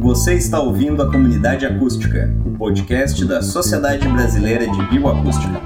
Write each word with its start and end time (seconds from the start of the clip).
Você 0.00 0.34
está 0.34 0.60
ouvindo 0.60 1.02
a 1.02 1.10
Comunidade 1.10 1.66
Acústica, 1.66 2.34
o 2.44 2.56
podcast 2.56 3.22
da 3.24 3.42
Sociedade 3.42 4.08
Brasileira 4.08 4.66
de 4.66 4.82
Bioacústica. 4.86 5.60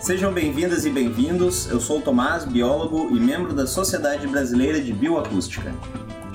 Sejam 0.00 0.32
bem-vindas 0.32 0.84
e 0.84 0.90
bem-vindos. 0.90 1.70
Eu 1.70 1.80
sou 1.80 1.98
o 1.98 2.02
Tomás, 2.02 2.44
biólogo 2.44 3.14
e 3.16 3.20
membro 3.20 3.54
da 3.54 3.66
Sociedade 3.66 4.26
Brasileira 4.26 4.80
de 4.80 4.92
Bioacústica. 4.92 5.72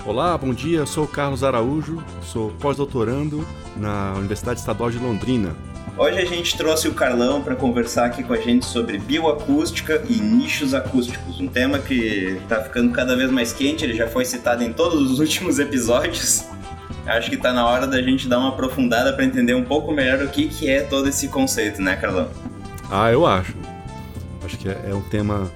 Olá, 0.05 0.37
bom 0.37 0.53
dia. 0.53 0.77
Eu 0.77 0.85
sou 0.85 1.05
o 1.05 1.07
Carlos 1.07 1.43
Araújo, 1.43 1.97
sou 2.21 2.51
pós-doutorando 2.59 3.43
na 3.75 4.13
Universidade 4.13 4.59
Estadual 4.59 4.91
de 4.91 4.99
Londrina. 4.99 5.55
Hoje 5.97 6.19
a 6.19 6.25
gente 6.25 6.55
trouxe 6.55 6.87
o 6.87 6.93
Carlão 6.93 7.41
para 7.41 7.55
conversar 7.55 8.05
aqui 8.05 8.23
com 8.23 8.33
a 8.33 8.37
gente 8.37 8.67
sobre 8.67 8.99
bioacústica 8.99 10.03
e 10.07 10.21
nichos 10.21 10.75
acústicos, 10.75 11.39
um 11.39 11.47
tema 11.47 11.79
que 11.79 12.37
está 12.43 12.61
ficando 12.61 12.91
cada 12.91 13.15
vez 13.15 13.31
mais 13.31 13.51
quente, 13.51 13.83
ele 13.83 13.95
já 13.95 14.07
foi 14.07 14.25
citado 14.25 14.63
em 14.63 14.71
todos 14.71 15.09
os 15.09 15.17
últimos 15.19 15.57
episódios. 15.57 16.45
Acho 17.07 17.27
que 17.27 17.35
está 17.35 17.51
na 17.51 17.65
hora 17.65 17.87
da 17.87 17.99
gente 17.99 18.27
dar 18.27 18.37
uma 18.37 18.49
aprofundada 18.49 19.11
para 19.11 19.25
entender 19.25 19.55
um 19.55 19.63
pouco 19.63 19.91
melhor 19.91 20.21
o 20.23 20.29
que, 20.29 20.47
que 20.47 20.69
é 20.69 20.81
todo 20.81 21.09
esse 21.09 21.29
conceito, 21.29 21.81
né, 21.81 21.95
Carlão? 21.95 22.29
Ah, 22.91 23.11
eu 23.11 23.25
acho. 23.25 23.55
Acho 24.43 24.55
que 24.55 24.69
é, 24.69 24.85
é 24.87 24.93
um 24.93 25.01
tema. 25.01 25.51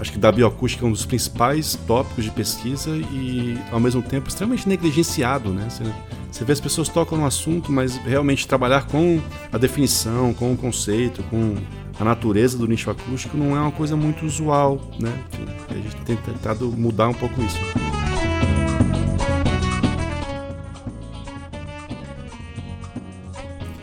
Acho 0.00 0.12
que 0.12 0.18
da 0.18 0.32
bioacústica 0.32 0.82
é 0.82 0.88
um 0.88 0.92
dos 0.92 1.04
principais 1.04 1.78
tópicos 1.86 2.24
de 2.24 2.30
pesquisa 2.30 2.90
e, 2.96 3.58
ao 3.70 3.78
mesmo 3.78 4.00
tempo, 4.00 4.30
extremamente 4.30 4.66
negligenciado, 4.66 5.50
né? 5.50 5.68
Você, 5.68 5.84
você 6.32 6.42
vê 6.42 6.52
as 6.54 6.60
pessoas 6.60 6.88
tocam 6.88 7.18
no 7.18 7.26
assunto, 7.26 7.70
mas 7.70 7.98
realmente 7.98 8.48
trabalhar 8.48 8.86
com 8.86 9.20
a 9.52 9.58
definição, 9.58 10.32
com 10.32 10.54
o 10.54 10.56
conceito, 10.56 11.22
com 11.24 11.54
a 11.98 12.04
natureza 12.04 12.56
do 12.56 12.66
nicho 12.66 12.90
acústico 12.90 13.36
não 13.36 13.54
é 13.54 13.60
uma 13.60 13.72
coisa 13.72 13.94
muito 13.94 14.24
usual, 14.24 14.80
né? 14.98 15.12
A 15.68 15.74
gente 15.74 15.96
tem 15.96 16.16
tentado 16.16 16.72
mudar 16.72 17.08
um 17.08 17.14
pouco 17.14 17.38
isso. 17.42 17.58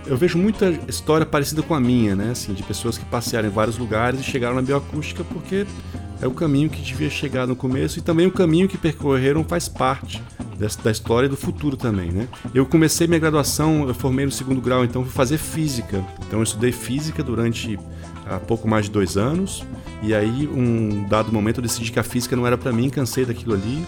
eu 0.08 0.16
vejo 0.16 0.38
muita 0.38 0.70
história 0.88 1.26
parecida 1.26 1.62
com 1.62 1.76
a 1.76 1.80
minha, 1.80 2.16
né? 2.16 2.31
Assim, 2.31 2.54
de 2.54 2.64
pessoas 2.64 2.98
que 2.98 3.06
passearam 3.06 3.50
em 3.50 3.52
vários 3.52 3.78
lugares 3.78 4.22
e 4.22 4.24
chegaram 4.24 4.56
na 4.56 4.62
bioacústica 4.62 5.24
porque 5.24 5.68
é 6.22 6.28
o 6.28 6.32
caminho 6.32 6.70
que 6.70 6.82
devia 6.82 7.10
chegar 7.10 7.46
no 7.48 7.56
começo 7.56 8.00
e 8.00 8.02
também 8.02 8.26
o 8.26 8.32
caminho 8.32 8.68
que 8.68 8.78
percorreram 8.78 9.44
faz 9.44 9.68
parte 9.68 10.22
da 10.84 10.92
história 10.92 11.28
e 11.28 11.30
do 11.30 11.38
futuro 11.38 11.78
também, 11.78 12.12
né? 12.12 12.28
Eu 12.54 12.66
comecei 12.66 13.06
minha 13.06 13.20
graduação, 13.20 13.88
eu 13.88 13.94
formei 13.94 14.26
no 14.26 14.32
segundo 14.32 14.59
grau, 14.59 14.84
então 14.84 15.04
fui 15.04 15.14
fazer 15.14 15.38
física. 15.38 16.04
Então 16.26 16.40
eu 16.40 16.44
estudei 16.44 16.72
física 16.72 17.22
durante 17.22 17.80
há 18.26 18.40
pouco 18.40 18.68
mais 18.68 18.86
de 18.86 18.92
dois 18.92 19.18
anos 19.18 19.64
e 20.02 20.14
aí 20.14 20.48
um 20.48 21.08
dado 21.08 21.32
momento 21.32 21.58
eu 21.58 21.64
decidi 21.64 21.92
que 21.92 22.00
a 22.00 22.04
física 22.04 22.36
não 22.36 22.46
era 22.46 22.58
para 22.58 22.72
mim, 22.72 22.90
cansei 22.90 23.26
daquilo 23.26 23.54
ali 23.54 23.86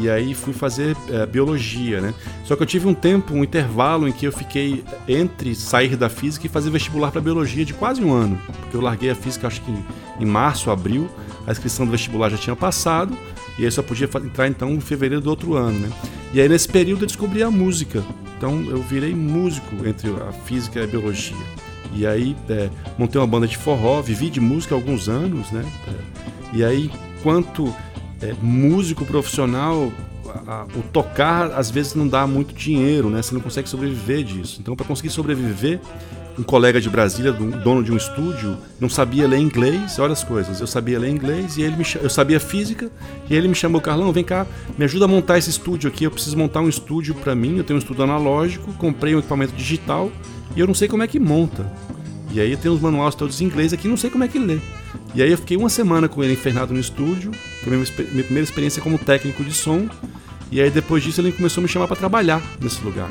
e 0.00 0.08
aí 0.08 0.32
fui 0.34 0.54
fazer 0.54 0.96
é, 1.10 1.26
biologia, 1.26 2.00
né? 2.00 2.14
Só 2.44 2.56
que 2.56 2.62
eu 2.62 2.66
tive 2.66 2.88
um 2.88 2.94
tempo, 2.94 3.34
um 3.34 3.44
intervalo 3.44 4.08
em 4.08 4.12
que 4.12 4.26
eu 4.26 4.32
fiquei 4.32 4.82
entre 5.06 5.54
sair 5.54 5.94
da 5.94 6.08
física 6.08 6.46
e 6.46 6.48
fazer 6.48 6.70
vestibular 6.70 7.10
para 7.10 7.20
biologia 7.20 7.66
de 7.66 7.74
quase 7.74 8.02
um 8.02 8.12
ano, 8.12 8.40
porque 8.60 8.76
eu 8.76 8.80
larguei 8.80 9.10
a 9.10 9.14
física 9.14 9.46
acho 9.46 9.60
que 9.60 9.70
em 10.18 10.24
março, 10.24 10.70
abril, 10.70 11.10
a 11.46 11.52
inscrição 11.52 11.84
do 11.84 11.92
vestibular 11.92 12.30
já 12.30 12.38
tinha 12.38 12.56
passado 12.56 13.16
e 13.58 13.64
aí 13.64 13.70
só 13.70 13.82
podia 13.82 14.08
entrar 14.24 14.48
então 14.48 14.70
em 14.70 14.80
fevereiro 14.80 15.22
do 15.22 15.28
outro 15.28 15.54
ano, 15.54 15.78
né? 15.78 15.90
E 16.32 16.40
aí 16.40 16.48
nesse 16.48 16.68
período 16.68 17.02
eu 17.02 17.06
descobri 17.06 17.42
a 17.42 17.50
música, 17.50 18.02
então 18.38 18.62
eu 18.70 18.80
virei 18.80 19.14
músico 19.14 19.86
entre 19.86 20.08
a 20.10 20.32
física 20.32 20.80
e 20.80 20.84
a 20.84 20.86
biologia. 20.86 21.36
E 21.92 22.06
aí 22.06 22.34
é, 22.48 22.70
montei 22.96 23.20
uma 23.20 23.26
banda 23.26 23.46
de 23.46 23.58
forró, 23.58 24.00
vivi 24.00 24.30
de 24.30 24.40
música 24.40 24.74
há 24.74 24.78
alguns 24.78 25.08
anos, 25.10 25.50
né? 25.50 25.62
É, 25.88 26.56
e 26.56 26.64
aí, 26.64 26.90
quanto 27.22 27.74
é, 28.22 28.34
músico 28.40 29.04
profissional, 29.04 29.92
o 30.76 30.82
tocar 30.92 31.52
às 31.52 31.70
vezes 31.70 31.94
não 31.94 32.06
dá 32.06 32.26
muito 32.26 32.54
dinheiro, 32.54 33.10
né? 33.10 33.22
Você 33.22 33.34
não 33.34 33.40
consegue 33.40 33.68
sobreviver 33.68 34.22
disso. 34.22 34.58
Então, 34.60 34.76
para 34.76 34.86
conseguir 34.86 35.10
sobreviver, 35.10 35.80
um 36.38 36.42
colega 36.42 36.80
de 36.80 36.88
Brasília, 36.88 37.32
dono 37.32 37.82
de 37.82 37.92
um 37.92 37.96
estúdio, 37.96 38.56
não 38.78 38.88
sabia 38.88 39.26
ler 39.26 39.38
inglês, 39.38 39.98
olha 39.98 40.12
as 40.12 40.24
coisas. 40.24 40.60
Eu 40.60 40.66
sabia 40.66 40.98
ler 40.98 41.10
inglês 41.10 41.56
e 41.56 41.62
ele 41.62 41.76
me, 41.76 41.84
eu 42.00 42.08
sabia 42.08 42.40
física 42.40 42.90
e 43.28 43.34
ele 43.34 43.48
me 43.48 43.54
chamou, 43.54 43.80
Carlão, 43.80 44.12
vem 44.12 44.24
cá, 44.24 44.46
me 44.78 44.84
ajuda 44.84 45.04
a 45.04 45.08
montar 45.08 45.38
esse 45.38 45.50
estúdio 45.50 45.88
aqui. 45.88 46.04
Eu 46.04 46.10
preciso 46.10 46.36
montar 46.38 46.60
um 46.60 46.68
estúdio 46.68 47.14
para 47.14 47.34
mim. 47.34 47.58
Eu 47.58 47.64
tenho 47.64 47.78
um 47.78 47.82
estúdio 47.82 48.04
analógico, 48.04 48.72
comprei 48.74 49.14
um 49.14 49.18
equipamento 49.18 49.52
digital 49.54 50.10
e 50.56 50.60
eu 50.60 50.66
não 50.66 50.74
sei 50.74 50.88
como 50.88 51.02
é 51.02 51.06
que 51.06 51.18
monta. 51.18 51.70
E 52.32 52.40
aí 52.40 52.56
tem 52.56 52.70
os 52.70 52.80
manuais 52.80 53.14
todos 53.14 53.40
em 53.40 53.44
inglês 53.44 53.72
aqui, 53.72 53.88
não 53.88 53.96
sei 53.96 54.08
como 54.08 54.24
é 54.24 54.28
que 54.28 54.38
lê. 54.38 54.58
E 55.14 55.22
aí 55.22 55.30
eu 55.30 55.38
fiquei 55.38 55.56
uma 55.56 55.68
semana 55.68 56.08
com 56.08 56.22
ele 56.22 56.34
enfernado 56.34 56.72
no 56.72 56.80
estúdio, 56.80 57.32
foi 57.62 57.76
minha, 57.76 57.84
minha 58.12 58.24
primeira 58.24 58.44
experiência 58.44 58.82
como 58.82 58.98
técnico 58.98 59.42
de 59.42 59.52
som. 59.52 59.88
E 60.50 60.60
aí 60.60 60.70
depois 60.70 61.02
disso 61.02 61.20
ele 61.20 61.32
começou 61.32 61.60
a 61.60 61.62
me 61.62 61.68
chamar 61.68 61.86
para 61.86 61.96
trabalhar 61.96 62.42
nesse 62.60 62.82
lugar. 62.82 63.10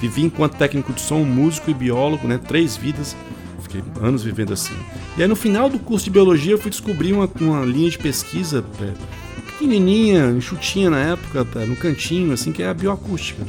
Vivi 0.00 0.22
enquanto 0.22 0.56
técnico 0.56 0.92
de 0.92 1.00
som, 1.00 1.24
músico 1.24 1.70
e 1.70 1.74
biólogo, 1.74 2.26
né? 2.26 2.38
Três 2.38 2.76
vidas. 2.76 3.16
Fiquei 3.62 3.82
anos 4.00 4.22
vivendo 4.22 4.52
assim. 4.52 4.74
E 5.16 5.22
aí 5.22 5.28
no 5.28 5.36
final 5.36 5.68
do 5.68 5.78
curso 5.78 6.04
de 6.04 6.10
biologia 6.10 6.52
eu 6.52 6.58
fui 6.58 6.70
descobrir 6.70 7.12
uma, 7.12 7.28
uma 7.40 7.64
linha 7.64 7.90
de 7.90 7.98
pesquisa 7.98 8.64
é, 8.80 8.92
pequenininha, 9.42 10.30
enxutinha 10.30 10.90
na 10.90 11.00
época, 11.00 11.46
é, 11.56 11.64
no 11.64 11.76
cantinho, 11.76 12.32
assim, 12.32 12.52
que 12.52 12.62
é 12.62 12.68
a 12.68 12.74
bioacústica. 12.74 13.42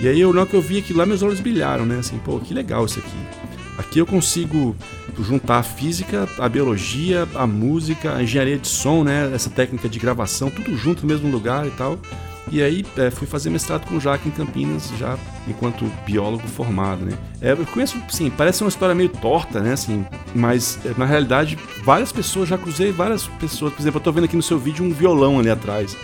E 0.00 0.08
aí 0.08 0.20
eu, 0.20 0.32
na 0.32 0.40
hora 0.40 0.50
que 0.50 0.56
eu 0.56 0.62
vi 0.62 0.78
aquilo 0.78 0.98
lá, 0.98 1.06
meus 1.06 1.22
olhos 1.22 1.38
brilharam, 1.38 1.86
né? 1.86 1.98
Assim, 1.98 2.18
pô, 2.18 2.40
que 2.40 2.52
legal 2.52 2.84
isso 2.86 2.98
aqui. 2.98 3.41
Aqui 3.82 3.98
eu 3.98 4.06
consigo 4.06 4.76
juntar 5.18 5.58
a 5.58 5.62
física, 5.62 6.28
a 6.38 6.48
biologia, 6.48 7.28
a 7.34 7.46
música, 7.46 8.14
a 8.14 8.22
engenharia 8.22 8.56
de 8.56 8.68
som, 8.68 9.02
né? 9.02 9.30
Essa 9.34 9.50
técnica 9.50 9.88
de 9.88 9.98
gravação, 9.98 10.48
tudo 10.50 10.76
junto 10.76 11.02
no 11.02 11.08
mesmo 11.08 11.28
lugar 11.28 11.66
e 11.66 11.70
tal. 11.70 11.98
E 12.50 12.62
aí 12.62 12.86
é, 12.96 13.10
fui 13.10 13.26
fazer 13.26 13.50
mestrado 13.50 13.86
com 13.86 13.96
o 13.96 14.00
Jaque 14.00 14.28
em 14.28 14.30
Campinas, 14.30 14.90
já 14.98 15.18
enquanto 15.48 15.84
biólogo 16.06 16.46
formado, 16.46 17.04
né? 17.04 17.18
É, 17.40 17.52
eu 17.52 17.66
conheço, 17.66 18.00
sim, 18.08 18.30
parece 18.30 18.62
uma 18.62 18.68
história 18.68 18.94
meio 18.94 19.08
torta, 19.08 19.60
né? 19.60 19.72
Assim, 19.72 20.06
mas 20.32 20.78
é, 20.84 20.94
na 20.96 21.04
realidade 21.04 21.58
várias 21.84 22.12
pessoas, 22.12 22.48
já 22.48 22.56
cruzei 22.56 22.92
várias 22.92 23.26
pessoas. 23.26 23.72
Por 23.72 23.82
exemplo, 23.82 23.98
eu 23.98 24.04
tô 24.04 24.12
vendo 24.12 24.24
aqui 24.24 24.36
no 24.36 24.42
seu 24.42 24.58
vídeo 24.58 24.84
um 24.84 24.92
violão 24.92 25.40
ali 25.40 25.50
atrás. 25.50 25.96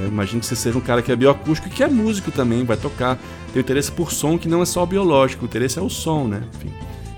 É, 0.00 0.06
imagino 0.06 0.40
que 0.40 0.46
você 0.46 0.56
seja 0.56 0.78
um 0.78 0.80
cara 0.80 1.02
que 1.02 1.10
é 1.10 1.16
bioacústico 1.16 1.68
e 1.68 1.70
que 1.70 1.82
é 1.82 1.88
músico 1.88 2.30
também, 2.30 2.64
vai 2.64 2.76
tocar. 2.76 3.18
Tem 3.52 3.60
interesse 3.60 3.90
por 3.90 4.12
som 4.12 4.38
que 4.38 4.48
não 4.48 4.62
é 4.62 4.66
só 4.66 4.86
biológico, 4.86 5.44
o 5.44 5.46
interesse 5.46 5.80
é 5.80 5.82
o 5.82 5.90
som, 5.90 6.28
né? 6.28 6.44
Enfim. 6.54 6.72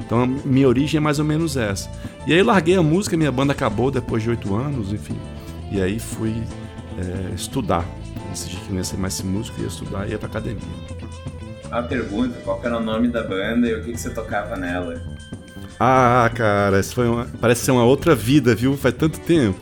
Então 0.07 0.23
a 0.23 0.27
minha 0.27 0.69
origem 0.69 0.99
é 0.99 1.01
mais 1.01 1.19
ou 1.19 1.25
menos 1.25 1.57
essa. 1.57 1.91
E 2.27 2.33
aí 2.33 2.39
eu 2.39 2.45
larguei 2.45 2.77
a 2.77 2.83
música, 2.83 3.17
minha 3.17 3.33
banda 3.33 3.53
acabou 3.53 3.91
depois 3.91 4.23
de 4.23 4.31
oito 4.31 4.55
anos, 4.55 4.93
enfim. 4.93 5.17
E 5.71 5.83
aí 5.83 5.99
fui 5.99 6.33
é, 6.97 7.35
estudar. 7.35 7.85
Decidi 8.31 8.57
que 8.57 8.71
não 8.71 8.79
ia 8.79 8.85
ser 8.85 8.97
mais 8.97 9.21
músico, 9.23 9.61
ia 9.61 9.67
estudar 9.67 10.07
e 10.07 10.13
ia 10.13 10.19
pra 10.19 10.29
academia. 10.29 10.63
A 11.71 11.83
pergunta, 11.83 12.39
qual 12.45 12.61
era 12.63 12.79
o 12.79 12.81
nome 12.81 13.09
da 13.09 13.25
banda 13.25 13.69
e 13.69 13.75
o 13.75 13.83
que, 13.83 13.93
que 13.93 14.01
você 14.01 14.11
tocava 14.11 14.57
nela? 14.57 15.03
Ah, 15.79 16.31
cara, 16.35 16.79
isso 16.79 16.95
foi 16.95 17.09
uma, 17.09 17.27
parece 17.41 17.65
ser 17.65 17.73
uma 17.73 17.85
outra 17.85 18.15
vida, 18.15 18.55
viu? 18.55 18.77
Faz 18.77 18.95
tanto 18.95 19.19
tempo. 19.21 19.59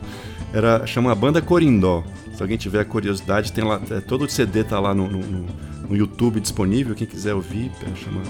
Era 0.53 0.87
chama 0.87 1.11
a 1.11 1.15
banda 1.15 1.41
Corindó. 1.41 2.05
Se 2.35 2.43
alguém 2.43 2.59
tiver 2.59 2.85
curiosidade, 2.85 3.53
tem 3.53 3.65
lá 3.65 3.81
é, 3.91 4.01
todo 4.01 4.25
o 4.25 4.29
CD 4.29 4.63
tá 4.63 4.79
lá 4.79 4.95
no, 4.95 5.09
no, 5.09 5.47
no 5.89 5.97
YouTube 5.97 6.39
disponível. 6.39 6.95
Quem 6.95 7.07
quiser 7.07 7.35
ouvir, 7.35 7.73
chama 7.97 8.23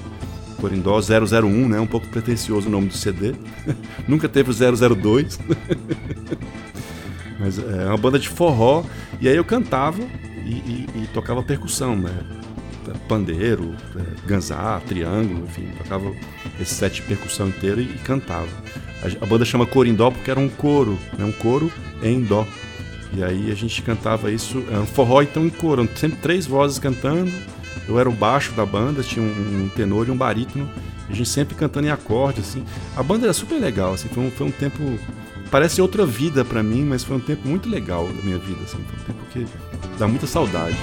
Corindó 0.54 0.98
001, 1.00 1.68
né? 1.68 1.80
Um 1.80 1.86
pouco 1.86 2.06
pretencioso 2.08 2.68
o 2.68 2.70
nome 2.70 2.88
do 2.88 2.94
CD. 2.94 3.34
Nunca 4.08 4.28
teve 4.28 4.50
o 4.50 4.54
002. 4.54 5.38
Mas 7.38 7.58
é 7.58 7.86
uma 7.86 7.96
banda 7.96 8.18
de 8.18 8.28
forró. 8.28 8.84
E 9.20 9.28
aí 9.28 9.36
eu 9.36 9.44
cantava 9.44 10.02
e, 10.44 10.52
e, 10.52 10.88
e 10.94 11.06
tocava 11.12 11.42
percussão, 11.42 11.96
né? 11.96 12.12
Pandeiro, 13.08 13.74
é, 13.96 14.26
ganzá, 14.26 14.80
triângulo, 14.86 15.44
enfim, 15.44 15.66
tocava 15.78 16.12
esse 16.60 16.74
set 16.74 16.96
de 16.96 17.02
percussão 17.02 17.48
inteiro 17.48 17.80
e, 17.80 17.84
e 17.84 17.98
cantava. 17.98 18.48
A, 19.02 19.24
a, 19.24 19.26
banda 19.26 19.44
chama 19.44 19.66
Corindó 19.66 20.10
porque 20.10 20.30
era 20.30 20.38
um 20.38 20.48
coro, 20.48 20.98
né? 21.18 21.24
um 21.24 21.32
coro 21.32 21.72
em 22.02 22.22
dó. 22.22 22.46
E 23.12 23.22
aí 23.22 23.50
a 23.50 23.54
gente 23.54 23.80
cantava 23.82 24.30
isso, 24.30 24.62
era 24.68 24.80
um 24.80 24.86
forró 24.86 25.22
então 25.22 25.46
em 25.46 25.50
coro, 25.50 25.88
sempre 25.96 26.18
três 26.18 26.46
vozes 26.46 26.78
cantando 26.78 27.32
eu 27.88 27.98
era 27.98 28.08
o 28.08 28.12
baixo 28.12 28.52
da 28.52 28.64
banda, 28.64 29.02
tinha 29.02 29.24
um, 29.24 29.68
tenor 29.74 30.08
e 30.08 30.10
um 30.10 30.16
barítono. 30.16 30.68
A 31.08 31.12
gente 31.12 31.28
sempre 31.28 31.54
cantando 31.54 31.86
em 31.86 31.90
acorde, 31.90 32.40
assim. 32.40 32.64
A 32.96 33.02
banda 33.02 33.26
era 33.26 33.32
super 33.32 33.60
legal, 33.60 33.92
assim. 33.92 34.08
Foi 34.08 34.22
um, 34.22 34.30
foi 34.30 34.46
um 34.46 34.50
tempo... 34.50 34.98
Parece 35.50 35.80
outra 35.80 36.04
vida 36.04 36.44
para 36.44 36.62
mim, 36.62 36.84
mas 36.84 37.04
foi 37.04 37.16
um 37.16 37.20
tempo 37.20 37.46
muito 37.46 37.68
legal 37.68 38.06
da 38.08 38.22
minha 38.22 38.38
vida, 38.38 38.60
assim. 38.64 38.78
Foi 38.78 39.14
um 39.14 39.18
tempo 39.18 39.24
que 39.32 39.98
dá 39.98 40.08
muita 40.08 40.26
saudade. 40.26 40.76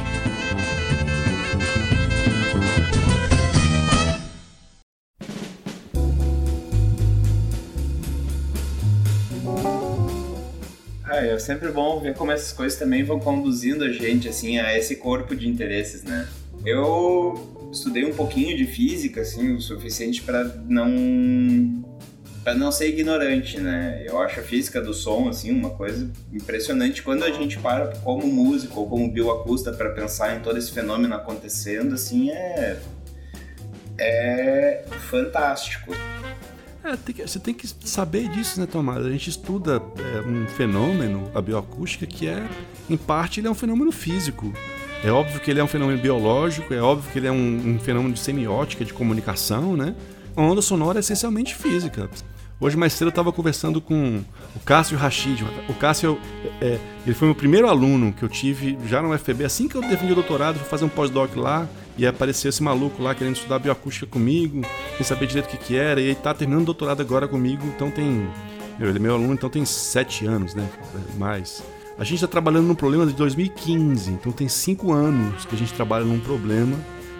sempre 11.42 11.70
bom 11.70 12.00
ver 12.00 12.14
como 12.14 12.32
essas 12.32 12.54
coisas 12.54 12.80
também 12.80 13.04
vão 13.04 13.20
conduzindo 13.20 13.84
a 13.84 13.92
gente, 13.92 14.30
assim, 14.30 14.58
a 14.58 14.78
esse 14.78 14.96
corpo 14.96 15.36
de 15.36 15.50
interesses, 15.50 16.04
né? 16.04 16.28
Eu 16.66 17.70
estudei 17.72 18.06
um 18.06 18.14
pouquinho 18.14 18.56
de 18.56 18.66
física, 18.66 19.22
assim, 19.22 19.54
o 19.54 19.62
suficiente 19.62 20.22
para 20.22 20.44
não 20.68 21.82
para 22.44 22.56
não 22.56 22.72
ser 22.72 22.90
ignorante, 22.90 23.60
né? 23.60 24.04
Eu 24.04 24.20
acho 24.20 24.40
a 24.40 24.44
física 24.44 24.82
do 24.82 24.96
som 24.96 25.30
assim 25.30 25.52
uma 25.52 25.70
coisa 25.70 26.10
impressionante 26.34 27.04
quando 27.04 27.24
a 27.24 27.32
gente 27.32 27.60
para 27.60 27.96
como 27.98 28.26
músico 28.26 28.80
ou 28.80 28.90
como 28.90 29.12
bioacústica 29.12 29.72
para 29.74 29.92
pensar 29.92 30.36
em 30.36 30.42
todo 30.42 30.58
esse 30.58 30.72
fenômeno 30.72 31.14
acontecendo, 31.14 31.94
assim 31.94 32.32
é 32.32 32.80
é 34.00 34.84
fantástico. 35.10 35.94
É, 36.84 36.96
tem 36.96 37.14
que, 37.14 37.22
você 37.22 37.40
tem 37.40 37.54
que 37.54 37.68
saber 37.68 38.28
disso, 38.30 38.60
né, 38.60 38.66
Tomás? 38.66 39.06
A 39.06 39.12
gente 39.12 39.30
estuda 39.30 39.80
é, 40.00 40.28
um 40.28 40.48
fenômeno, 40.48 41.30
a 41.36 41.40
bioacústica, 41.40 42.08
que 42.08 42.28
é, 42.28 42.44
em 42.90 42.98
parte, 42.98 43.40
ele 43.40 43.48
é 43.48 43.52
um 43.52 43.56
fenômeno 43.56 43.92
físico. 43.92 44.52
É 45.04 45.12
óbvio 45.12 45.40
que 45.40 45.50
ele 45.50 45.60
é 45.60 45.64
um 45.64 45.68
fenômeno 45.68 46.00
biológico, 46.00 46.74
é 46.74 46.82
óbvio 46.82 47.12
que 47.12 47.18
ele 47.18 47.28
é 47.28 47.32
um, 47.32 47.74
um 47.76 47.80
fenômeno 47.80 48.14
de 48.14 48.20
semiótica, 48.20 48.86
de 48.86 48.94
comunicação, 48.94 49.76
né? 49.76 49.96
A 50.36 50.42
onda 50.42 50.62
sonora 50.62 51.00
é 51.00 51.02
essencialmente 51.02 51.56
física. 51.56 52.08
Hoje 52.60 52.78
mais 52.78 52.94
cedo 52.94 53.08
eu 53.08 53.10
estava 53.10 53.32
conversando 53.32 53.82
com 53.82 54.22
o 54.56 54.60
Cássio 54.60 54.96
Rachid. 54.96 55.44
O 55.68 55.74
Cássio, 55.74 56.20
é, 56.62 56.66
é, 56.68 56.80
ele 57.04 57.16
foi 57.16 57.28
meu 57.28 57.34
primeiro 57.34 57.68
aluno 57.68 58.14
que 58.14 58.22
eu 58.22 58.30
tive 58.30 58.78
já 58.86 59.02
no 59.02 59.12
UFB. 59.12 59.44
Assim 59.44 59.68
que 59.68 59.74
eu 59.74 59.82
defendi 59.82 60.12
o 60.12 60.16
doutorado, 60.16 60.60
fui 60.60 60.68
fazer 60.68 60.86
um 60.86 60.90
pós-doc 60.90 61.36
lá 61.36 61.68
e 61.98 62.06
apareceu 62.06 62.50
esse 62.50 62.62
maluco 62.62 63.02
lá 63.02 63.16
querendo 63.16 63.36
estudar 63.36 63.58
bioacústica 63.58 64.06
comigo, 64.06 64.62
sem 64.96 65.04
saber 65.04 65.26
direito 65.26 65.48
o 65.48 65.50
que, 65.50 65.58
que 65.58 65.76
era. 65.76 66.00
E 66.00 66.04
ele 66.04 66.12
está 66.12 66.36
terminando 66.36 66.62
o 66.62 66.66
doutorado 66.66 67.02
agora 67.02 67.28
comigo, 67.28 67.66
então 67.76 67.90
tem... 67.90 68.30
Meu, 68.78 68.90
ele 68.90 69.00
é 69.00 69.02
meu 69.02 69.16
aluno, 69.16 69.34
então 69.34 69.50
tem 69.50 69.66
sete 69.66 70.28
anos, 70.28 70.54
né? 70.54 70.70
Mais. 71.18 71.64
A 71.98 72.04
gente 72.04 72.16
está 72.16 72.28
trabalhando 72.28 72.68
num 72.68 72.76
problema 72.76 73.06
de 73.06 73.14
2015, 73.14 74.12
então 74.12 74.32
tem 74.32 74.48
cinco 74.48 74.92
anos 74.92 75.46
que 75.46 75.56
a 75.56 75.58
gente 75.58 75.74
trabalha 75.74 76.06
num 76.06 76.20
problema. 76.20 76.78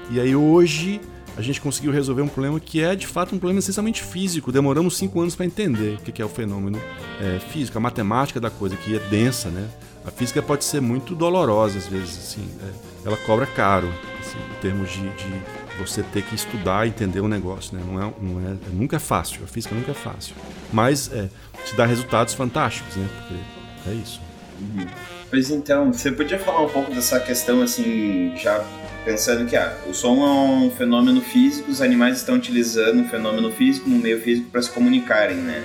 E 0.10 0.20
aí 0.20 0.36
hoje 0.36 1.00
a 1.38 1.42
gente 1.42 1.62
conseguiu 1.62 1.92
resolver 1.92 2.22
um 2.22 2.28
problema 2.28 2.60
que 2.60 2.82
é 2.82 2.96
de 2.96 3.08
fato 3.08 3.36
um 3.36 3.40
problema 3.40 3.60
essencialmente 3.60 4.04
físico. 4.04 4.52
Demoramos 4.52 4.98
cinco 4.98 5.22
anos 5.22 5.36
para 5.36 5.46
entender 5.46 5.96
o 5.96 5.98
que 6.00 6.22
é 6.22 6.26
o 6.26 6.30
fenômeno 6.30 6.80
é, 7.20 7.40
físico, 7.40 7.78
a 7.78 7.82
matemática 7.82 8.40
da 8.40 8.50
coisa, 8.50 8.76
que 8.76 8.96
é 8.96 9.00
densa, 9.00 9.50
né? 9.50 9.68
A 10.04 10.10
física 10.10 10.42
pode 10.42 10.66
ser 10.66 10.82
muito 10.82 11.14
dolorosa 11.14 11.78
às 11.78 11.88
vezes, 11.88 12.18
assim, 12.18 12.48
é, 12.64 13.08
ela 13.08 13.18
cobra 13.18 13.46
caro, 13.46 13.88
assim, 14.20 14.38
em 14.38 14.62
termos 14.62 14.90
de, 14.90 15.02
de, 15.02 15.42
você 15.80 16.04
ter 16.04 16.24
que 16.24 16.36
estudar 16.36 16.86
e 16.86 16.90
entender 16.90 17.20
o 17.20 17.26
um 17.26 17.28
negócio, 17.28 17.78
né? 17.78 17.84
Não 17.86 18.02
é, 18.02 18.14
não 18.20 18.40
é, 18.50 18.58
nunca 18.74 18.96
é 18.96 19.00
fácil, 19.00 19.44
a 19.44 19.48
física 19.48 19.76
nunca 19.76 19.92
é 19.92 19.96
fácil, 19.96 20.36
mas 20.74 21.12
é, 21.14 21.30
te 21.66 21.76
dá 21.76 21.86
resultados 21.86 22.34
fantásticos, 22.34 22.96
né? 22.96 23.08
Porque 23.20 23.90
é 23.90 23.94
isso. 23.94 24.20
Uhum. 24.62 24.88
Pois 25.30 25.50
então, 25.50 25.92
você 25.92 26.12
podia 26.12 26.38
falar 26.38 26.62
um 26.62 26.70
pouco 26.70 26.94
dessa 26.94 27.20
questão 27.20 27.62
assim, 27.62 28.34
já 28.36 28.64
pensando 29.04 29.50
que 29.50 29.56
ah, 29.56 29.76
o 29.88 29.94
som 29.94 30.26
é 30.26 30.30
um 30.30 30.72
fenômeno 30.72 31.22
físico, 31.22 31.72
os 31.72 31.82
animais 31.82 32.18
estão 32.18 32.36
utilizando 32.36 33.00
um 33.00 33.08
fenômeno 33.08 33.52
físico, 33.52 33.90
um 33.90 33.98
meio 33.98 34.22
físico 34.22 34.50
para 34.50 34.62
se 34.62 34.70
comunicarem, 34.70 35.38
né? 35.38 35.64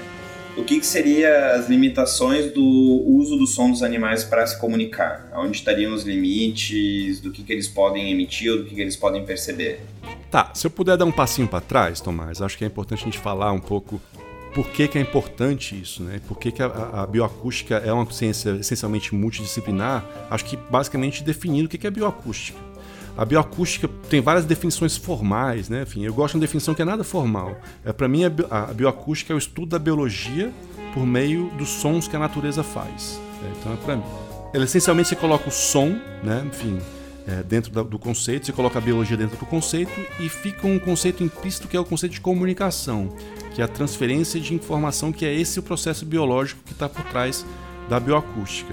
O 0.57 0.65
que, 0.65 0.81
que 0.81 0.87
seria 0.87 1.53
as 1.53 1.69
limitações 1.69 2.51
do 2.51 2.65
uso 2.65 3.37
do 3.37 3.47
som 3.47 3.71
dos 3.71 3.83
animais 3.83 4.25
para 4.25 4.47
se 4.47 4.59
comunicar? 4.59 5.31
Onde 5.35 5.59
estariam 5.59 5.93
os 5.93 6.03
limites, 6.03 7.21
do 7.21 7.31
que, 7.31 7.43
que 7.43 7.53
eles 7.53 7.69
podem 7.69 8.11
emitir 8.11 8.51
ou 8.51 8.59
do 8.59 8.65
que, 8.65 8.75
que 8.75 8.81
eles 8.81 8.97
podem 8.97 9.23
perceber? 9.27 9.81
Tá, 10.31 10.51
se 10.55 10.67
eu 10.67 10.71
puder 10.71 10.97
dar 10.97 11.05
um 11.05 11.13
passinho 11.13 11.47
para 11.47 11.61
trás, 11.61 12.01
Tomás, 12.01 12.41
acho 12.41 12.57
que 12.57 12.65
é 12.65 12.67
importante 12.67 13.03
a 13.03 13.05
gente 13.05 13.19
falar 13.19 13.53
um 13.53 13.61
pouco 13.61 14.01
por 14.57 14.71
que, 14.71 14.89
que 14.89 14.97
é 14.97 15.03
importante 15.03 15.79
isso, 15.79 16.03
né? 16.03 16.19
Por 16.27 16.39
que, 16.39 16.51
que 16.51 16.63
a, 16.63 16.67
a, 16.67 17.07
bioacústica 17.07 17.75
é 17.77 17.93
uma 17.93 18.11
ciência 18.11 18.53
essencialmente 18.53 19.15
multidisciplinar? 19.15 20.03
Acho 20.31 20.47
que 20.47 20.57
basicamente 20.57 21.23
definindo 21.23 21.67
o 21.67 21.69
que, 21.69 21.77
que 21.77 21.87
é 21.87 21.91
bioacústica. 21.91 22.59
A 23.19 23.23
bioacústica 23.27 23.87
tem 24.09 24.23
várias 24.23 24.47
definições 24.47 24.97
formais, 24.97 25.69
né? 25.69 25.83
Enfim, 25.83 26.07
eu 26.07 26.15
gosto 26.15 26.33
de 26.33 26.39
uma 26.39 26.41
definição 26.41 26.75
que 26.75 26.81
é 26.81 26.87
nada 26.87 27.05
formal. 27.05 27.55
É 27.85 27.93
para 27.93 28.09
mim 28.09 28.23
a, 28.25 28.73
bioacústica 28.73 29.31
é 29.31 29.37
o 29.37 29.39
estudo 29.39 29.67
da 29.67 29.79
biologia 29.79 30.51
por 30.95 31.05
meio 31.05 31.51
dos 31.59 31.69
sons 31.69 32.09
que 32.09 32.17
a 32.17 32.19
natureza 32.19 32.63
faz. 32.63 33.21
É, 33.45 33.59
então 33.61 33.75
é 33.75 33.77
para 33.77 33.97
mim. 33.97 34.05
Ela, 34.55 34.65
essencialmente 34.65 35.11
você 35.11 35.17
coloca 35.17 35.51
o 35.51 35.53
som, 35.53 36.01
né? 36.25 36.43
Enfim, 36.47 36.79
é, 37.27 37.43
dentro 37.43 37.73
da, 37.73 37.83
do 37.83 37.99
conceito, 37.99 38.47
você 38.47 38.53
coloca 38.53 38.79
a 38.79 38.83
biologia 38.83 39.17
dentro 39.17 39.37
do 39.37 39.47
conceito 39.47 39.93
e 40.21 40.29
fica 40.29 40.67
um 40.67 40.79
conceito 40.79 41.25
implícito 41.25 41.67
que 41.67 41.77
é 41.77 41.81
o 41.81 41.85
conceito 41.85 42.13
de 42.13 42.21
comunicação, 42.21 43.09
que 43.55 43.61
é 43.61 43.65
a 43.65 43.69
transferência 43.69 44.41
de 44.41 44.55
informação, 44.55 45.13
que 45.13 45.25
é 45.25 45.35
esse 45.35 45.59
o 45.59 45.63
processo 45.63 46.07
biológico 46.07 46.63
que 46.65 46.73
está 46.73 46.89
por 46.89 47.05
trás 47.07 47.45
da 47.89 47.99
bioacústica. 47.99 48.73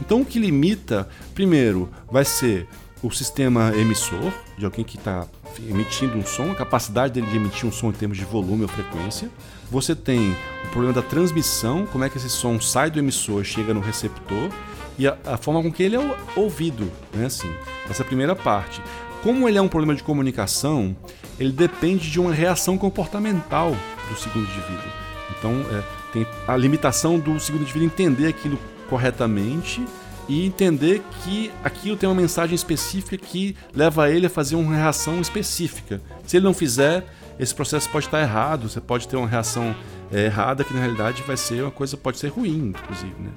Então 0.00 0.20
o 0.20 0.24
que 0.24 0.38
limita, 0.38 1.08
primeiro, 1.34 1.88
vai 2.10 2.24
ser 2.24 2.68
o 3.02 3.10
sistema 3.10 3.72
emissor, 3.76 4.32
de 4.56 4.64
alguém 4.64 4.84
que 4.84 4.96
está 4.96 5.26
emitindo 5.68 6.16
um 6.16 6.24
som, 6.24 6.52
a 6.52 6.54
capacidade 6.54 7.14
dele 7.14 7.26
de 7.26 7.36
emitir 7.36 7.66
um 7.66 7.72
som 7.72 7.88
em 7.88 7.92
termos 7.92 8.16
de 8.16 8.24
volume 8.24 8.62
ou 8.62 8.68
frequência. 8.68 9.28
Você 9.70 9.94
tem 9.94 10.32
o 10.64 10.68
problema 10.70 10.92
da 10.92 11.02
transmissão, 11.02 11.86
como 11.86 12.04
é 12.04 12.08
que 12.08 12.16
esse 12.16 12.28
som 12.28 12.60
sai 12.60 12.90
do 12.90 12.98
emissor, 12.98 13.42
chega 13.44 13.74
no 13.74 13.80
receptor, 13.80 14.50
e 14.98 15.06
a, 15.06 15.16
a 15.24 15.36
forma 15.36 15.62
com 15.62 15.70
que 15.70 15.82
ele 15.82 15.96
é 15.96 16.16
ouvido, 16.34 16.90
né? 17.14 17.26
Assim, 17.26 17.50
essa 17.88 18.04
primeira 18.04 18.34
parte. 18.34 18.82
Como 19.22 19.48
ele 19.48 19.58
é 19.58 19.62
um 19.62 19.68
problema 19.68 19.94
de 19.94 20.02
comunicação, 20.02 20.96
ele 21.38 21.52
depende 21.52 22.10
de 22.10 22.20
uma 22.20 22.32
reação 22.32 22.76
comportamental 22.76 23.76
do 24.08 24.18
segundo 24.18 24.44
indivíduo. 24.44 24.92
Então, 25.36 25.52
é, 25.72 25.82
tem 26.12 26.26
a 26.46 26.56
limitação 26.56 27.18
do 27.18 27.38
segundo 27.38 27.62
indivíduo 27.62 27.86
entender 27.86 28.26
aquilo 28.26 28.58
corretamente 28.88 29.84
e 30.28 30.44
entender 30.46 31.02
que 31.22 31.50
aquilo 31.64 31.96
tem 31.96 32.08
uma 32.08 32.14
mensagem 32.14 32.54
específica 32.54 33.16
que 33.16 33.56
leva 33.74 34.10
ele 34.10 34.26
a 34.26 34.30
fazer 34.30 34.56
uma 34.56 34.74
reação 34.74 35.20
específica. 35.20 36.00
Se 36.26 36.36
ele 36.36 36.44
não 36.44 36.54
fizer, 36.54 37.04
esse 37.38 37.54
processo 37.54 37.88
pode 37.88 38.06
estar 38.06 38.20
errado, 38.20 38.68
você 38.68 38.80
pode 38.80 39.08
ter 39.08 39.16
uma 39.16 39.28
reação 39.28 39.74
é, 40.12 40.26
errada 40.26 40.64
que 40.64 40.74
na 40.74 40.80
realidade 40.80 41.22
vai 41.22 41.36
ser 41.36 41.62
uma 41.62 41.70
coisa 41.70 41.96
pode 41.96 42.18
ser 42.18 42.28
ruim, 42.28 42.74
inclusive, 42.76 43.14
né? 43.18 43.30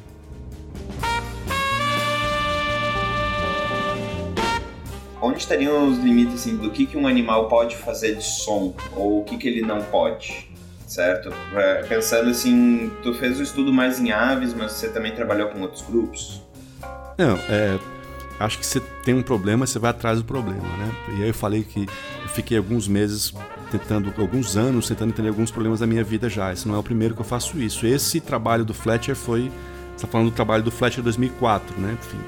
Onde 5.21 5.39
estariam 5.39 5.87
os 5.87 5.99
limites 5.99 6.35
assim, 6.35 6.57
do 6.57 6.71
que, 6.71 6.85
que 6.85 6.97
um 6.97 7.05
animal 7.05 7.47
pode 7.47 7.75
fazer 7.75 8.15
de 8.15 8.23
som 8.23 8.73
ou 8.95 9.21
o 9.21 9.23
que, 9.23 9.37
que 9.37 9.47
ele 9.47 9.61
não 9.61 9.81
pode? 9.83 10.49
Certo? 10.87 11.31
É, 11.53 11.83
pensando 11.83 12.29
assim, 12.29 12.91
tu 13.03 13.13
fez 13.13 13.39
o 13.39 13.43
estudo 13.43 13.71
mais 13.71 13.99
em 13.99 14.11
aves, 14.11 14.53
mas 14.53 14.73
você 14.73 14.89
também 14.89 15.13
trabalhou 15.13 15.49
com 15.49 15.61
outros 15.61 15.83
grupos? 15.83 16.41
Não, 17.17 17.37
é, 17.49 17.79
acho 18.39 18.57
que 18.57 18.65
você 18.65 18.79
tem 19.03 19.13
um 19.13 19.21
problema, 19.21 19.65
você 19.65 19.77
vai 19.77 19.91
atrás 19.91 20.19
do 20.19 20.25
problema, 20.25 20.67
né? 20.77 20.91
E 21.17 21.23
aí 21.23 21.29
eu 21.29 21.33
falei 21.33 21.63
que 21.63 21.85
eu 22.23 22.29
fiquei 22.29 22.57
alguns 22.57 22.87
meses 22.87 23.33
tentando, 23.71 24.13
alguns 24.17 24.57
anos 24.57 24.87
tentando 24.87 25.09
entender 25.11 25.29
alguns 25.29 25.51
problemas 25.51 25.79
da 25.79 25.87
minha 25.87 26.03
vida 26.03 26.29
já. 26.29 26.51
Esse 26.51 26.67
não 26.67 26.75
é 26.75 26.79
o 26.79 26.83
primeiro 26.83 27.13
que 27.15 27.21
eu 27.21 27.25
faço 27.25 27.57
isso. 27.59 27.85
Esse 27.85 28.19
trabalho 28.19 28.65
do 28.65 28.73
Fletcher 28.73 29.15
foi, 29.15 29.43
você 29.43 29.97
está 29.97 30.07
falando 30.07 30.29
do 30.29 30.35
trabalho 30.35 30.63
do 30.63 30.71
Fletcher 30.71 31.03
2004, 31.03 31.79
né? 31.79 31.97
Enfim, 31.99 32.19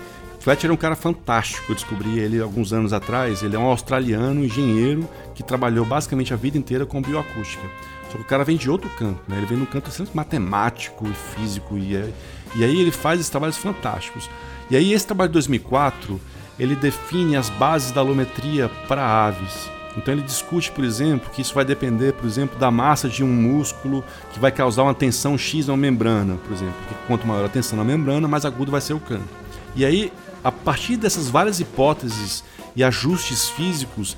Fletcher 0.44 0.70
é 0.70 0.74
um 0.74 0.78
cara 0.78 0.94
fantástico. 0.94 1.72
Eu 1.72 1.76
descobri 1.76 2.20
ele 2.20 2.42
alguns 2.42 2.74
anos 2.74 2.92
atrás. 2.92 3.42
Ele 3.42 3.56
é 3.56 3.60
um 3.60 3.64
australiano, 3.64 4.44
engenheiro, 4.44 5.08
que 5.34 5.42
trabalhou 5.42 5.86
basicamente 5.86 6.34
a 6.34 6.36
vida 6.36 6.58
inteira 6.58 6.86
com 6.86 7.02
bioacústica. 7.02 7.64
Só 8.12 8.18
que 8.18 8.24
o 8.24 8.26
cara 8.26 8.44
vem 8.44 8.58
de 8.58 8.70
outro 8.70 8.90
campo, 8.90 9.22
né? 9.26 9.38
Ele 9.38 9.46
vem 9.46 9.58
no 9.58 9.66
campo 9.66 9.90
matemático 10.14 11.08
e 11.08 11.14
físico. 11.14 11.78
E, 11.78 11.96
é, 11.96 12.12
e 12.58 12.64
aí 12.66 12.78
ele 12.78 12.92
faz 12.92 13.22
esses 13.22 13.30
trabalhos 13.30 13.56
fantásticos. 13.56 14.30
E 14.70 14.76
aí 14.76 14.92
esse 14.92 15.08
trabalho 15.08 15.30
de 15.30 15.34
2004, 15.34 16.20
ele 16.60 16.76
define 16.76 17.38
as 17.38 17.50
bases 17.50 17.94
da 17.94 18.02
alometria 18.02 18.68
para 18.86 19.02
aves. 19.02 19.70
Então 19.96 20.14
ele 20.14 20.24
discute, 20.24 20.70
por 20.74 20.84
exemplo, 20.84 21.32
que 21.32 21.42
isso 21.42 21.56
vai 21.56 21.64
depender, 21.64 22.12
por 22.12 22.26
exemplo, 22.26 22.60
da 22.60 22.70
massa 22.70 23.08
de 23.08 23.24
um 23.24 23.32
músculo 23.32 24.04
que 24.34 24.42
vai 24.42 24.52
causar 24.52 24.84
uma 24.84 24.94
tensão 24.94 25.38
X 25.38 25.68
na 25.68 25.78
membrana, 25.78 26.36
por 26.36 26.52
exemplo. 26.52 26.76
Porque 26.80 26.96
quanto 27.08 27.26
maior 27.26 27.46
a 27.46 27.50
tensão 27.50 27.78
na 27.78 27.86
membrana, 27.86 28.28
mais 28.28 28.44
agudo 28.44 28.74
vai 28.74 28.82
ser 28.82 28.94
o 28.94 29.00
canto. 29.00 29.42
E 29.76 29.86
aí, 29.86 30.12
a 30.44 30.52
partir 30.52 30.98
dessas 30.98 31.30
várias 31.30 31.60
hipóteses 31.60 32.44
e 32.76 32.84
ajustes 32.84 33.50
físicos, 33.50 34.18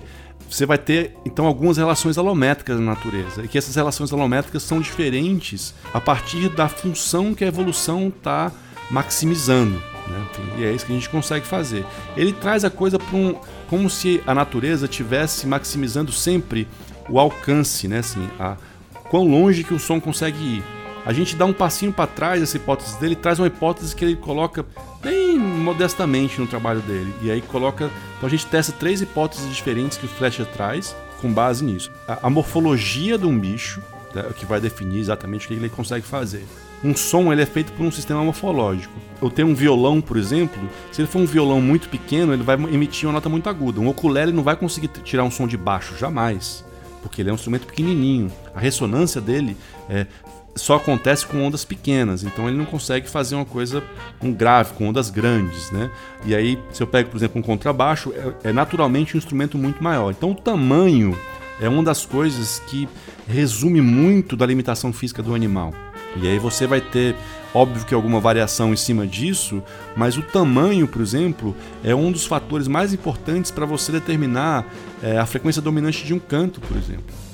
você 0.49 0.65
vai 0.65 0.77
ter 0.77 1.15
então 1.25 1.45
algumas 1.45 1.77
relações 1.77 2.17
alométricas 2.17 2.79
na 2.79 2.85
natureza 2.85 3.43
e 3.43 3.47
que 3.47 3.57
essas 3.57 3.75
relações 3.75 4.11
alométricas 4.13 4.63
são 4.63 4.79
diferentes 4.79 5.73
a 5.93 5.99
partir 5.99 6.49
da 6.49 6.67
função 6.67 7.33
que 7.33 7.43
a 7.43 7.47
evolução 7.47 8.07
está 8.07 8.51
maximizando. 8.89 9.81
Né? 10.07 10.27
E 10.59 10.63
é 10.63 10.71
isso 10.71 10.85
que 10.85 10.91
a 10.91 10.95
gente 10.95 11.09
consegue 11.09 11.45
fazer. 11.45 11.85
Ele 12.15 12.31
traz 12.31 12.63
a 12.63 12.69
coisa 12.69 12.99
para 12.99 13.15
um. 13.15 13.35
como 13.67 13.89
se 13.89 14.21
a 14.25 14.33
natureza 14.33 14.87
tivesse 14.87 15.47
maximizando 15.47 16.11
sempre 16.11 16.67
o 17.09 17.19
alcance, 17.19 17.87
né? 17.87 17.99
Assim, 17.99 18.29
a, 18.39 18.55
quão 19.09 19.27
longe 19.27 19.63
que 19.63 19.73
o 19.73 19.79
som 19.79 19.99
consegue 19.99 20.37
ir. 20.37 20.63
A 21.05 21.13
gente 21.13 21.35
dá 21.35 21.45
um 21.45 21.53
passinho 21.53 21.93
para 21.93 22.07
trás 22.07 22.41
essa 22.41 22.57
hipótese 22.57 22.99
dele, 22.99 23.15
traz 23.15 23.39
uma 23.39 23.47
hipótese 23.47 23.95
que 23.95 24.03
ele 24.03 24.15
coloca 24.15 24.65
bem 25.01 25.37
modestamente 25.37 26.39
no 26.41 26.47
trabalho 26.47 26.81
dele. 26.81 27.13
E 27.21 27.29
aí 27.29 27.41
coloca. 27.41 27.91
Então 28.17 28.27
a 28.27 28.29
gente 28.29 28.47
testa 28.47 28.71
três 28.73 29.01
hipóteses 29.01 29.53
diferentes 29.53 29.97
que 29.97 30.05
o 30.05 30.09
Fletcher 30.09 30.45
traz 30.47 30.95
com 31.21 31.31
base 31.31 31.63
nisso. 31.63 31.91
A, 32.07 32.27
a 32.27 32.29
morfologia 32.29 33.17
de 33.17 33.25
um 33.25 33.37
bicho, 33.37 33.81
né, 34.13 34.23
que 34.35 34.45
vai 34.45 34.59
definir 34.59 34.99
exatamente 34.99 35.45
o 35.45 35.47
que 35.49 35.53
ele 35.53 35.69
consegue 35.69 36.05
fazer 36.05 36.45
um 36.85 36.95
som 36.95 37.31
ele 37.31 37.41
é 37.41 37.45
feito 37.45 37.71
por 37.73 37.85
um 37.85 37.91
sistema 37.91 38.23
morfológico. 38.23 38.93
Eu 39.21 39.29
tenho 39.29 39.47
um 39.47 39.55
violão, 39.55 40.01
por 40.01 40.17
exemplo, 40.17 40.61
se 40.91 41.01
ele 41.01 41.07
for 41.07 41.19
um 41.19 41.25
violão 41.25 41.59
muito 41.59 41.89
pequeno, 41.89 42.33
ele 42.33 42.43
vai 42.43 42.55
emitir 42.55 43.07
uma 43.07 43.13
nota 43.13 43.27
muito 43.29 43.49
aguda. 43.49 43.79
Um 43.79 43.87
ukulele 43.87 44.31
não 44.31 44.43
vai 44.43 44.55
conseguir 44.55 44.89
tirar 44.89 45.23
um 45.23 45.31
som 45.31 45.47
de 45.47 45.57
baixo, 45.57 45.97
jamais, 45.97 46.63
porque 47.01 47.21
ele 47.21 47.29
é 47.29 47.31
um 47.31 47.35
instrumento 47.35 47.65
pequenininho. 47.65 48.31
A 48.53 48.59
ressonância 48.59 49.19
dele 49.19 49.57
é, 49.89 50.05
só 50.55 50.75
acontece 50.75 51.25
com 51.25 51.45
ondas 51.45 51.65
pequenas, 51.65 52.23
então 52.23 52.47
ele 52.47 52.57
não 52.57 52.65
consegue 52.65 53.09
fazer 53.09 53.35
uma 53.35 53.45
coisa, 53.45 53.83
um 54.21 54.31
grave, 54.31 54.73
com 54.73 54.87
ondas 54.87 55.09
grandes, 55.09 55.69
né? 55.69 55.91
E 56.25 56.33
aí, 56.33 56.57
se 56.71 56.81
eu 56.81 56.87
pego, 56.87 57.09
por 57.09 57.17
exemplo, 57.17 57.39
um 57.39 57.43
contrabaixo, 57.43 58.13
é, 58.43 58.49
é 58.49 58.53
naturalmente 58.53 59.15
um 59.15 59.17
instrumento 59.17 59.57
muito 59.57 59.83
maior. 59.83 60.11
Então 60.11 60.31
o 60.31 60.35
tamanho 60.35 61.17
é 61.59 61.67
uma 61.67 61.83
das 61.83 62.05
coisas 62.05 62.59
que 62.67 62.87
resume 63.27 63.81
muito 63.81 64.35
da 64.37 64.45
limitação 64.45 64.93
física 64.93 65.21
do 65.21 65.35
animal. 65.35 65.73
E 66.21 66.27
aí 66.27 66.39
você 66.39 66.65
vai 66.65 66.79
ter, 66.79 67.15
óbvio 67.53 67.85
que 67.85 67.93
alguma 67.93 68.21
variação 68.21 68.71
em 68.71 68.77
cima 68.77 69.05
disso, 69.05 69.61
mas 69.95 70.17
o 70.17 70.21
tamanho, 70.21 70.87
por 70.87 71.01
exemplo, 71.01 71.53
é 71.83 71.93
um 71.93 72.11
dos 72.11 72.25
fatores 72.25 72.69
mais 72.69 72.93
importantes 72.93 73.51
para 73.51 73.65
você 73.65 73.91
determinar 73.91 74.65
é, 75.03 75.17
a 75.17 75.25
frequência 75.25 75.61
dominante 75.61 76.05
de 76.05 76.13
um 76.13 76.19
canto, 76.19 76.61
por 76.61 76.77
exemplo. 76.77 77.24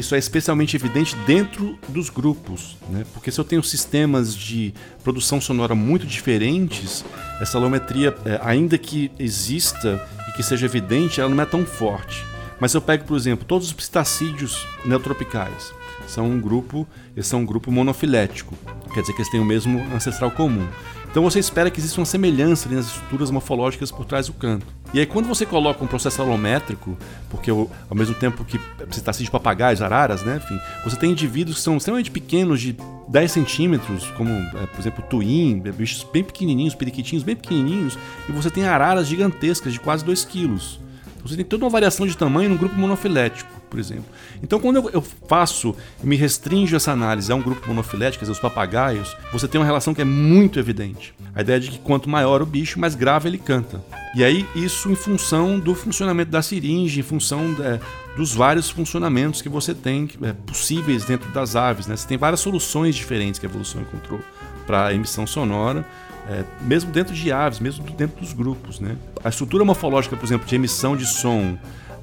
Isso 0.00 0.14
é 0.14 0.18
especialmente 0.18 0.74
evidente 0.74 1.14
dentro 1.26 1.78
dos 1.90 2.08
grupos, 2.08 2.74
né? 2.88 3.04
porque 3.12 3.30
se 3.30 3.38
eu 3.38 3.44
tenho 3.44 3.62
sistemas 3.62 4.34
de 4.34 4.72
produção 5.04 5.42
sonora 5.42 5.74
muito 5.74 6.06
diferentes, 6.06 7.04
essa 7.38 7.58
alometria, 7.58 8.16
é, 8.24 8.40
ainda 8.42 8.78
que 8.78 9.12
exista 9.18 10.02
e 10.26 10.32
que 10.32 10.42
seja 10.42 10.64
evidente, 10.64 11.20
ela 11.20 11.28
não 11.28 11.42
é 11.42 11.44
tão 11.44 11.66
forte. 11.66 12.24
Mas 12.58 12.72
eu 12.72 12.80
pego, 12.80 13.04
por 13.04 13.14
exemplo, 13.14 13.44
todos 13.44 13.66
os 13.66 13.72
pistacídeos 13.74 14.66
neotropicais 14.86 15.70
são 16.06 16.30
um 16.30 16.40
grupo, 16.40 16.88
eles 17.14 17.26
são 17.26 17.40
um 17.40 17.46
grupo 17.46 17.70
monofilético, 17.70 18.54
quer 18.94 19.02
dizer 19.02 19.12
que 19.12 19.20
eles 19.20 19.30
têm 19.30 19.40
o 19.40 19.44
mesmo 19.44 19.80
ancestral 19.94 20.30
comum. 20.30 20.66
Então 21.10 21.24
você 21.24 21.40
espera 21.40 21.68
que 21.70 21.80
exista 21.80 22.00
uma 22.00 22.06
semelhança 22.06 22.68
nas 22.68 22.86
estruturas 22.86 23.32
morfológicas 23.32 23.90
por 23.90 24.04
trás 24.04 24.28
do 24.28 24.32
canto. 24.32 24.64
E 24.94 25.00
aí 25.00 25.06
quando 25.06 25.26
você 25.26 25.44
coloca 25.44 25.82
um 25.82 25.86
processo 25.86 26.22
alométrico, 26.22 26.96
porque 27.28 27.50
ao 27.50 27.68
mesmo 27.94 28.14
tempo 28.14 28.44
que 28.44 28.58
você 28.88 29.00
está 29.00 29.10
de 29.10 29.28
papagaios, 29.30 29.82
araras, 29.82 30.22
né, 30.22 30.40
enfim, 30.42 30.58
você 30.84 30.96
tem 30.96 31.10
indivíduos 31.10 31.56
que 31.56 31.62
são 31.62 31.76
extremamente 31.76 32.12
pequenos, 32.12 32.60
de 32.60 32.76
10 33.08 33.32
centímetros, 33.32 34.06
como 34.16 34.30
é, 34.30 34.66
por 34.66 34.78
exemplo 34.78 35.04
tuim, 35.10 35.60
bichos 35.76 36.06
bem 36.12 36.22
pequenininhos, 36.22 36.76
periquitinhos 36.76 37.24
bem 37.24 37.34
pequenininhos, 37.34 37.98
e 38.28 38.32
você 38.32 38.48
tem 38.48 38.66
araras 38.66 39.08
gigantescas 39.08 39.72
de 39.72 39.80
quase 39.80 40.04
2 40.04 40.24
quilos. 40.24 40.80
Você 41.22 41.34
tem 41.34 41.44
toda 41.44 41.64
uma 41.64 41.70
variação 41.70 42.06
de 42.06 42.16
tamanho 42.16 42.50
num 42.50 42.56
grupo 42.56 42.76
monofilético, 42.76 43.59
por 43.70 43.78
exemplo. 43.78 44.04
Então, 44.42 44.58
quando 44.58 44.90
eu 44.90 45.00
faço, 45.28 45.74
me 46.02 46.16
restringo 46.16 46.74
essa 46.74 46.92
análise 46.92 47.30
a 47.30 47.34
um 47.34 47.40
grupo 47.40 47.68
monofilético, 47.68 48.24
os 48.30 48.38
papagaios, 48.38 49.16
você 49.32 49.48
tem 49.48 49.60
uma 49.60 49.64
relação 49.64 49.94
que 49.94 50.02
é 50.02 50.04
muito 50.04 50.58
evidente. 50.58 51.14
A 51.34 51.40
ideia 51.40 51.60
de 51.60 51.70
que 51.70 51.78
quanto 51.78 52.10
maior 52.10 52.42
o 52.42 52.46
bicho, 52.46 52.78
mais 52.78 52.94
grave 52.94 53.28
ele 53.28 53.38
canta. 53.38 53.82
E 54.14 54.24
aí, 54.24 54.44
isso 54.54 54.90
em 54.90 54.96
função 54.96 55.58
do 55.58 55.74
funcionamento 55.74 56.30
da 56.30 56.42
siringe, 56.42 57.00
em 57.00 57.02
função 57.02 57.56
é, 57.60 57.78
dos 58.16 58.34
vários 58.34 58.68
funcionamentos 58.68 59.40
que 59.40 59.48
você 59.48 59.72
tem 59.72 60.08
é, 60.22 60.32
possíveis 60.32 61.04
dentro 61.04 61.30
das 61.30 61.54
aves. 61.54 61.86
Né? 61.86 61.96
Você 61.96 62.08
tem 62.08 62.18
várias 62.18 62.40
soluções 62.40 62.96
diferentes 62.96 63.38
que 63.38 63.46
a 63.46 63.48
evolução 63.48 63.80
encontrou 63.80 64.20
para 64.66 64.86
a 64.86 64.94
emissão 64.94 65.26
sonora 65.26 65.86
é, 66.28 66.44
mesmo 66.60 66.92
dentro 66.92 67.14
de 67.14 67.32
aves, 67.32 67.58
mesmo 67.58 67.84
dentro 67.84 68.20
dos 68.20 68.32
grupos. 68.32 68.78
Né? 68.78 68.96
A 69.24 69.28
estrutura 69.28 69.64
morfológica, 69.64 70.16
por 70.16 70.24
exemplo, 70.24 70.46
de 70.46 70.54
emissão 70.54 70.96
de 70.96 71.06
som 71.06 71.58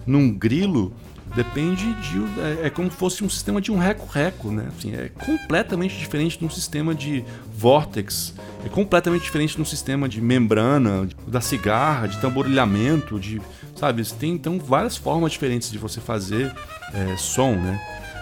num 0.06 0.32
grilo 0.32 0.94
depende 1.36 1.94
de. 1.94 2.42
É, 2.42 2.68
é 2.68 2.70
como 2.70 2.90
se 2.90 2.98
fosse 2.98 3.24
um 3.24 3.30
sistema 3.30 3.62
de 3.62 3.72
um 3.72 3.78
reco-reco. 3.78 4.52
Né? 4.52 4.70
Assim, 4.78 4.94
é 4.94 5.10
completamente 5.10 5.98
diferente 5.98 6.38
de 6.38 6.46
um 6.46 6.50
sistema 6.50 6.94
de 6.94 7.24
vórtex, 7.56 8.34
é 8.66 8.70
completamente 8.70 9.24
diferente 9.24 9.56
de 9.56 9.62
um 9.62 9.66
sistema 9.66 10.08
de 10.08 10.22
membrana, 10.22 11.08
da 11.28 11.42
cigarra, 11.42 12.08
de 12.08 12.20
tamborilhamento, 12.20 13.20
de. 13.20 13.42
Sabe, 13.76 14.04
tem 14.06 14.34
então 14.34 14.58
várias 14.58 14.98
formas 14.98 15.32
diferentes 15.32 15.72
de 15.72 15.78
você 15.78 16.02
fazer 16.02 16.52
é, 16.94 17.16
som, 17.16 17.52
né? 17.52 17.80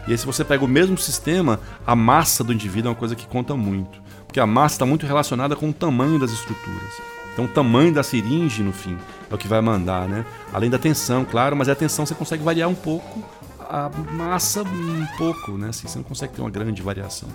E 0.07 0.11
aí, 0.11 0.17
se 0.17 0.25
você 0.25 0.43
pega 0.43 0.63
o 0.63 0.67
mesmo 0.67 0.97
sistema, 0.97 1.59
a 1.87 1.95
massa 1.95 2.43
do 2.43 2.53
indivíduo 2.53 2.89
é 2.89 2.91
uma 2.91 2.95
coisa 2.95 3.15
que 3.15 3.25
conta 3.25 3.55
muito 3.55 4.05
porque 4.35 4.41
a 4.41 4.45
massa 4.45 4.75
está 4.75 4.85
muito 4.85 5.05
relacionada 5.05 5.55
com 5.55 5.69
o 5.69 5.73
tamanho 5.73 6.19
das 6.19 6.29
estruturas. 6.31 7.14
Então, 7.35 7.43
o 7.43 7.47
tamanho 7.49 7.93
da 7.93 8.01
seringe, 8.01 8.63
no 8.63 8.71
fim, 8.71 8.97
é 9.29 9.35
o 9.35 9.37
que 9.37 9.45
vai 9.45 9.59
mandar, 9.59 10.07
né? 10.07 10.25
Além 10.53 10.69
da 10.69 10.79
tensão, 10.79 11.25
claro, 11.25 11.53
mas 11.53 11.67
a 11.67 11.75
tensão 11.75 12.05
você 12.05 12.15
consegue 12.15 12.41
variar 12.41 12.69
um 12.69 12.73
pouco, 12.73 13.21
a 13.59 13.91
massa 14.13 14.63
um 14.63 15.05
pouco, 15.17 15.57
né? 15.57 15.67
Assim, 15.67 15.85
você 15.85 15.97
não 15.97 16.05
consegue 16.05 16.33
ter 16.33 16.39
uma 16.39 16.49
grande 16.49 16.81
variação. 16.81 17.27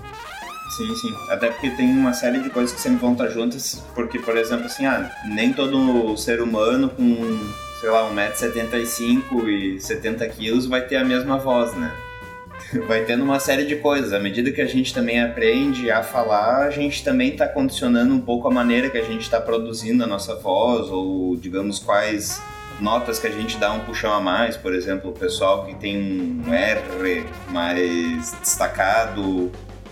Sim, 0.74 0.96
sim. 0.96 1.14
Até 1.28 1.50
porque 1.50 1.68
tem 1.72 1.90
uma 1.90 2.14
série 2.14 2.40
de 2.40 2.48
coisas 2.48 2.74
que 2.74 2.80
sempre 2.80 2.98
vão 2.98 3.12
estar 3.12 3.28
juntas, 3.28 3.84
porque, 3.94 4.18
por 4.18 4.38
exemplo, 4.38 4.64
assim, 4.64 4.86
ah, 4.86 5.10
nem 5.26 5.52
todo 5.52 6.16
ser 6.16 6.40
humano 6.40 6.88
com, 6.88 7.38
sei 7.78 7.90
lá, 7.90 8.10
1,75m 8.10 9.48
e 9.48 9.76
70kg 9.76 10.66
vai 10.66 10.80
ter 10.80 10.96
a 10.96 11.04
mesma 11.04 11.36
voz, 11.36 11.74
né? 11.74 11.94
Vai 12.86 13.04
tendo 13.04 13.24
uma 13.24 13.40
série 13.40 13.64
de 13.64 13.76
coisas. 13.76 14.12
À 14.12 14.18
medida 14.18 14.50
que 14.52 14.60
a 14.60 14.66
gente 14.66 14.94
também 14.94 15.20
aprende 15.20 15.90
a 15.90 16.02
falar, 16.02 16.66
a 16.66 16.70
gente 16.70 17.02
também 17.02 17.30
está 17.30 17.46
condicionando 17.46 18.14
um 18.14 18.20
pouco 18.20 18.48
a 18.48 18.50
maneira 18.50 18.88
que 18.88 18.98
a 18.98 19.04
gente 19.04 19.22
está 19.22 19.40
produzindo 19.40 20.04
a 20.04 20.06
nossa 20.06 20.36
voz, 20.36 20.88
ou 20.88 21.36
digamos 21.36 21.78
quais 21.78 22.40
notas 22.80 23.18
que 23.18 23.26
a 23.26 23.30
gente 23.30 23.58
dá 23.58 23.72
um 23.72 23.80
puxão 23.80 24.12
a 24.12 24.20
mais. 24.20 24.56
Por 24.56 24.72
exemplo, 24.72 25.10
o 25.10 25.12
pessoal 25.12 25.66
que 25.66 25.74
tem 25.74 26.42
um 26.46 26.52
R 26.52 27.26
mais 27.50 28.32
destacado, 28.40 29.50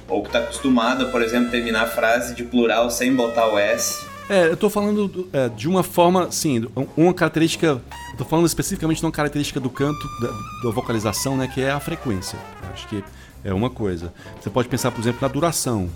ou 0.09 0.23
que 0.23 0.29
está 0.29 0.39
acostumado, 0.39 1.09
por 1.09 1.21
exemplo, 1.21 1.51
terminar 1.51 1.83
a 1.83 1.87
frase 1.87 2.35
de 2.35 2.43
plural 2.43 2.91
sem 2.91 3.15
botar 3.15 3.53
o 3.53 3.59
S. 3.59 4.08
É, 4.29 4.47
eu 4.47 4.55
estou 4.55 4.69
falando 4.69 5.29
é, 5.33 5.49
de 5.49 5.69
uma 5.69 5.83
forma, 5.83 6.31
sim, 6.31 6.67
uma 6.97 7.15
característica 7.15 7.83
Tô 8.19 8.25
falando 8.25 8.47
especificamente 8.47 8.99
de 8.99 9.07
uma 9.07 9.13
característica 9.13 9.61
do 9.61 9.71
canto, 9.71 10.05
da, 10.21 10.29
da, 10.65 10.71
vocalização, 10.75 11.37
né, 11.37 11.47
que 11.47 11.61
é 11.61 11.71
a 11.71 11.79
frequência. 11.79 12.37
Acho 12.73 12.89
que 12.89 13.05
é 13.45 13.55
uma 13.55 13.71
coisa. 13.71 14.13
Você 14.41 14.51
pode 14.51 14.69
pensar, 14.69 14.91
por 14.91 15.01
exemplo, 15.01 15.21
na 15.23 15.29
duração. 15.29 15.89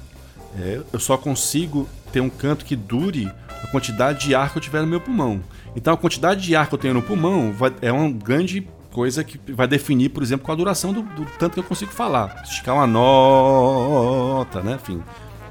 É, 0.57 0.81
eu 0.93 1.01
só 1.01 1.17
consigo 1.17 1.89
ter 2.13 2.21
um 2.21 2.31
canto 2.31 2.65
que 2.65 2.77
dure 2.77 3.29
a 3.49 3.67
quantidade 3.73 4.21
de 4.25 4.37
ar 4.37 4.53
que 4.53 4.59
eu 4.59 4.63
tiver 4.63 4.83
no 4.83 4.87
meu 4.87 5.01
pulmão. 5.01 5.41
Então, 5.75 5.93
a 5.93 5.97
quantidade 5.97 6.43
de 6.43 6.55
ar 6.55 6.69
que 6.69 6.75
eu 6.75 6.79
tenho 6.79 6.95
no 6.95 7.03
pulmão 7.03 7.53
vai, 7.53 7.75
é 7.83 7.91
uma 7.91 8.09
grande 8.09 8.69
coisa 8.93 9.25
que 9.25 9.41
vai 9.53 9.67
definir, 9.67 10.11
por 10.11 10.23
exemplo, 10.23 10.45
qual 10.45 10.55
a 10.55 10.59
duração 10.59 10.93
do, 10.93 11.03
do 11.03 11.27
tanto 11.41 11.55
que 11.55 11.61
eu 11.61 11.65
consigo 11.65 11.91
falar. 11.91 12.41
Esticar 12.45 12.77
uma 12.77 12.87
nota, 12.87 14.63
né? 14.63 14.79
Enfim, 14.81 15.03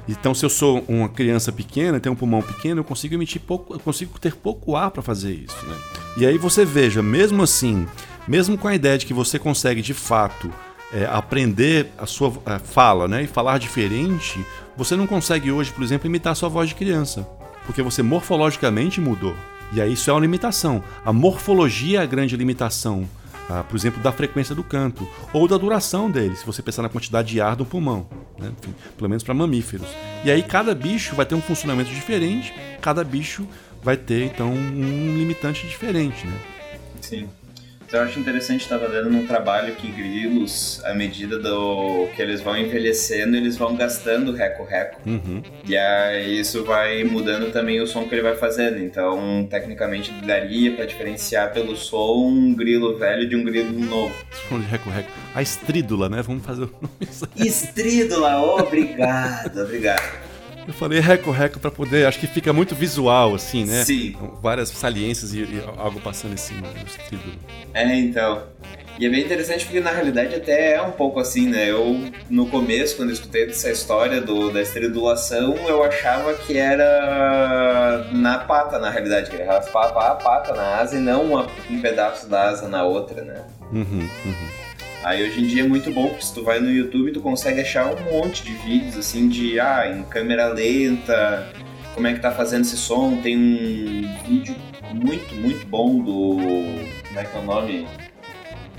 então, 0.08 0.34
se 0.34 0.44
eu 0.44 0.50
sou 0.50 0.84
uma 0.88 1.08
criança 1.08 1.52
pequena, 1.52 2.00
tenho 2.00 2.14
um 2.14 2.16
pulmão 2.16 2.42
pequeno, 2.42 2.80
eu 2.80 2.84
consigo 2.84 3.14
emitir 3.14 3.40
pouco, 3.40 3.74
eu 3.74 3.78
consigo 3.78 4.18
ter 4.18 4.34
pouco 4.34 4.74
ar 4.74 4.90
para 4.90 5.02
fazer 5.02 5.32
isso. 5.32 5.56
Né? 5.64 5.76
E 6.16 6.26
aí 6.26 6.36
você 6.36 6.64
veja, 6.64 7.02
mesmo 7.02 7.42
assim, 7.42 7.86
mesmo 8.26 8.58
com 8.58 8.68
a 8.68 8.74
ideia 8.74 8.98
de 8.98 9.06
que 9.06 9.14
você 9.14 9.38
consegue 9.38 9.80
de 9.80 9.94
fato 9.94 10.50
é, 10.92 11.06
aprender 11.06 11.92
a 11.96 12.06
sua 12.06 12.32
a 12.44 12.58
fala, 12.58 13.06
né, 13.06 13.22
e 13.22 13.26
falar 13.26 13.58
diferente, 13.58 14.44
você 14.76 14.96
não 14.96 15.06
consegue 15.06 15.52
hoje, 15.52 15.72
por 15.72 15.82
exemplo, 15.82 16.06
imitar 16.06 16.32
a 16.32 16.36
sua 16.36 16.48
voz 16.48 16.68
de 16.68 16.74
criança, 16.74 17.26
porque 17.64 17.80
você 17.80 18.02
morfologicamente 18.02 19.00
mudou. 19.00 19.34
E 19.72 19.80
aí 19.80 19.94
isso 19.94 20.10
é 20.10 20.12
uma 20.12 20.20
limitação. 20.20 20.84
A 21.04 21.12
morfologia 21.12 22.00
é 22.00 22.02
a 22.02 22.06
grande 22.06 22.36
limitação 22.36 23.08
ah, 23.48 23.62
por 23.62 23.76
exemplo, 23.76 24.02
da 24.02 24.12
frequência 24.12 24.54
do 24.54 24.62
canto 24.62 25.06
ou 25.32 25.46
da 25.46 25.56
duração 25.56 26.10
dele, 26.10 26.36
se 26.36 26.46
você 26.46 26.62
pensar 26.62 26.82
na 26.82 26.88
quantidade 26.88 27.28
de 27.28 27.40
ar 27.40 27.56
do 27.56 27.64
pulmão, 27.64 28.06
né? 28.38 28.52
Enfim, 28.58 28.74
pelo 28.96 29.08
menos 29.08 29.22
para 29.22 29.34
mamíferos. 29.34 29.88
E 30.24 30.30
aí 30.30 30.42
cada 30.42 30.74
bicho 30.74 31.14
vai 31.14 31.26
ter 31.26 31.34
um 31.34 31.42
funcionamento 31.42 31.90
diferente, 31.90 32.54
cada 32.80 33.02
bicho 33.04 33.46
vai 33.82 33.96
ter 33.96 34.24
então 34.24 34.52
um 34.52 35.16
limitante 35.18 35.66
diferente, 35.66 36.26
né? 36.26 36.38
Sim. 37.00 37.28
Então, 37.92 38.00
eu 38.00 38.08
acho 38.08 38.18
interessante 38.18 38.62
estar 38.62 38.78
lendo 38.78 39.10
num 39.10 39.26
trabalho 39.26 39.74
que 39.74 39.86
grilos, 39.86 40.80
à 40.82 40.94
medida 40.94 41.38
do 41.38 42.08
que 42.16 42.22
eles 42.22 42.40
vão 42.40 42.56
envelhecendo, 42.56 43.36
eles 43.36 43.54
vão 43.54 43.76
gastando 43.76 44.32
reco-reco. 44.32 44.98
Uhum. 45.04 45.42
E 45.68 45.76
aí 45.76 46.40
isso 46.40 46.64
vai 46.64 47.04
mudando 47.04 47.52
também 47.52 47.82
o 47.82 47.86
som 47.86 48.08
que 48.08 48.14
ele 48.14 48.22
vai 48.22 48.34
fazendo. 48.34 48.78
Então, 48.78 49.46
tecnicamente, 49.50 50.10
daria 50.24 50.74
para 50.74 50.86
diferenciar 50.86 51.52
pelo 51.52 51.76
som 51.76 52.28
um 52.28 52.54
grilo 52.54 52.96
velho 52.96 53.28
de 53.28 53.36
um 53.36 53.44
grilo 53.44 53.78
novo. 53.78 54.14
Som 54.48 54.58
de 54.58 54.66
reco-reco. 54.68 55.10
A 55.34 55.42
estrídula, 55.42 56.08
né? 56.08 56.22
Vamos 56.22 56.46
fazer 56.46 56.62
o 56.62 56.70
nome. 56.80 57.12
Estrídula, 57.36 58.40
obrigado, 58.40 59.60
obrigado. 59.60 60.31
Eu 60.66 60.72
falei 60.72 61.00
reco-reco 61.00 61.58
para 61.58 61.70
poder, 61.70 62.06
acho 62.06 62.18
que 62.18 62.26
fica 62.26 62.52
muito 62.52 62.74
visual, 62.74 63.34
assim, 63.34 63.64
né? 63.64 63.84
Sim. 63.84 64.16
Várias 64.40 64.68
saliências 64.68 65.34
e, 65.34 65.40
e 65.40 65.62
algo 65.76 66.00
passando 66.00 66.34
em 66.34 66.36
cima 66.36 66.68
do 66.68 66.86
estilo. 66.86 67.20
É, 67.74 67.94
então. 67.96 68.42
E 68.98 69.06
é 69.06 69.08
bem 69.08 69.24
interessante 69.24 69.64
porque 69.64 69.80
na 69.80 69.90
realidade 69.90 70.34
até 70.34 70.74
é 70.74 70.82
um 70.82 70.92
pouco 70.92 71.18
assim, 71.18 71.48
né? 71.48 71.70
Eu, 71.70 71.98
no 72.28 72.46
começo, 72.46 72.96
quando 72.96 73.08
eu 73.08 73.14
escutei 73.14 73.48
essa 73.48 73.70
história 73.70 74.20
do, 74.20 74.50
da 74.50 74.60
estridulação, 74.60 75.56
eu 75.66 75.82
achava 75.82 76.34
que 76.34 76.56
era 76.56 78.06
na 78.12 78.38
pata, 78.38 78.78
na 78.78 78.90
realidade, 78.90 79.30
que 79.30 79.36
ele 79.36 79.44
raspava 79.44 80.12
a 80.12 80.14
pata 80.14 80.54
na 80.54 80.76
asa 80.76 80.96
e 80.96 81.00
não 81.00 81.24
uma, 81.24 81.46
um 81.70 81.80
pedaço 81.80 82.28
da 82.28 82.50
asa 82.50 82.68
na 82.68 82.84
outra, 82.84 83.22
né? 83.24 83.42
Uhum, 83.72 84.08
uhum. 84.24 84.48
Aí 85.04 85.22
hoje 85.22 85.40
em 85.40 85.46
dia 85.46 85.62
é 85.62 85.66
muito 85.66 85.90
bom, 85.90 86.08
porque 86.08 86.24
se 86.24 86.32
tu 86.32 86.44
vai 86.44 86.60
no 86.60 86.70
YouTube, 86.70 87.10
tu 87.12 87.20
consegue 87.20 87.60
achar 87.60 87.92
um 87.92 88.12
monte 88.12 88.44
de 88.44 88.52
vídeos, 88.54 88.96
assim, 88.96 89.28
de, 89.28 89.58
ah, 89.58 89.90
em 89.90 90.04
câmera 90.04 90.46
lenta, 90.46 91.52
como 91.94 92.06
é 92.06 92.14
que 92.14 92.20
tá 92.20 92.30
fazendo 92.30 92.62
esse 92.62 92.76
som. 92.76 93.16
Tem 93.20 93.36
um 93.36 94.22
vídeo 94.26 94.54
muito, 94.94 95.34
muito 95.34 95.66
bom 95.66 95.98
do, 95.98 96.36
como 97.08 97.20
é 97.20 97.24
que 97.24 97.36
é 97.36 97.40
o 97.40 97.44
nome? 97.44 97.86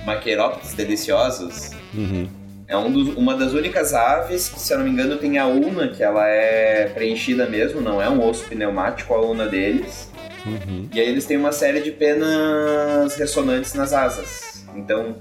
Maquerópteros 0.06 0.74
Deliciosos. 0.74 1.72
Uhum. 1.94 2.28
É 2.68 2.78
um 2.78 2.92
dos, 2.92 3.16
uma 3.16 3.36
das 3.36 3.52
únicas 3.54 3.94
aves 3.94 4.48
que, 4.48 4.60
se 4.60 4.74
eu 4.74 4.78
não 4.78 4.86
me 4.86 4.92
engano, 4.92 5.18
tem 5.18 5.38
a 5.38 5.46
una, 5.46 5.90
que 5.90 6.02
ela 6.02 6.26
é 6.28 6.88
preenchida 6.88 7.46
mesmo, 7.46 7.82
não 7.82 8.02
é 8.02 8.10
um 8.10 8.26
osso 8.26 8.46
pneumático 8.46 9.14
a 9.14 9.22
una 9.22 9.46
deles. 9.46 10.10
Uhum. 10.46 10.88
E 10.94 11.00
aí 11.00 11.08
eles 11.08 11.26
têm 11.26 11.38
uma 11.38 11.52
série 11.52 11.82
de 11.82 11.92
penas 11.92 13.16
ressonantes 13.16 13.74
nas 13.74 13.94
asas. 13.94 14.66
Então, 14.76 15.16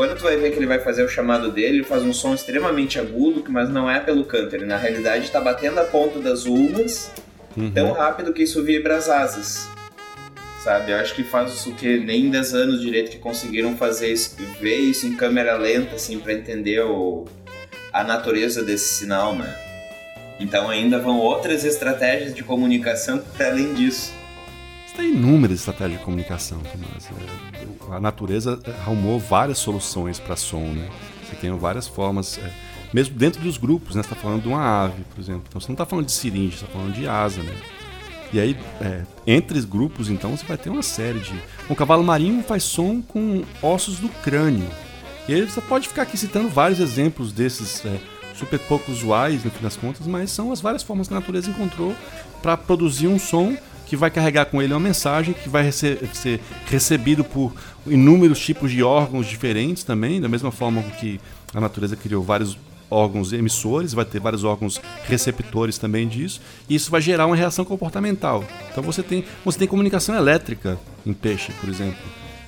quando 0.00 0.16
tu 0.16 0.22
vai 0.22 0.34
ver 0.38 0.50
que 0.52 0.56
ele 0.56 0.66
vai 0.66 0.78
fazer 0.78 1.02
o 1.04 1.08
chamado 1.10 1.50
dele, 1.52 1.76
ele 1.76 1.84
faz 1.84 2.02
um 2.02 2.10
som 2.10 2.32
extremamente 2.32 2.98
agudo, 2.98 3.44
mas 3.50 3.68
não 3.68 3.90
é 3.90 4.00
pelo 4.00 4.24
canto. 4.24 4.56
Ele 4.56 4.64
na 4.64 4.78
realidade 4.78 5.26
está 5.26 5.38
batendo 5.38 5.78
a 5.78 5.84
ponta 5.84 6.18
das 6.18 6.46
unas 6.46 7.12
Uhum. 7.54 7.70
tão 7.70 7.92
rápido 7.92 8.32
que 8.32 8.44
isso 8.44 8.64
vibra 8.64 8.96
as 8.96 9.10
asas. 9.10 9.68
Sabe? 10.64 10.92
Eu 10.92 10.96
acho 10.96 11.14
que 11.14 11.22
faz 11.22 11.52
isso 11.52 11.74
que 11.74 11.98
nem 11.98 12.30
10 12.30 12.54
anos 12.54 12.80
direito 12.80 13.10
que 13.10 13.18
conseguiram 13.18 13.76
fazer 13.76 14.10
isso, 14.10 14.34
ver 14.58 14.78
isso 14.78 15.06
em 15.06 15.16
câmera 15.16 15.58
lenta, 15.58 15.96
assim, 15.96 16.18
para 16.18 16.32
entender 16.32 16.80
o, 16.80 17.26
a 17.92 18.02
natureza 18.02 18.62
desse 18.64 18.94
sinal, 18.94 19.36
né? 19.36 19.54
Então 20.40 20.70
ainda 20.70 20.98
vão 20.98 21.18
outras 21.18 21.62
estratégias 21.62 22.34
de 22.34 22.42
comunicação 22.42 23.18
para 23.36 23.48
além 23.48 23.74
disso. 23.74 24.14
Você 24.86 24.96
tem 24.96 25.10
inúmeras 25.10 25.58
estratégias 25.58 25.98
de 25.98 26.04
comunicação, 26.06 26.58
Tomás. 26.72 27.69
A 27.88 28.00
natureza 28.00 28.60
arrumou 28.82 29.18
várias 29.18 29.58
soluções 29.58 30.18
para 30.18 30.36
som, 30.36 30.60
né? 30.60 30.88
Você 31.24 31.36
tem 31.36 31.56
várias 31.56 31.86
formas, 31.88 32.38
é, 32.38 32.50
mesmo 32.92 33.16
dentro 33.16 33.40
dos 33.42 33.56
grupos, 33.56 33.94
né? 33.94 34.02
Você 34.02 34.12
está 34.12 34.20
falando 34.20 34.42
de 34.42 34.48
uma 34.48 34.84
ave, 34.84 35.02
por 35.04 35.20
exemplo. 35.20 35.44
Então 35.48 35.60
você 35.60 35.68
não 35.68 35.74
está 35.74 35.86
falando 35.86 36.06
de 36.06 36.12
seringa, 36.12 36.50
você 36.50 36.64
está 36.64 36.66
falando 36.66 36.92
de 36.92 37.08
asa, 37.08 37.42
né? 37.42 37.54
E 38.32 38.38
aí, 38.38 38.56
é, 38.80 39.02
entre 39.26 39.58
os 39.58 39.64
grupos, 39.64 40.08
então, 40.08 40.36
você 40.36 40.44
vai 40.44 40.56
ter 40.56 40.70
uma 40.70 40.82
série 40.82 41.18
de. 41.18 41.34
Um 41.68 41.74
cavalo 41.74 42.04
marinho 42.04 42.42
faz 42.44 42.62
som 42.62 43.02
com 43.02 43.42
ossos 43.60 43.98
do 43.98 44.08
crânio. 44.08 44.68
E 45.28 45.34
aí 45.34 45.42
você 45.42 45.60
pode 45.60 45.88
ficar 45.88 46.02
aqui 46.02 46.16
citando 46.16 46.48
vários 46.48 46.78
exemplos 46.80 47.32
desses 47.32 47.84
é, 47.84 48.00
super 48.34 48.58
pouco 48.60 48.90
usuais, 48.90 49.44
no 49.44 49.50
fim 49.50 49.62
das 49.62 49.76
contas, 49.76 50.06
mas 50.06 50.30
são 50.30 50.52
as 50.52 50.60
várias 50.60 50.82
formas 50.82 51.08
que 51.08 51.14
a 51.14 51.18
natureza 51.18 51.50
encontrou 51.50 51.94
para 52.40 52.56
produzir 52.56 53.08
um 53.08 53.18
som 53.18 53.56
que 53.90 53.96
vai 53.96 54.08
carregar 54.08 54.44
com 54.44 54.62
ele 54.62 54.72
uma 54.72 54.78
mensagem 54.78 55.34
que 55.34 55.48
vai 55.48 55.64
rece 55.64 55.98
ser 56.12 56.40
recebido 56.66 57.24
por 57.24 57.52
inúmeros 57.84 58.38
tipos 58.38 58.70
de 58.70 58.84
órgãos 58.84 59.26
diferentes 59.26 59.82
também, 59.82 60.20
da 60.20 60.28
mesma 60.28 60.52
forma 60.52 60.80
que 61.00 61.20
a 61.52 61.60
natureza 61.60 61.96
criou 61.96 62.22
vários 62.22 62.56
órgãos 62.88 63.32
emissores, 63.32 63.92
vai 63.92 64.04
ter 64.04 64.20
vários 64.20 64.44
órgãos 64.44 64.80
receptores 65.08 65.76
também 65.76 66.06
disso, 66.06 66.40
e 66.68 66.76
isso 66.76 66.88
vai 66.88 67.00
gerar 67.00 67.26
uma 67.26 67.34
reação 67.34 67.64
comportamental. 67.64 68.44
Então 68.70 68.80
você 68.80 69.02
tem, 69.02 69.24
você 69.44 69.58
tem 69.58 69.66
comunicação 69.66 70.14
elétrica 70.14 70.78
em 71.04 71.12
peixe, 71.12 71.50
por 71.60 71.68
exemplo. 71.68 71.98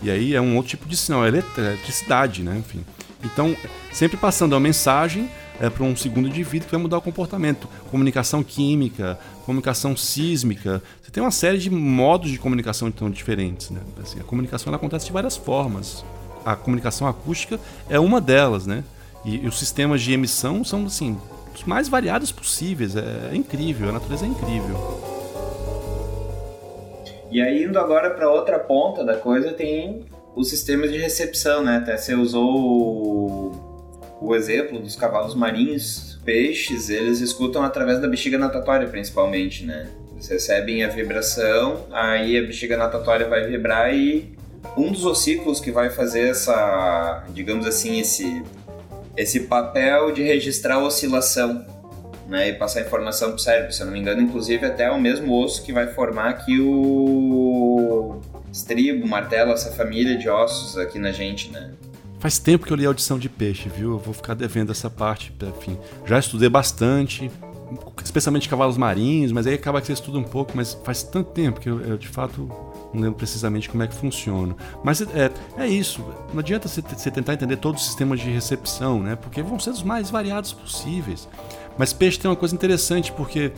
E 0.01 0.13
aí 0.13 0.37
é 0.37 0.41
um 0.41 0.55
outro 0.55 0.71
tipo 0.71 0.89
de 0.89 0.97
sinal, 0.97 1.25
é 1.25 1.29
eletricidade, 1.29 2.45
né? 2.45 2.57
Enfim. 2.57 2.85
Então, 3.25 3.57
sempre 3.93 4.17
passando 4.17 4.55
a 4.55 4.61
mensagem 4.61 5.29
é, 5.61 5.69
para 5.71 5.85
um 5.85 5.97
segundo 5.97 6.29
indivíduo 6.29 6.67
que 6.67 6.73
vai 6.73 6.81
mudar 6.81 6.99
o 6.99 7.03
comportamento. 7.03 7.69
Comunicação 7.91 8.43
química, 8.43 9.19
comunicação 9.45 9.97
sísmica. 9.97 10.83
Você 11.03 11.11
tem 11.11 11.23
uma 11.23 11.31
série 11.31 11.59
de 11.59 11.71
modos 11.71 12.31
de 12.31 12.39
comunicação 12.39 12.89
então 12.89 13.11
diferentes. 13.11 13.71
Né? 13.71 13.81
Assim, 14.03 14.21
a 14.21 14.25
comunicação 14.25 14.71
ela 14.71 14.77
acontece 14.77 15.07
de 15.07 15.13
várias 15.13 15.37
formas. 15.37 16.05
A 16.45 16.57
comunicação 16.57 17.07
acústica 17.07 17.59
é 17.89 17.99
uma 17.99 18.21
delas, 18.21 18.67
né? 18.67 18.83
E, 19.25 19.45
e 19.45 19.47
os 19.47 19.59
sistemas 19.59 20.03
de 20.03 20.13
emissão 20.13 20.65
são 20.65 20.87
assim 20.87 21.17
os 21.55 21.65
mais 21.65 21.89
variados 21.89 22.33
possíveis. 22.33 22.97
É, 22.97 23.31
é 23.33 23.37
incrível, 23.37 23.89
a 23.89 23.93
natureza 23.93 24.25
é 24.25 24.29
incrível. 24.29 25.13
E 27.31 27.41
aí, 27.41 27.65
indo 27.65 27.79
agora 27.79 28.11
para 28.11 28.29
outra 28.31 28.59
ponta 28.59 29.05
da 29.05 29.17
coisa, 29.17 29.53
tem 29.53 30.05
os 30.35 30.51
sistemas 30.51 30.91
de 30.91 30.99
recepção, 30.99 31.63
né? 31.63 31.77
Até 31.77 31.97
você 31.97 32.15
usou 32.15 33.52
o, 34.27 34.35
exemplo 34.35 34.79
dos 34.79 34.97
cavalos 34.97 35.35
marinhos, 35.35 36.19
peixes, 36.25 36.89
eles 36.89 37.21
escutam 37.21 37.63
através 37.63 38.01
da 38.01 38.09
bexiga 38.09 38.39
natatória, 38.39 38.89
principalmente, 38.89 39.65
né? 39.65 39.89
Eles 40.13 40.29
recebem 40.29 40.85
a 40.85 40.89
vibração, 40.89 41.87
aí 41.91 42.39
a 42.39 42.43
bexiga 42.43 42.77
natatória 42.77 43.29
vai 43.29 43.47
vibrar 43.47 43.95
e 43.95 44.37
um 44.77 44.93
dos 44.93 45.05
ossículos 45.05 45.61
que 45.61 45.71
vai 45.71 45.91
fazer 45.91 46.29
essa, 46.29 47.25
digamos 47.31 47.67
assim, 47.67 48.01
esse, 48.01 48.43
esse 49.17 49.41
papel 49.41 50.13
de 50.13 50.23
registrar 50.23 50.77
a 50.77 50.85
oscilação 50.85 51.67
né, 52.29 52.49
e 52.49 52.53
passar 52.55 52.81
informação 52.81 53.29
para 53.29 53.37
o 53.37 53.41
cérebro. 53.41 53.73
Se 53.73 53.83
eu 53.83 53.87
não 53.87 53.93
me 53.93 53.99
engano, 53.99 54.23
inclusive 54.23 54.65
até 54.65 54.91
o 54.91 55.01
mesmo 55.01 55.37
osso 55.39 55.63
que 55.63 55.73
vai 55.73 55.89
formar 55.89 56.31
aqui 56.31 56.61
o 56.61 58.21
estribo, 58.53 59.07
martelo, 59.07 59.53
essa 59.53 59.73
família 59.73 60.17
de 60.17 60.29
ossos 60.29 60.79
aqui 60.79 60.99
na 60.99 61.11
gente, 61.11 61.51
né? 61.51 61.73
Faz 62.23 62.39
tempo 62.39 62.65
que 62.65 62.73
eu 62.73 62.77
li 62.77 62.87
audição 62.87 63.19
de 63.19 63.29
peixe, 63.29 63.69
viu? 63.69 63.95
Eu 63.95 63.99
vou 63.99 64.15
ficar 64.15 64.35
devendo 64.35 64.71
essa 64.71 64.89
parte, 64.89 65.35
enfim. 65.43 65.77
Já 66.07 66.21
estudei 66.21 66.49
bastante, 66.49 67.29
especialmente 68.05 68.49
cavalos 68.49 68.77
marinhos, 68.77 69.33
mas 69.33 69.45
aí 69.45 69.55
acaba 69.55 69.81
que 69.81 69.89
você 69.89 69.95
estuda 69.95 70.19
um 70.19 70.23
pouco, 70.23 70.53
mas 70.55 70.73
faz 70.85 71.03
tanto 71.03 71.33
tempo 71.33 71.59
que 71.59 71.69
eu, 71.69 71.81
eu 71.81 71.99
de 71.99 72.07
fato 72.07 72.49
não 72.95 73.03
lembro 73.03 73.17
precisamente 73.17 73.69
como 73.69 73.83
é 73.83 73.89
que 73.89 73.95
funciona. 73.97 74.55
Mas 74.85 75.01
é, 75.01 75.33
é 75.59 75.67
isso, 75.67 76.01
não 76.33 76.39
adianta 76.39 76.69
você, 76.69 77.11
tentar 77.11 77.35
entender 77.35 77.57
todos 77.57 77.81
os 77.81 77.89
sistemas 77.89 78.21
de 78.21 78.31
recepção, 78.31 79.03
né? 79.03 79.17
Porque 79.17 79.43
vão 79.43 79.59
ser 79.59 79.71
os 79.71 79.83
mais 79.83 80.09
variados 80.09 80.53
possíveis. 80.53 81.29
Mas 81.77 81.93
peixe 81.93 82.21
tem 82.21 82.31
uma 82.31 82.37
coisa 82.37 82.55
interessante, 82.55 83.11
porque 83.11 83.51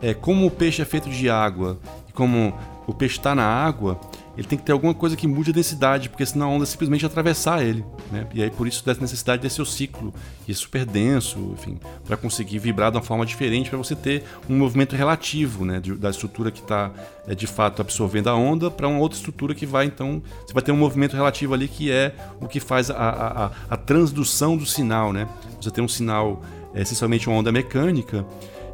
é, 0.00 0.14
como 0.14 0.46
o 0.46 0.50
peixe 0.50 0.80
é 0.80 0.84
feito 0.84 1.10
de 1.10 1.28
água 1.28 1.76
e 2.08 2.12
como 2.12 2.54
o 2.86 2.94
peixe 2.94 3.16
está 3.16 3.34
na 3.34 3.44
água, 3.44 3.98
ele 4.36 4.46
tem 4.46 4.58
que 4.58 4.64
ter 4.64 4.72
alguma 4.72 4.94
coisa 4.94 5.16
que 5.16 5.26
mude 5.26 5.50
a 5.50 5.52
densidade, 5.52 6.08
porque 6.08 6.24
senão 6.24 6.46
a 6.46 6.54
onda 6.54 6.64
simplesmente 6.64 7.04
atravessar 7.04 7.62
ele. 7.62 7.84
Né? 8.10 8.26
E 8.32 8.42
aí 8.42 8.50
por 8.50 8.66
isso 8.66 8.84
dessa 8.84 9.00
necessidade 9.00 9.42
desse 9.42 9.64
ciclo, 9.66 10.12
e 10.48 10.52
é 10.52 10.54
super 10.54 10.86
denso, 10.86 11.38
enfim, 11.52 11.78
para 12.04 12.16
conseguir 12.16 12.58
vibrar 12.58 12.90
de 12.90 12.96
uma 12.96 13.02
forma 13.02 13.26
diferente, 13.26 13.68
para 13.68 13.78
você 13.78 13.94
ter 13.94 14.24
um 14.48 14.56
movimento 14.56 14.96
relativo 14.96 15.64
né? 15.64 15.80
da 15.98 16.10
estrutura 16.10 16.50
que 16.50 16.60
está 16.60 16.90
é, 17.26 17.34
de 17.34 17.46
fato 17.46 17.82
absorvendo 17.82 18.28
a 18.28 18.34
onda 18.34 18.70
para 18.70 18.88
uma 18.88 18.98
outra 18.98 19.16
estrutura 19.16 19.54
que 19.54 19.66
vai 19.66 19.86
então. 19.86 20.22
Você 20.46 20.54
vai 20.54 20.62
ter 20.62 20.72
um 20.72 20.76
movimento 20.76 21.14
relativo 21.14 21.52
ali 21.52 21.68
que 21.68 21.90
é 21.90 22.14
o 22.40 22.48
que 22.48 22.58
faz 22.58 22.90
a, 22.90 22.94
a, 22.94 23.44
a, 23.46 23.50
a 23.70 23.76
transdução 23.76 24.56
do 24.56 24.64
sinal. 24.64 25.12
Né? 25.12 25.28
Você 25.60 25.70
tem 25.70 25.84
um 25.84 25.88
sinal, 25.88 26.42
é, 26.74 26.82
essencialmente 26.82 27.28
uma 27.28 27.38
onda 27.38 27.52
mecânica, 27.52 28.24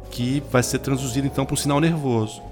que 0.09 0.41
vai 0.51 0.63
ser 0.63 0.79
transduzido 0.79 1.27
então 1.27 1.45
para 1.45 1.53
um 1.53 1.57
sinal 1.57 1.79
nervoso. 1.79 2.48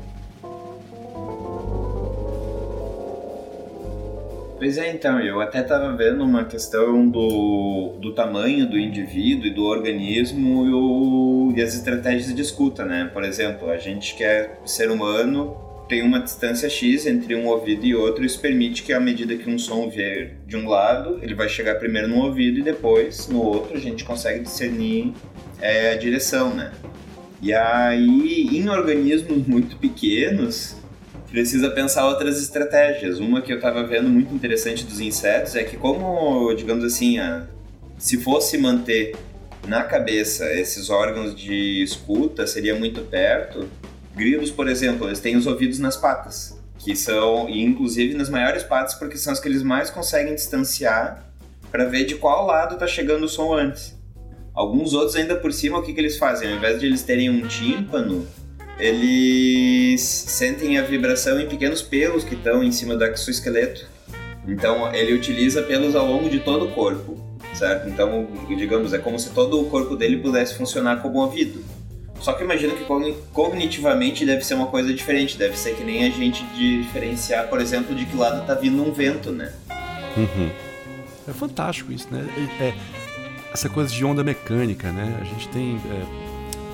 Pois 4.58 4.78
é, 4.80 4.92
então, 4.92 5.20
eu 5.20 5.40
até 5.40 5.62
estava 5.62 5.96
vendo 5.96 6.24
uma 6.24 6.44
questão 6.44 7.08
do, 7.08 7.96
do 8.02 8.12
tamanho 8.14 8.68
do 8.68 8.78
indivíduo 8.78 9.46
e 9.46 9.54
do 9.54 9.64
organismo 9.64 10.66
e, 10.66 10.74
o, 10.74 11.54
e 11.56 11.62
as 11.62 11.76
estratégias 11.76 12.34
de 12.34 12.42
escuta, 12.42 12.84
né? 12.84 13.10
Por 13.14 13.24
exemplo, 13.24 13.70
a 13.70 13.78
gente 13.78 14.16
quer 14.16 14.60
ser 14.66 14.90
humano 14.90 15.56
tem 15.88 16.02
uma 16.02 16.20
distância 16.20 16.70
X 16.70 17.06
entre 17.06 17.34
um 17.34 17.48
ouvido 17.48 17.86
e 17.86 17.96
outro, 17.96 18.26
isso 18.26 18.42
permite 18.42 18.84
que 18.84 18.92
à 18.92 19.00
medida 19.00 19.36
que 19.38 19.50
um 19.50 19.58
som 19.58 19.90
vier 19.90 20.36
de 20.46 20.58
um 20.58 20.68
lado, 20.68 21.20
ele 21.22 21.34
vai 21.34 21.48
chegar 21.48 21.76
primeiro 21.76 22.10
no 22.10 22.18
ouvido 22.26 22.60
e 22.60 22.62
depois 22.62 23.28
no 23.30 23.42
outro 23.42 23.78
a 23.78 23.80
gente 23.80 24.04
consegue 24.04 24.42
discernir 24.42 25.14
é, 25.62 25.94
a 25.94 25.98
direção, 25.98 26.54
né? 26.54 26.72
E 27.42 27.54
aí, 27.54 28.50
em 28.52 28.68
organismos 28.68 29.48
muito 29.48 29.78
pequenos, 29.78 30.76
precisa 31.30 31.70
pensar 31.70 32.08
outras 32.08 32.42
estratégias. 32.42 33.20
Uma 33.20 33.42
que 33.42 33.52
eu 33.52 33.58
estava 33.58 33.84
vendo 33.84 34.10
muito 34.10 34.34
interessante 34.34 34.84
dos 34.86 35.00
insetos 35.00 35.56
é 35.56 35.64
que 35.64 35.78
como, 35.78 36.54
digamos 36.54 36.84
assim, 36.84 37.20
a, 37.20 37.48
se 37.98 38.18
fosse 38.18 38.58
manter 38.58 39.16
na 39.68 39.84
cabeça 39.84 40.46
esses 40.54 40.90
órgãos 40.90 41.36
de 41.36 41.84
escuta, 41.84 42.48
seria 42.48 42.76
muito 42.76 43.02
perto. 43.02 43.68
Grilos, 44.16 44.50
por 44.50 44.68
exemplo, 44.68 45.08
eles 45.08 45.20
têm 45.20 45.36
os 45.36 45.46
ouvidos 45.46 45.78
nas 45.78 45.98
patas, 45.98 46.58
que 46.80 46.96
são, 46.96 47.50
e 47.50 47.62
inclusive 47.62 48.16
nas 48.16 48.30
maiores 48.30 48.64
patas, 48.64 48.96
porque 48.96 49.18
são 49.18 49.34
as 49.34 49.40
que 49.40 49.48
eles 49.48 49.62
mais 49.62 49.90
conseguem 49.90 50.34
distanciar 50.34 51.26
para 51.70 51.86
ver 51.86 52.06
de 52.06 52.16
qual 52.16 52.46
lado 52.46 52.76
está 52.76 52.88
chegando 52.88 53.26
o 53.26 53.30
som 53.30 53.54
antes. 53.54 53.96
Alguns 54.54 54.94
outros 54.94 55.16
ainda 55.16 55.36
por 55.36 55.54
cima, 55.54 55.78
o 55.78 55.84
que, 55.84 55.94
que 55.94 56.00
eles 56.00 56.18
fazem? 56.18 56.50
Ao 56.50 56.58
invés 56.58 56.80
de 56.80 56.88
eles 56.88 57.04
terem 57.04 57.30
um 57.30 57.46
tímpano, 57.46 58.26
eles 58.80 60.02
sentem 60.02 60.78
a 60.78 60.84
vibração 60.84 61.40
em 61.40 61.48
pequenos 61.48 61.82
pelos 61.82 62.24
que 62.24 62.36
estão 62.36 62.64
em 62.64 62.72
cima 62.72 62.96
do 62.96 63.18
seu 63.18 63.32
esqueleto. 63.32 63.88
Então 64.48 64.94
ele 64.94 65.14
utiliza 65.14 65.62
pelos 65.64 65.96
ao 65.96 66.06
longo 66.06 66.30
de 66.30 66.40
todo 66.40 66.66
o 66.66 66.72
corpo, 66.72 67.18
certo? 67.54 67.90
Então, 67.90 68.28
digamos, 68.48 68.94
é 68.94 68.98
como 68.98 69.20
se 69.20 69.32
todo 69.32 69.60
o 69.60 69.70
corpo 69.70 69.96
dele 69.96 70.18
pudesse 70.18 70.56
funcionar 70.56 71.02
como 71.02 71.20
ouvido. 71.20 71.64
Só 72.20 72.34
que 72.34 72.44
imagina 72.44 72.74
que 72.74 72.86
cognitivamente 73.32 74.26
deve 74.26 74.44
ser 74.44 74.56
uma 74.56 74.68
coisa 74.68 74.94
diferente, 74.94 75.38
deve 75.38 75.58
ser 75.58 75.76
que 75.76 75.84
nem 75.84 76.06
a 76.06 76.10
gente 76.10 76.44
diferenciar, 76.56 77.48
por 77.48 77.62
exemplo, 77.62 77.96
de 77.96 78.06
que 78.06 78.18
lado 78.18 78.42
está 78.42 78.56
vindo 78.56 78.82
um 78.84 78.92
vento, 78.92 79.32
né? 79.32 79.54
Uhum. 80.16 80.50
é 81.28 81.32
fantástico 81.32 81.92
isso, 81.92 82.08
né? 82.10 82.26
É, 82.60 82.74
essa 83.54 83.70
coisa 83.70 83.94
de 83.94 84.04
onda 84.04 84.24
mecânica, 84.24 84.92
né? 84.92 85.20
A 85.22 85.24
gente 85.26 85.48
tem, 85.50 85.76
é, 85.76 86.27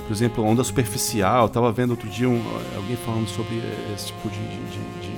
por 0.03 0.13
exemplo, 0.13 0.43
onda 0.43 0.63
superficial. 0.63 1.47
Estava 1.47 1.71
vendo 1.71 1.91
outro 1.91 2.09
dia 2.09 2.29
um, 2.29 2.41
alguém 2.75 2.95
falando 2.97 3.27
sobre 3.27 3.61
esse 3.93 4.07
tipo 4.07 4.29
de, 4.29 4.37
de, 4.37 4.57
de, 4.69 5.13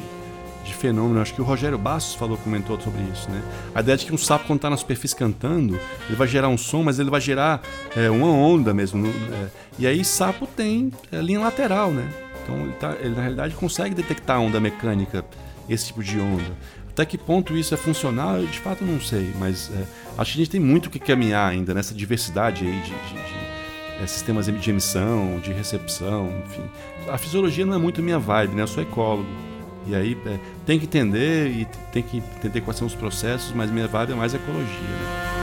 de, 0.65 0.73
fenômeno. 0.73 1.21
Acho 1.21 1.33
que 1.33 1.41
o 1.41 1.43
Rogério 1.43 1.77
Bastos 1.77 2.15
falou, 2.15 2.37
comentou 2.37 2.79
sobre 2.79 3.01
isso, 3.03 3.29
né? 3.31 3.41
A 3.73 3.79
ideia 3.79 3.97
de 3.97 4.05
que 4.05 4.13
um 4.13 4.17
sapo 4.17 4.45
quando 4.45 4.57
está 4.57 4.69
na 4.69 4.77
superfície 4.77 5.15
cantando, 5.15 5.79
ele 6.07 6.15
vai 6.15 6.27
gerar 6.27 6.49
um 6.49 6.57
som, 6.57 6.83
mas 6.83 6.99
ele 6.99 7.09
vai 7.09 7.21
gerar 7.21 7.61
é, 7.95 8.09
uma 8.09 8.27
onda 8.27 8.73
mesmo. 8.73 9.07
É, 9.07 9.47
e 9.79 9.87
aí 9.87 10.03
sapo 10.03 10.45
tem 10.45 10.91
é, 11.11 11.21
linha 11.21 11.39
lateral, 11.39 11.91
né? 11.91 12.07
Então 12.43 12.55
ele, 12.61 12.73
tá, 12.73 12.95
ele 12.99 13.15
na 13.15 13.21
realidade 13.21 13.55
consegue 13.55 13.95
detectar 13.95 14.39
onda 14.39 14.59
mecânica, 14.59 15.25
esse 15.67 15.87
tipo 15.87 16.03
de 16.03 16.19
onda. 16.19 16.55
Até 16.89 17.05
que 17.05 17.17
ponto 17.17 17.57
isso 17.57 17.73
é 17.73 17.77
funcional, 17.77 18.37
eu 18.37 18.47
de 18.47 18.59
fato 18.59 18.85
não 18.85 19.01
sei, 19.01 19.33
mas 19.37 19.69
é, 19.73 19.83
acho 20.17 20.33
que 20.33 20.37
a 20.37 20.43
gente 20.43 20.51
tem 20.51 20.61
muito 20.61 20.89
que 20.89 20.99
caminhar 20.99 21.49
ainda 21.49 21.73
nessa 21.73 21.93
diversidade 21.93 22.65
aí 22.65 22.81
de, 22.81 22.89
de 22.89 23.44
é, 24.01 24.07
sistemas 24.07 24.45
de 24.45 24.69
emissão, 24.69 25.39
de 25.39 25.51
recepção, 25.53 26.31
enfim. 26.45 26.63
A 27.07 27.17
fisiologia 27.17 27.65
não 27.65 27.75
é 27.75 27.77
muito 27.77 28.01
minha 28.01 28.19
vibe, 28.19 28.55
né? 28.55 28.63
Eu 28.63 28.67
sou 28.67 28.83
ecólogo. 28.83 29.27
E 29.87 29.95
aí 29.95 30.17
é, 30.25 30.39
tem 30.65 30.79
que 30.79 30.85
entender 30.85 31.47
e 31.49 31.65
tem 31.91 32.01
que 32.01 32.17
entender 32.17 32.61
quais 32.61 32.77
são 32.77 32.87
os 32.87 32.95
processos, 32.95 33.53
mas 33.53 33.69
minha 33.69 33.87
vibe 33.87 34.13
é 34.13 34.15
mais 34.15 34.33
ecologia. 34.33 34.65
Né? 34.65 35.35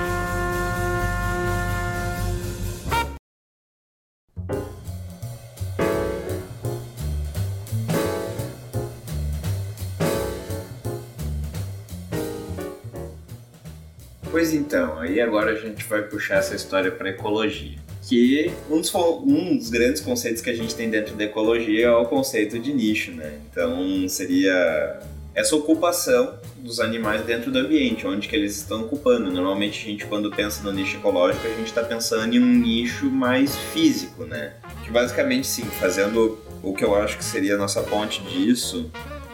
Pois 14.29 14.53
então, 14.53 14.99
aí 14.99 15.21
agora 15.21 15.53
a 15.53 15.55
gente 15.55 15.85
vai 15.85 16.03
puxar 16.03 16.37
essa 16.37 16.57
história 16.57 16.91
para 16.91 17.11
ecologia. 17.11 17.79
Que 18.03 18.51
um 18.69 18.81
dos, 18.81 18.93
um 18.95 19.57
dos 19.57 19.71
grandes 19.71 20.01
conceitos 20.01 20.43
que 20.43 20.51
a 20.51 20.55
gente 20.55 20.75
tem 20.75 20.91
dentro 20.91 21.15
da 21.15 21.25
ecologia 21.25 21.87
é 21.87 21.91
o 21.91 22.05
conceito 22.05 22.59
de 22.59 22.73
nicho, 22.73 23.13
né? 23.13 23.39
Então 23.51 24.09
seria 24.09 25.01
essa 25.35 25.57
ocupação 25.57 26.35
dos 26.59 26.79
animais 26.79 27.25
dentro 27.25 27.51
do 27.51 27.59
ambiente, 27.59 28.07
onde 28.07 28.29
que 28.29 28.37
eles 28.37 28.57
estão 28.57 28.83
ocupando. 28.83 29.31
Normalmente 29.31 29.87
a 29.87 29.91
gente 29.91 30.07
quando 30.07 30.31
pensa 30.31 30.63
no 30.63 30.73
nicho 30.73 30.97
ecológico, 30.97 31.47
a 31.47 31.51
gente 31.51 31.67
está 31.67 31.83
pensando 31.83 32.35
em 32.35 32.39
um 32.39 32.53
nicho 32.53 33.07
mais 33.07 33.57
físico, 33.73 34.25
né? 34.25 34.55
Que 34.85 34.91
basicamente 34.91 35.47
sim, 35.47 35.65
fazendo 35.65 36.39
o 36.63 36.75
que 36.75 36.85
eu 36.85 36.95
acho 36.95 37.17
que 37.17 37.25
seria 37.25 37.55
a 37.55 37.59
nossa 37.59 37.83
ponte 37.83 38.23
disso, 38.23 38.91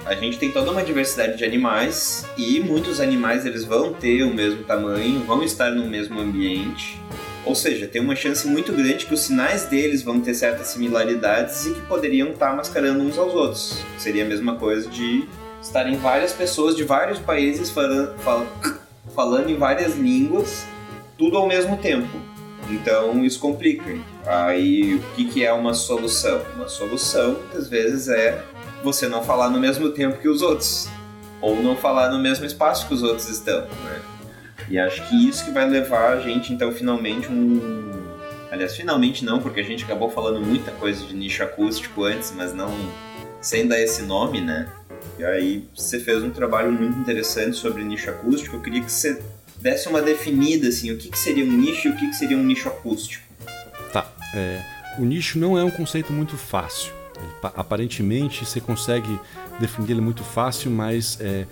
a 0.07 0.14
gente 0.14 0.38
tem 0.38 0.50
toda 0.50 0.70
uma 0.70 0.83
diversidade 0.83 1.37
de 1.37 1.44
animais 1.44 2.24
e 2.37 2.61
muitos 2.61 3.00
animais 3.00 3.44
eles 3.44 3.64
vão 3.64 3.92
ter 3.92 4.22
o 4.22 4.33
mesmo 4.33 4.62
tamanho, 4.62 5.20
vão 5.24 5.42
estar 5.42 5.70
no 5.70 5.85
mesmo 5.87 6.18
ambiente. 6.18 6.98
Ou 7.49 7.55
seja, 7.55 7.89
tem 7.89 8.03
uma 8.03 8.15
chance 8.15 8.47
muito 8.47 8.75
grande 8.75 9.07
que 9.07 9.15
os 9.15 9.21
sinais 9.21 9.65
deles 9.65 10.03
vão 10.03 10.21
ter 10.21 10.35
certas 10.35 10.67
similaridades 10.67 11.65
e 11.65 11.73
que 11.73 11.81
poderiam 11.81 12.29
estar 12.29 12.55
mascarando 12.55 13.03
uns 13.03 13.17
aos 13.17 13.33
outros. 13.33 13.83
Seria 13.97 14.23
a 14.23 14.29
mesma 14.29 14.57
coisa 14.57 14.87
de 14.87 15.27
estarem 15.63 15.97
várias 15.97 16.31
pessoas 16.35 16.77
de 16.77 16.85
vários 16.85 17.19
países 17.19 17.71
falando, 17.71 18.15
falando 19.17 19.49
em 19.49 19.57
várias 19.57 19.97
línguas, 19.97 20.67
tudo 21.17 21.39
ao 21.39 21.49
mesmo 21.49 21.79
tempo. 21.79 22.21
Então 22.69 23.25
isso 23.25 23.41
complica. 23.41 23.97
Aí 24.27 24.97
o 24.97 25.01
que, 25.17 25.25
que 25.25 25.43
é 25.43 25.51
uma 25.51 25.73
solução? 25.73 26.43
Uma 26.55 26.69
solução 26.69 27.31
muitas 27.33 27.67
vezes 27.67 28.09
é 28.09 28.45
você 28.85 29.09
não 29.09 29.25
falar 29.25 29.49
no 29.49 29.59
mesmo 29.59 29.89
tempo 29.89 30.19
que 30.19 30.29
os 30.29 30.43
outros. 30.43 30.87
Ou 31.41 31.57
não 31.63 31.75
falar 31.75 32.11
no 32.11 32.19
mesmo 32.19 32.45
espaço 32.45 32.87
que 32.87 32.93
os 32.93 33.03
outros 33.03 33.27
estão, 33.31 33.63
né? 33.63 34.17
E 34.70 34.78
acho 34.78 35.09
que 35.09 35.28
isso 35.28 35.44
que 35.44 35.50
vai 35.50 35.68
levar 35.68 36.12
a 36.12 36.20
gente, 36.20 36.52
então, 36.52 36.70
finalmente 36.72 37.28
um... 37.28 37.88
Aliás, 38.50 38.76
finalmente 38.76 39.24
não, 39.24 39.40
porque 39.40 39.61
a 39.61 39.64
gente 39.64 39.85
acabou 39.85 40.11
falando 40.11 40.40
muita 40.40 40.70
coisa 40.72 41.04
de 41.04 41.14
nicho 41.14 41.42
acústico 41.42 42.04
antes, 42.04 42.33
mas 42.35 42.54
não 42.54 42.70
sem 43.40 43.66
dar 43.66 43.81
esse 43.81 44.02
nome, 44.02 44.40
né? 44.40 44.68
E 45.18 45.24
aí 45.24 45.68
você 45.74 46.00
fez 46.00 46.22
um 46.22 46.31
trabalho 46.31 46.72
muito 46.72 46.98
interessante 46.98 47.57
sobre 47.57 47.85
nicho 47.85 48.09
acústico. 48.09 48.57
Eu 48.57 48.61
queria 48.61 48.83
que 48.83 48.90
você 48.90 49.22
desse 49.57 49.88
uma 49.88 50.00
definida, 50.00 50.68
assim, 50.68 50.90
o 50.92 50.96
que, 50.96 51.09
que 51.09 51.18
seria 51.18 51.44
um 51.44 51.52
nicho 51.52 51.88
e 51.88 51.90
o 51.90 51.96
que, 51.96 52.09
que 52.09 52.14
seria 52.14 52.37
um 52.37 52.44
nicho 52.44 52.68
acústico. 52.68 53.24
Tá. 53.92 54.11
É, 54.35 54.62
o 54.98 55.04
nicho 55.04 55.38
não 55.38 55.59
é 55.59 55.64
um 55.64 55.70
conceito 55.70 56.12
muito 56.12 56.37
fácil. 56.37 56.92
Aparentemente 57.42 58.44
você 58.44 58.61
consegue 58.61 59.18
definir 59.59 59.92
ele 59.92 60.00
muito 60.00 60.22
fácil, 60.22 60.70
mas 60.70 61.18
é, 61.20 61.46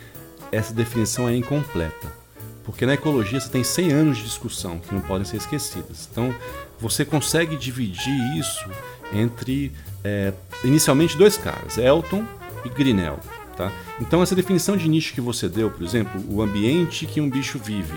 essa 0.53 0.73
definição 0.73 1.29
é 1.29 1.35
incompleta. 1.35 2.26
Porque 2.67 2.85
na 2.85 2.95
ecologia 2.95 3.41
você 3.41 3.49
tem 3.49 3.63
100 3.63 3.93
anos 3.93 4.19
de 4.19 4.25
discussão 4.25 4.79
que 4.79 4.93
não 4.93 5.01
podem 5.01 5.25
ser 5.25 5.37
esquecidas. 5.37 6.09
Então 6.11 6.35
você 6.81 7.05
consegue 7.05 7.57
dividir 7.57 8.37
isso 8.37 8.69
entre 9.13 9.73
é, 10.03 10.33
inicialmente 10.65 11.17
dois 11.17 11.37
caras, 11.39 11.79
Elton 11.79 12.25
e 12.65 12.69
Grinnell. 12.69 13.21
Tá? 13.57 13.73
Então 14.01 14.21
essa 14.21 14.35
definição 14.35 14.77
de 14.77 14.89
nicho 14.89 15.15
que 15.15 15.21
você 15.21 15.49
deu, 15.49 15.71
por 15.71 15.83
exemplo, 15.83 16.21
o 16.29 16.43
ambiente 16.43 17.07
que 17.07 17.21
um 17.21 17.31
bicho 17.31 17.59
vive. 17.59 17.95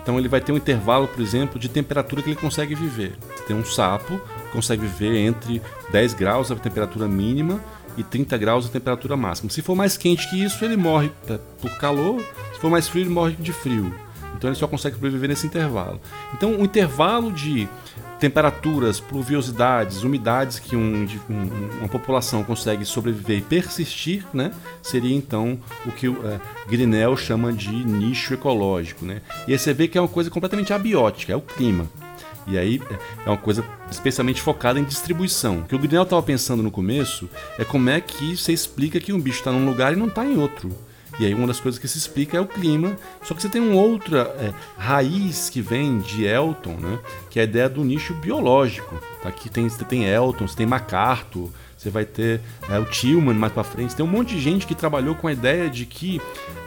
Então 0.00 0.18
ele 0.18 0.28
vai 0.28 0.40
ter 0.40 0.52
um 0.52 0.56
intervalo, 0.56 1.06
por 1.06 1.20
exemplo, 1.20 1.58
de 1.58 1.68
temperatura 1.68 2.22
que 2.22 2.30
ele 2.30 2.36
consegue 2.36 2.74
viver. 2.74 3.14
Você 3.36 3.44
tem 3.44 3.56
um 3.56 3.64
sapo, 3.64 4.20
consegue 4.52 4.82
viver 4.82 5.16
entre 5.16 5.60
10 5.90 6.14
graus 6.14 6.50
a 6.50 6.56
temperatura 6.56 7.08
mínima 7.08 7.60
e 7.96 8.02
30 8.02 8.36
graus 8.38 8.66
a 8.66 8.68
temperatura 8.68 9.16
máxima. 9.16 9.50
Se 9.50 9.62
for 9.62 9.74
mais 9.74 9.96
quente 9.96 10.28
que 10.30 10.42
isso, 10.42 10.64
ele 10.64 10.76
morre 10.76 11.10
por 11.60 11.70
calor, 11.76 12.20
se 12.52 12.60
for 12.60 12.70
mais 12.70 12.88
frio, 12.88 13.02
ele 13.02 13.10
morre 13.10 13.34
de 13.38 13.52
frio. 13.52 13.92
Então 14.34 14.50
ele 14.50 14.58
só 14.58 14.66
consegue 14.66 14.96
sobreviver 14.96 15.28
nesse 15.28 15.46
intervalo. 15.46 16.00
Então 16.34 16.56
o 16.56 16.64
intervalo 16.64 17.32
de 17.32 17.68
temperaturas, 18.22 19.00
pluviosidades, 19.00 20.04
umidades 20.04 20.60
que 20.60 20.76
um, 20.76 21.08
um, 21.28 21.78
uma 21.80 21.88
população 21.88 22.44
consegue 22.44 22.84
sobreviver 22.84 23.38
e 23.38 23.42
persistir, 23.42 24.24
né, 24.32 24.52
seria 24.80 25.12
então 25.12 25.58
o 25.84 25.90
que 25.90 26.06
o 26.06 26.12
uh, 26.12 26.40
Grinnell 26.68 27.16
chama 27.16 27.52
de 27.52 27.72
nicho 27.72 28.32
ecológico. 28.32 29.04
Né? 29.04 29.20
E 29.48 29.52
aí 29.52 29.58
você 29.58 29.74
vê 29.74 29.88
que 29.88 29.98
é 29.98 30.00
uma 30.00 30.06
coisa 30.06 30.30
completamente 30.30 30.72
abiótica, 30.72 31.32
é 31.32 31.36
o 31.36 31.40
clima. 31.40 31.90
E 32.46 32.56
aí 32.56 32.80
é 33.24 33.28
uma 33.28 33.36
coisa 33.36 33.64
especialmente 33.90 34.40
focada 34.40 34.78
em 34.78 34.84
distribuição. 34.84 35.58
O 35.58 35.64
que 35.64 35.74
o 35.74 35.78
Grinnell 35.78 36.04
estava 36.04 36.22
pensando 36.22 36.62
no 36.62 36.70
começo 36.70 37.28
é 37.58 37.64
como 37.64 37.90
é 37.90 38.00
que 38.00 38.36
você 38.36 38.52
explica 38.52 39.00
que 39.00 39.12
um 39.12 39.20
bicho 39.20 39.38
está 39.38 39.50
num 39.50 39.66
lugar 39.66 39.92
e 39.92 39.96
não 39.96 40.06
está 40.06 40.24
em 40.24 40.36
outro. 40.38 40.70
E 41.18 41.26
aí 41.26 41.34
uma 41.34 41.46
das 41.46 41.60
coisas 41.60 41.78
que 41.78 41.86
se 41.86 41.98
explica 41.98 42.36
é 42.36 42.40
o 42.40 42.46
clima. 42.46 42.96
Só 43.22 43.34
que 43.34 43.42
você 43.42 43.48
tem 43.48 43.60
uma 43.60 43.80
outra 43.80 44.34
é, 44.38 44.52
raiz 44.76 45.50
que 45.50 45.60
vem 45.60 45.98
de 45.98 46.24
Elton, 46.24 46.74
né? 46.74 46.98
Que 47.30 47.38
é 47.38 47.42
a 47.42 47.44
ideia 47.44 47.68
do 47.68 47.84
nicho 47.84 48.14
biológico. 48.14 49.00
Aqui 49.24 49.48
tá? 49.48 49.54
tem, 49.54 49.68
você 49.68 49.84
tem 49.84 50.04
Elton, 50.04 50.48
você 50.48 50.56
tem 50.56 50.66
MacArthur, 50.66 51.50
você 51.76 51.90
vai 51.90 52.04
ter 52.04 52.40
é, 52.68 52.78
o 52.78 52.84
Tillman 52.84 53.34
mais 53.34 53.52
para 53.52 53.64
frente. 53.64 53.94
Tem 53.94 54.04
um 54.04 54.08
monte 54.08 54.34
de 54.34 54.40
gente 54.40 54.66
que 54.66 54.74
trabalhou 54.74 55.14
com 55.14 55.28
a 55.28 55.32
ideia 55.32 55.68
de 55.68 55.84
que 55.84 56.20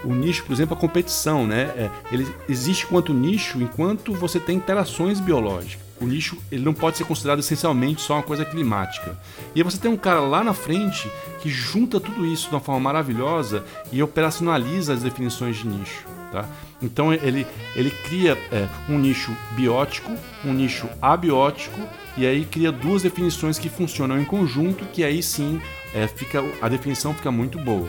o 0.04 0.14
nicho, 0.14 0.44
por 0.44 0.54
exemplo, 0.54 0.76
a 0.76 0.80
competição, 0.80 1.48
né? 1.48 1.72
É, 1.76 1.90
ele 2.12 2.28
existe 2.48 2.86
quanto 2.86 3.14
nicho 3.14 3.62
enquanto 3.62 4.14
você 4.14 4.40
tem 4.40 4.58
interações 4.58 5.20
biológicas. 5.20 5.85
O 6.00 6.06
nicho 6.06 6.38
ele 6.52 6.64
não 6.64 6.74
pode 6.74 6.98
ser 6.98 7.06
considerado 7.06 7.40
essencialmente 7.40 8.02
só 8.02 8.16
uma 8.16 8.24
coisa 8.24 8.44
climática. 8.44 9.18
E 9.54 9.60
aí 9.60 9.64
você 9.64 9.78
tem 9.78 9.90
um 9.90 9.98
cara 9.98 10.20
lá 10.20 10.44
na 10.44 10.54
frente 10.54 11.10
que 11.42 11.50
junta 11.50 12.00
tudo 12.00 12.26
isso 12.26 12.50
de 12.50 12.56
uma 12.56 12.60
forma 12.60 12.82
maravilhosa 12.82 13.64
e 13.92 14.04
operacionaliza 14.04 14.94
as 14.94 15.04
definições 15.04 15.58
de 15.58 15.68
nicho. 15.68 16.06
Tá? 16.32 16.46
Então 16.82 17.14
ele, 17.14 17.48
ele 17.76 17.90
cria 17.90 18.34
é, 18.52 18.68
um 18.90 18.98
nicho 18.98 19.36
biótico, 19.52 20.12
um 20.44 20.54
nicho 20.54 20.90
abiótico 21.02 21.80
e 22.18 22.26
aí 22.26 22.44
cria 22.46 22.72
duas 22.72 23.04
definições 23.04 23.58
que 23.58 23.70
funcionam 23.70 24.20
em 24.20 24.26
conjunto, 24.26 24.86
que 24.86 25.04
aí 25.04 25.24
sim 25.24 25.62
é, 25.94 26.08
fica, 26.08 26.44
a 26.62 26.68
definição 26.68 27.14
fica 27.14 27.32
muito 27.32 27.58
boa. 27.58 27.88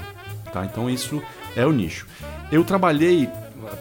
Tá? 0.52 0.64
Então 0.64 0.88
isso 0.88 1.20
é 1.56 1.66
o 1.66 1.72
nicho. 1.72 2.06
Eu 2.52 2.62
trabalhei, 2.62 3.28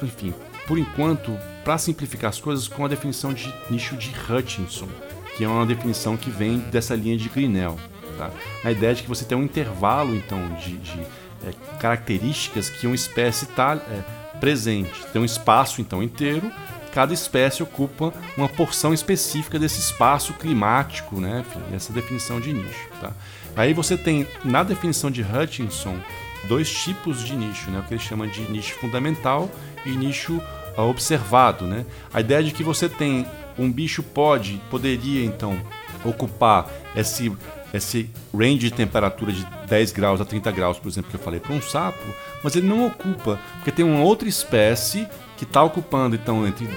enfim, 0.02 0.34
por 0.68 0.80
enquanto, 0.80 1.38
para 1.66 1.78
simplificar 1.78 2.30
as 2.30 2.40
coisas, 2.40 2.68
com 2.68 2.86
a 2.86 2.88
definição 2.88 3.34
de 3.34 3.54
nicho 3.70 3.98
de 3.98 4.12
Hutchinson, 4.12 4.88
que 5.36 5.44
é 5.44 5.48
uma 5.48 5.66
definição 5.66 6.16
que 6.16 6.30
vem 6.30 6.60
dessa 6.60 6.96
linha 6.96 7.18
de 7.18 7.28
Grinnell. 7.28 7.78
Tá? 8.18 8.32
A 8.64 8.72
ideia 8.72 8.96
de 8.96 9.04
que 9.04 9.10
você 9.10 9.26
tem 9.26 9.38
um 9.38 9.44
intervalo 9.44 10.16
então 10.16 10.40
de, 10.56 10.78
de 10.78 11.02
é, 11.46 11.52
características 11.80 12.70
que 12.70 12.88
uma 12.88 12.96
espécie 12.96 13.44
está 13.44 13.76
é, 13.76 14.40
presente. 14.40 14.94
Tem 15.12 15.22
um 15.22 15.26
espaço 15.26 15.82
então 15.82 16.02
inteiro 16.02 16.50
cada 16.96 17.14
espécie 17.14 17.62
ocupa 17.62 18.14
uma 18.38 18.48
porção 18.48 18.94
específica 18.94 19.60
desse 19.60 19.82
espaço 19.82 20.34
climático, 20.36 21.20
né? 21.20 21.44
Essa 21.74 21.92
definição 21.92 22.40
de 22.40 22.54
nicho. 22.54 22.88
Tá? 23.02 23.12
Aí 23.54 23.74
você 23.74 23.98
tem, 23.98 24.26
na 24.46 24.64
definição 24.64 25.12
de 25.12 25.22
Hutchinson, 25.22 26.00
dois 26.48 26.72
tipos 26.74 27.22
de 27.22 27.36
nicho, 27.36 27.70
né? 27.70 27.80
o 27.80 27.84
que 27.84 27.96
ele 27.96 28.02
chama 28.02 28.26
de 28.28 28.50
nicho 28.50 28.76
fundamental 28.76 29.52
e 29.86 29.90
nicho 29.90 30.42
observado. 30.82 31.66
Né? 31.66 31.86
A 32.14 32.22
ideia 32.22 32.44
de 32.44 32.52
que 32.52 32.64
você 32.64 32.90
tem 32.90 33.26
um 33.58 33.72
bicho 33.72 34.04
pode, 34.04 34.62
poderia 34.70 35.24
então 35.24 35.60
ocupar 36.04 36.70
esse 36.96 37.32
esse 37.74 38.10
range 38.34 38.70
de 38.70 38.72
temperatura 38.72 39.34
de 39.34 39.46
10 39.68 39.92
graus 39.92 40.22
a 40.22 40.26
30 40.26 40.50
graus, 40.52 40.80
por 40.80 40.88
exemplo, 40.88 41.10
que 41.10 41.18
eu 41.18 41.20
falei 41.20 41.42
para 41.42 41.54
um 41.54 41.62
sapo, 41.62 42.06
mas 42.42 42.56
ele 42.56 42.68
não 42.68 42.88
ocupa, 42.88 43.38
porque 43.56 43.72
tem 43.72 43.84
uma 43.84 44.02
outra 44.02 44.30
espécie 44.30 45.06
que 45.36 45.44
está 45.44 45.62
ocupando 45.62 46.16
então 46.16 46.48
entre 46.48 46.68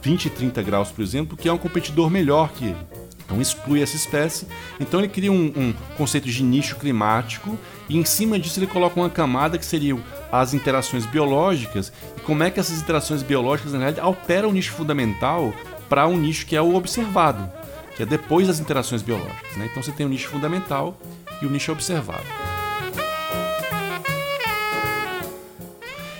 20 0.00 0.26
e 0.26 0.30
30 0.30 0.62
graus, 0.62 0.92
por 0.92 1.02
exemplo, 1.02 1.36
que 1.36 1.48
é 1.48 1.52
um 1.52 1.58
competidor 1.58 2.08
melhor 2.08 2.52
que 2.52 2.66
ele. 2.66 3.03
Então 3.24 3.40
exclui 3.40 3.82
essa 3.82 3.96
espécie. 3.96 4.46
Então 4.78 5.00
ele 5.00 5.08
cria 5.08 5.32
um, 5.32 5.52
um, 5.56 5.74
conceito 5.96 6.28
de 6.28 6.42
nicho 6.42 6.76
climático 6.76 7.58
e 7.88 7.96
em 7.96 8.04
cima 8.04 8.38
disso 8.38 8.58
ele 8.58 8.66
coloca 8.66 8.98
uma 8.98 9.10
camada 9.10 9.58
que 9.58 9.64
seriam 9.64 10.00
as 10.30 10.54
interações 10.54 11.06
biológicas 11.06 11.92
e 12.16 12.20
como 12.20 12.42
é 12.42 12.50
que 12.50 12.60
essas 12.60 12.80
interações 12.80 13.22
biológicas 13.22 13.72
na 13.72 13.78
realidade 13.78 14.06
alteram 14.06 14.50
o 14.50 14.52
nicho 14.52 14.72
fundamental 14.72 15.54
para 15.88 16.06
um 16.06 16.16
nicho 16.16 16.46
que 16.46 16.56
é 16.56 16.62
o 16.62 16.74
observado, 16.74 17.50
que 17.96 18.02
é 18.02 18.06
depois 18.06 18.46
das 18.46 18.60
interações 18.60 19.02
biológicas. 19.02 19.56
Né? 19.56 19.68
Então 19.70 19.82
você 19.82 19.92
tem 19.92 20.04
o 20.04 20.08
nicho 20.08 20.28
fundamental 20.28 20.96
e 21.40 21.46
o 21.46 21.50
nicho 21.50 21.72
observado. 21.72 22.24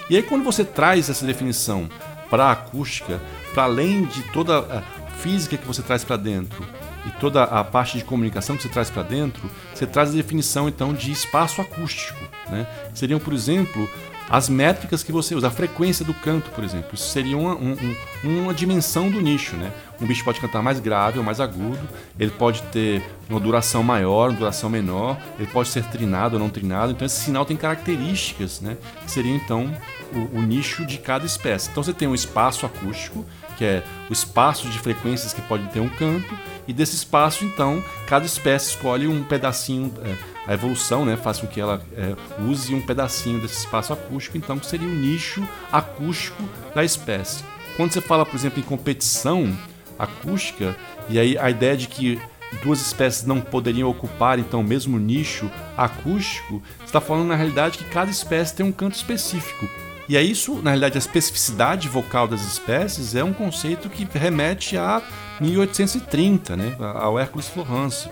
E 0.08 0.16
aí 0.16 0.22
quando 0.22 0.44
você 0.44 0.64
traz 0.64 1.08
essa 1.10 1.24
definição 1.24 1.88
para 2.30 2.46
a 2.46 2.52
acústica, 2.52 3.20
para 3.52 3.64
além 3.64 4.04
de 4.04 4.22
toda 4.24 4.58
a 4.58 4.82
física 5.18 5.56
que 5.56 5.66
você 5.66 5.82
traz 5.82 6.04
para 6.04 6.16
dentro 6.16 6.64
e 7.06 7.10
toda 7.20 7.44
a 7.44 7.62
parte 7.62 7.98
de 7.98 8.04
comunicação 8.04 8.56
que 8.56 8.62
você 8.62 8.68
traz 8.68 8.90
para 8.90 9.02
dentro, 9.02 9.50
você 9.74 9.86
traz 9.86 10.10
a 10.10 10.12
definição 10.12 10.68
então 10.68 10.92
de 10.92 11.10
espaço 11.10 11.60
acústico, 11.60 12.18
né? 12.48 12.66
Seriam, 12.94 13.20
por 13.20 13.32
exemplo, 13.32 13.88
as 14.28 14.48
métricas 14.48 15.02
que 15.02 15.12
você 15.12 15.34
usa, 15.34 15.48
a 15.48 15.50
frequência 15.50 16.04
do 16.04 16.14
canto, 16.14 16.50
por 16.50 16.64
exemplo. 16.64 16.94
Isso 16.94 17.08
seria 17.08 17.36
uma, 17.36 17.54
um, 17.54 17.76
uma 18.24 18.54
dimensão 18.54 19.10
do 19.10 19.20
nicho, 19.20 19.54
né? 19.56 19.70
Um 20.00 20.06
bicho 20.06 20.24
pode 20.24 20.40
cantar 20.40 20.62
mais 20.62 20.80
grave 20.80 21.18
ou 21.18 21.24
mais 21.24 21.40
agudo, 21.40 21.86
ele 22.18 22.30
pode 22.30 22.62
ter 22.64 23.02
uma 23.28 23.38
duração 23.38 23.82
maior, 23.82 24.30
uma 24.30 24.38
duração 24.38 24.70
menor, 24.70 25.18
ele 25.38 25.48
pode 25.48 25.68
ser 25.68 25.84
trinado 25.84 26.36
ou 26.36 26.40
não 26.40 26.48
trinado. 26.48 26.92
Então 26.92 27.06
esse 27.06 27.20
sinal 27.20 27.44
tem 27.44 27.56
características, 27.56 28.60
né? 28.60 28.76
Que 29.04 29.10
seria 29.10 29.34
então 29.34 29.70
o, 30.12 30.38
o 30.38 30.42
nicho 30.42 30.86
de 30.86 30.98
cada 30.98 31.26
espécie. 31.26 31.70
Então 31.70 31.82
você 31.82 31.92
tem 31.92 32.08
um 32.08 32.14
espaço 32.14 32.64
acústico, 32.64 33.24
que 33.56 33.64
é 33.64 33.82
o 34.08 34.12
espaço 34.12 34.68
de 34.68 34.78
frequências 34.78 35.32
que 35.32 35.42
pode 35.42 35.66
ter 35.68 35.80
um 35.80 35.88
canto, 35.88 36.36
e 36.66 36.72
desse 36.72 36.96
espaço, 36.96 37.44
então, 37.44 37.82
cada 38.06 38.24
espécie 38.24 38.70
escolhe 38.70 39.06
um 39.06 39.22
pedacinho, 39.22 39.92
é, 40.02 40.16
a 40.46 40.54
evolução 40.54 41.04
né, 41.04 41.16
faz 41.16 41.38
com 41.38 41.46
que 41.46 41.60
ela 41.60 41.82
é, 41.94 42.14
use 42.42 42.74
um 42.74 42.80
pedacinho 42.80 43.40
desse 43.40 43.58
espaço 43.58 43.92
acústico, 43.92 44.36
então, 44.36 44.58
que 44.58 44.66
seria 44.66 44.88
o 44.88 44.90
nicho 44.90 45.46
acústico 45.70 46.42
da 46.74 46.82
espécie. 46.82 47.44
Quando 47.76 47.92
você 47.92 48.00
fala, 48.00 48.24
por 48.24 48.36
exemplo, 48.36 48.60
em 48.60 48.62
competição 48.62 49.54
acústica, 49.98 50.76
e 51.08 51.18
aí 51.18 51.36
a 51.36 51.50
ideia 51.50 51.76
de 51.76 51.86
que 51.86 52.20
duas 52.62 52.80
espécies 52.80 53.26
não 53.26 53.40
poderiam 53.40 53.88
ocupar 53.88 54.38
então 54.38 54.60
o 54.60 54.64
mesmo 54.64 54.98
nicho 54.98 55.50
acústico, 55.76 56.62
está 56.84 57.00
falando 57.00 57.28
na 57.28 57.34
realidade 57.34 57.78
que 57.78 57.84
cada 57.84 58.10
espécie 58.10 58.54
tem 58.54 58.64
um 58.64 58.72
canto 58.72 58.94
específico. 58.94 59.68
E 60.08 60.16
é 60.16 60.22
isso, 60.22 60.56
na 60.56 60.70
realidade, 60.70 60.96
a 60.96 60.98
especificidade 60.98 61.88
vocal 61.88 62.28
das 62.28 62.42
espécies 62.42 63.14
é 63.14 63.24
um 63.24 63.32
conceito 63.32 63.88
que 63.88 64.06
remete 64.16 64.76
a 64.76 65.02
1830, 65.40 66.56
né, 66.56 66.76
ao 66.78 67.18
Hércules 67.18 67.48
Florence. 67.48 68.08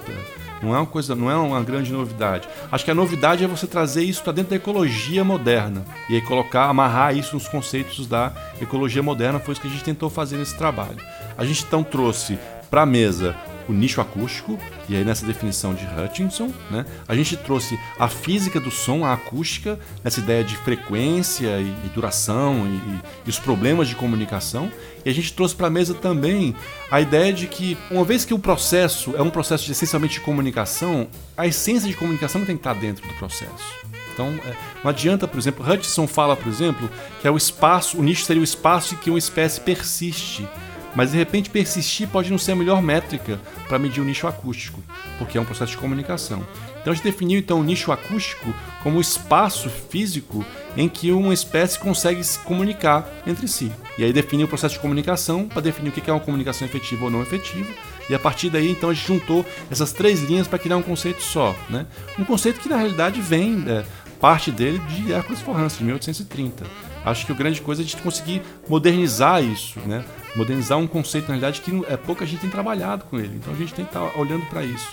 Não 0.63 0.75
é 0.75 0.79
uma 0.79 0.87
coisa, 0.87 1.15
não 1.15 1.31
é 1.31 1.37
uma 1.37 1.63
grande 1.63 1.93
novidade. 1.93 2.49
Acho 2.71 2.85
que 2.85 2.91
a 2.91 2.95
novidade 2.95 3.43
é 3.43 3.49
você 3.49 3.67
trazer 3.67 4.05
isso 4.05 4.23
para 4.23 4.33
dentro 4.33 4.51
da 4.51 4.57
ecologia 4.57 5.25
moderna 5.25 5.85
e 6.09 6.15
aí 6.15 6.23
colocar, 6.23 6.67
amarrar 6.67 7.17
isso 7.17 7.35
nos 7.35 7.49
conceitos 7.49 8.07
da 8.07 8.33
ecologia 8.61 9.03
moderna. 9.03 9.41
Foi 9.41 9.53
isso 9.53 9.61
que 9.61 9.67
a 9.67 9.71
gente 9.71 9.83
tentou 9.83 10.09
fazer 10.09 10.37
nesse 10.37 10.57
trabalho. 10.57 10.99
A 11.37 11.45
gente 11.45 11.65
então 11.65 11.83
trouxe 11.83 12.39
para 12.71 12.83
a 12.83 12.87
mesa 12.87 13.35
o 13.73 13.75
nicho 13.75 14.01
acústico, 14.01 14.59
e 14.89 14.95
aí 14.95 15.05
nessa 15.05 15.27
definição 15.27 15.75
de 15.75 15.85
Hutchinson, 15.85 16.53
né, 16.71 16.85
a 17.09 17.15
gente 17.15 17.37
trouxe 17.37 17.79
a 17.99 18.09
física 18.09 18.61
do 18.61 18.71
som, 18.71 19.05
a 19.05 19.15
acústica, 19.15 19.79
nessa 20.05 20.21
ideia 20.21 20.45
de 20.45 20.57
frequência 20.57 21.59
e, 21.59 21.75
e 21.87 21.91
duração 21.95 22.67
e, 22.67 22.71
e, 22.71 23.01
e, 23.27 23.31
os 23.31 23.39
problemas 23.39 23.89
de 23.89 23.97
comunicação, 23.97 24.71
e 25.05 25.11
a 25.11 25.15
gente 25.15 25.33
trouxe 25.33 25.55
para 25.55 25.67
a 25.67 25.71
mesa 25.71 25.95
também 25.95 26.55
a 26.91 27.01
ideia 27.01 27.33
de 27.33 27.47
que, 27.47 27.77
uma 27.91 28.05
vez 28.05 28.25
que 28.25 28.35
o 28.35 28.39
processo 28.39 29.17
é 29.17 29.23
um 29.23 29.31
processo 29.31 29.65
de, 29.65 29.73
essencialmente 29.73 30.15
de 30.15 30.21
comunicação, 30.21 31.09
a 31.37 31.47
essência 31.47 31.89
de 31.89 31.97
comunicação 31.97 32.45
tem 32.45 32.57
que 32.57 32.61
estar 32.61 32.75
dentro 32.75 33.07
do 33.07 33.15
processo. 33.15 33.83
Então, 34.13 34.29
é, 34.45 34.55
não 34.85 34.91
adianta, 34.91 35.27
por 35.27 35.39
exemplo, 35.39 35.67
Hutchinson 35.67 36.07
fala, 36.07 36.37
por 36.37 36.49
exemplo, 36.49 36.89
que 37.21 37.27
é 37.27 37.31
o 37.31 37.37
espaço, 37.37 37.99
o 37.99 38.03
nicho 38.03 38.25
seria 38.25 38.43
o 38.43 38.45
espaço 38.45 38.95
em 38.95 38.99
que 38.99 39.09
uma 39.09 39.19
espécie 39.19 39.61
persiste 39.61 40.47
mas 40.95 41.13
de 41.13 41.17
repente 41.17 41.51
persistir 41.51 42.09
pode 42.09 42.31
não 42.31 42.39
ser 42.39 42.53
a 42.53 42.57
melhor 42.57 42.83
métrica 42.83 43.41
para 43.69 43.79
medir 43.79 44.01
o 44.01 44.05
nicho 44.05 44.27
acústico, 44.27 44.83
porque 45.19 45.39
é 45.39 45.41
um 45.41 45.45
processo 45.45 45.73
de 45.73 45.79
comunicação. 45.79 46.47
Então 46.81 46.93
a 46.93 46.97
gente 46.97 47.05
definiu 47.05 47.39
então 47.39 47.61
o 47.61 47.65
nicho 47.65 47.93
acústico 47.93 48.53
como 48.83 48.99
o 48.99 49.01
espaço 49.01 49.71
físico 49.71 50.45
em 50.77 50.89
que 50.89 51.13
uma 51.13 51.33
espécie 51.33 51.79
consegue 51.79 52.23
se 52.25 52.39
comunicar 52.41 53.09
entre 53.27 53.47
si. 53.47 53.71
E 53.97 54.05
aí 54.05 54.13
define 54.13 54.45
o 54.45 54.49
processo 54.49 54.75
de 54.75 54.81
comunicação 54.81 55.49
para 55.49 55.63
definir 55.63 55.91
o 55.91 55.93
que 55.93 56.11
é 56.11 56.13
uma 56.13 56.21
comunicação 56.21 56.67
efetiva 56.67 57.05
ou 57.05 57.11
não 57.11 57.23
efetiva. 57.23 57.71
E 58.11 58.15
a 58.15 58.19
partir 58.19 58.51
daí 58.51 58.71
então 58.71 58.91
a 58.91 58.95
gente 58.95 59.07
juntou 59.07 59.47
essas 59.71 59.93
três 59.93 60.23
linhas 60.23 60.49
para 60.49 60.59
criar 60.59 60.77
um 60.77 60.83
conceito 60.83 61.23
só, 61.23 61.55
né? 61.71 61.87
Um 62.19 62.25
conceito 62.25 62.59
que 62.59 62.69
na 62.69 62.77
realidade 62.77 63.21
vem 63.21 63.65
é, 63.69 63.85
parte 64.21 64.51
dele 64.51 64.81
de 64.81 65.13
Hércules 65.13 65.41
Forrance 65.41 65.79
de 65.79 65.85
1830. 65.85 66.65
Acho 67.05 67.27
que 67.27 67.33
a 67.33 67.35
grande 67.35 67.61
coisa 67.61 67.83
é 67.83 67.85
a 67.85 67.87
gente 67.87 68.01
conseguir 68.03 68.43
modernizar 68.69 69.43
isso, 69.43 69.79
né? 69.81 70.05
Modernizar 70.35 70.79
um 70.79 70.87
conceito, 70.87 71.25
na 71.25 71.35
realidade, 71.35 71.61
que 71.61 71.71
é 71.89 71.97
pouca 71.97 72.25
gente 72.27 72.41
tem 72.41 72.51
trabalhado 72.51 73.05
com 73.05 73.19
ele. 73.19 73.37
Então 73.37 73.53
a 73.53 73.57
gente 73.57 73.75
tem 73.75 73.85
que 73.85 73.91
estar 73.91 74.09
tá 74.09 74.19
olhando 74.19 74.47
para 74.47 74.65
isso. 74.65 74.89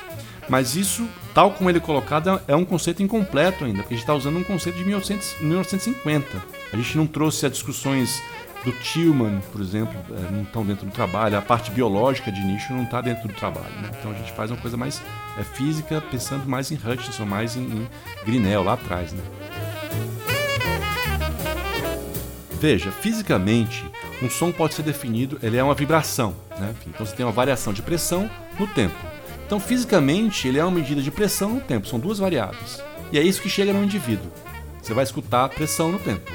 Mas 0.49 0.75
isso, 0.75 1.07
tal 1.33 1.51
como 1.51 1.69
ele 1.69 1.77
é 1.77 1.81
colocado, 1.81 2.41
é 2.47 2.55
um 2.55 2.65
conceito 2.65 3.03
incompleto 3.03 3.63
ainda, 3.63 3.79
porque 3.79 3.93
a 3.93 3.97
gente 3.97 4.03
está 4.03 4.15
usando 4.15 4.37
um 4.37 4.43
conceito 4.43 4.77
de 4.77 4.83
1900, 4.83 5.35
1950. 5.41 6.43
A 6.73 6.75
gente 6.75 6.97
não 6.97 7.05
trouxe 7.05 7.45
as 7.45 7.51
discussões 7.51 8.21
do 8.65 8.71
Tillman, 8.71 9.39
por 9.51 9.61
exemplo, 9.61 9.95
é, 10.11 10.31
não 10.31 10.43
estão 10.43 10.65
dentro 10.65 10.85
do 10.85 10.91
trabalho, 10.91 11.37
a 11.37 11.41
parte 11.41 11.71
biológica 11.71 12.31
de 12.31 12.41
nicho 12.41 12.73
não 12.73 12.83
está 12.83 12.99
dentro 12.99 13.27
do 13.27 13.33
trabalho. 13.33 13.73
Né? 13.81 13.91
Então 13.97 14.11
a 14.11 14.15
gente 14.15 14.31
faz 14.33 14.51
uma 14.51 14.57
coisa 14.57 14.75
mais 14.75 15.01
é, 15.37 15.43
física, 15.43 16.01
pensando 16.01 16.45
mais 16.47 16.71
em 16.71 16.75
Hutchinson, 16.75 17.25
mais 17.25 17.55
em, 17.55 17.61
em 17.61 17.87
Grinnell, 18.25 18.63
lá 18.63 18.73
atrás. 18.73 19.13
Né? 19.13 19.23
Veja, 22.59 22.91
fisicamente, 22.91 23.89
um 24.21 24.29
som 24.29 24.51
pode 24.51 24.73
ser 24.73 24.83
definido, 24.83 25.39
ele 25.41 25.57
é 25.57 25.63
uma 25.63 25.73
vibração, 25.73 26.35
né? 26.59 26.73
então 26.87 27.05
você 27.05 27.15
tem 27.15 27.25
uma 27.25 27.31
variação 27.31 27.71
de 27.71 27.81
pressão 27.81 28.29
no 28.59 28.67
tempo. 28.67 28.95
Então, 29.45 29.59
fisicamente, 29.59 30.47
ele 30.47 30.59
é 30.59 30.63
uma 30.63 30.71
medida 30.71 31.01
de 31.01 31.09
pressão 31.09 31.55
no 31.55 31.61
tempo, 31.61 31.87
são 31.87 31.99
duas 31.99 32.19
variáveis. 32.19 32.83
E 33.11 33.17
é 33.17 33.23
isso 33.23 33.41
que 33.41 33.49
chega 33.49 33.73
no 33.73 33.83
indivíduo. 33.83 34.31
Você 34.81 34.93
vai 34.93 35.03
escutar 35.03 35.45
a 35.45 35.49
pressão 35.49 35.91
no 35.91 35.99
tempo. 35.99 36.31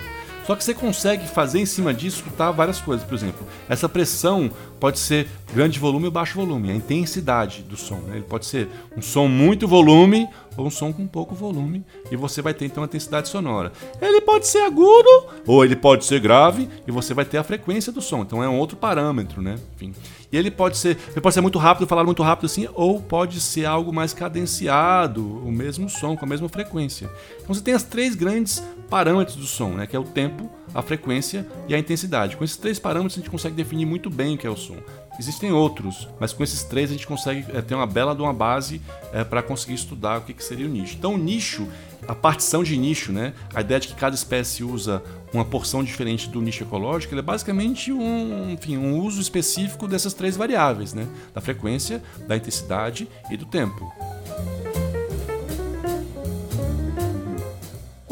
Só 0.46 0.54
que 0.54 0.62
você 0.62 0.74
consegue 0.74 1.26
fazer 1.26 1.60
em 1.60 1.66
cima 1.66 1.94
disso 1.94 2.18
escutar 2.18 2.50
várias 2.50 2.80
coisas. 2.80 3.06
Por 3.06 3.14
exemplo, 3.14 3.46
essa 3.68 3.88
pressão 3.88 4.50
pode 4.84 4.98
ser 4.98 5.26
grande 5.54 5.78
volume 5.78 6.04
ou 6.04 6.12
baixo 6.12 6.34
volume, 6.34 6.70
a 6.70 6.74
intensidade 6.74 7.62
do 7.62 7.74
som. 7.74 7.94
Né? 8.00 8.16
Ele 8.16 8.24
pode 8.24 8.44
ser 8.44 8.68
um 8.94 9.00
som 9.00 9.26
muito 9.26 9.66
volume 9.66 10.28
ou 10.58 10.66
um 10.66 10.70
som 10.70 10.92
com 10.92 11.06
pouco 11.06 11.34
volume, 11.34 11.82
e 12.10 12.16
você 12.16 12.42
vai 12.42 12.52
ter 12.52 12.66
então 12.66 12.82
a 12.82 12.86
intensidade 12.86 13.30
sonora. 13.30 13.72
Ele 13.98 14.20
pode 14.20 14.46
ser 14.46 14.58
agudo 14.58 15.08
ou 15.46 15.64
ele 15.64 15.74
pode 15.74 16.04
ser 16.04 16.20
grave, 16.20 16.68
e 16.86 16.92
você 16.92 17.14
vai 17.14 17.24
ter 17.24 17.38
a 17.38 17.42
frequência 17.42 17.90
do 17.90 18.02
som. 18.02 18.20
Então 18.20 18.42
é 18.42 18.48
um 18.48 18.58
outro 18.58 18.76
parâmetro, 18.76 19.40
né? 19.40 19.56
Enfim. 19.74 19.94
E 20.30 20.36
ele 20.36 20.50
pode 20.50 20.76
ser, 20.76 20.98
ele 21.12 21.20
pode 21.22 21.34
ser 21.34 21.40
muito 21.40 21.58
rápido, 21.58 21.86
falar 21.86 22.04
muito 22.04 22.22
rápido 22.22 22.44
assim, 22.44 22.68
ou 22.74 23.00
pode 23.00 23.40
ser 23.40 23.64
algo 23.64 23.90
mais 23.90 24.12
cadenciado, 24.12 25.24
o 25.24 25.50
mesmo 25.50 25.88
som 25.88 26.14
com 26.14 26.26
a 26.26 26.28
mesma 26.28 26.48
frequência. 26.50 27.10
Então 27.40 27.54
você 27.54 27.62
tem 27.62 27.72
as 27.72 27.84
três 27.84 28.14
grandes 28.14 28.62
parâmetros 28.90 29.36
do 29.36 29.46
som, 29.46 29.70
né, 29.70 29.86
que 29.86 29.96
é 29.96 29.98
o 29.98 30.04
tempo, 30.04 30.50
a 30.74 30.82
frequência 30.82 31.46
e 31.68 31.74
a 31.74 31.78
intensidade. 31.78 32.36
Com 32.36 32.44
esses 32.44 32.56
três 32.56 32.78
parâmetros 32.78 33.16
a 33.16 33.20
gente 33.20 33.30
consegue 33.30 33.54
definir 33.54 33.86
muito 33.86 34.10
bem 34.10 34.34
o 34.34 34.38
que 34.38 34.46
é 34.46 34.50
o 34.50 34.56
som. 34.56 34.76
Existem 35.18 35.52
outros, 35.52 36.08
mas 36.18 36.32
com 36.32 36.42
esses 36.42 36.64
três 36.64 36.90
a 36.90 36.92
gente 36.92 37.06
consegue 37.06 37.44
é, 37.56 37.62
ter 37.62 37.74
uma 37.74 37.86
bela 37.86 38.14
de 38.16 38.20
uma 38.20 38.32
base 38.32 38.82
é, 39.12 39.22
para 39.22 39.42
conseguir 39.42 39.74
estudar 39.74 40.18
o 40.18 40.22
que, 40.22 40.34
que 40.34 40.42
seria 40.42 40.66
o 40.66 40.68
nicho. 40.68 40.96
Então, 40.96 41.14
o 41.14 41.18
nicho, 41.18 41.68
a 42.08 42.14
partição 42.16 42.64
de 42.64 42.76
nicho, 42.76 43.12
né, 43.12 43.32
a 43.54 43.60
ideia 43.60 43.78
de 43.78 43.88
que 43.88 43.94
cada 43.94 44.16
espécie 44.16 44.64
usa 44.64 45.02
uma 45.32 45.44
porção 45.44 45.84
diferente 45.84 46.28
do 46.28 46.40
nicho 46.40 46.64
ecológico, 46.64 47.16
é 47.16 47.22
basicamente 47.22 47.92
um, 47.92 48.50
enfim, 48.50 48.76
um 48.76 49.00
uso 49.00 49.20
específico 49.20 49.86
dessas 49.86 50.14
três 50.14 50.36
variáveis, 50.36 50.92
né, 50.92 51.06
da 51.32 51.40
frequência, 51.40 52.02
da 52.26 52.36
intensidade 52.36 53.08
e 53.30 53.36
do 53.36 53.46
tempo. 53.46 53.92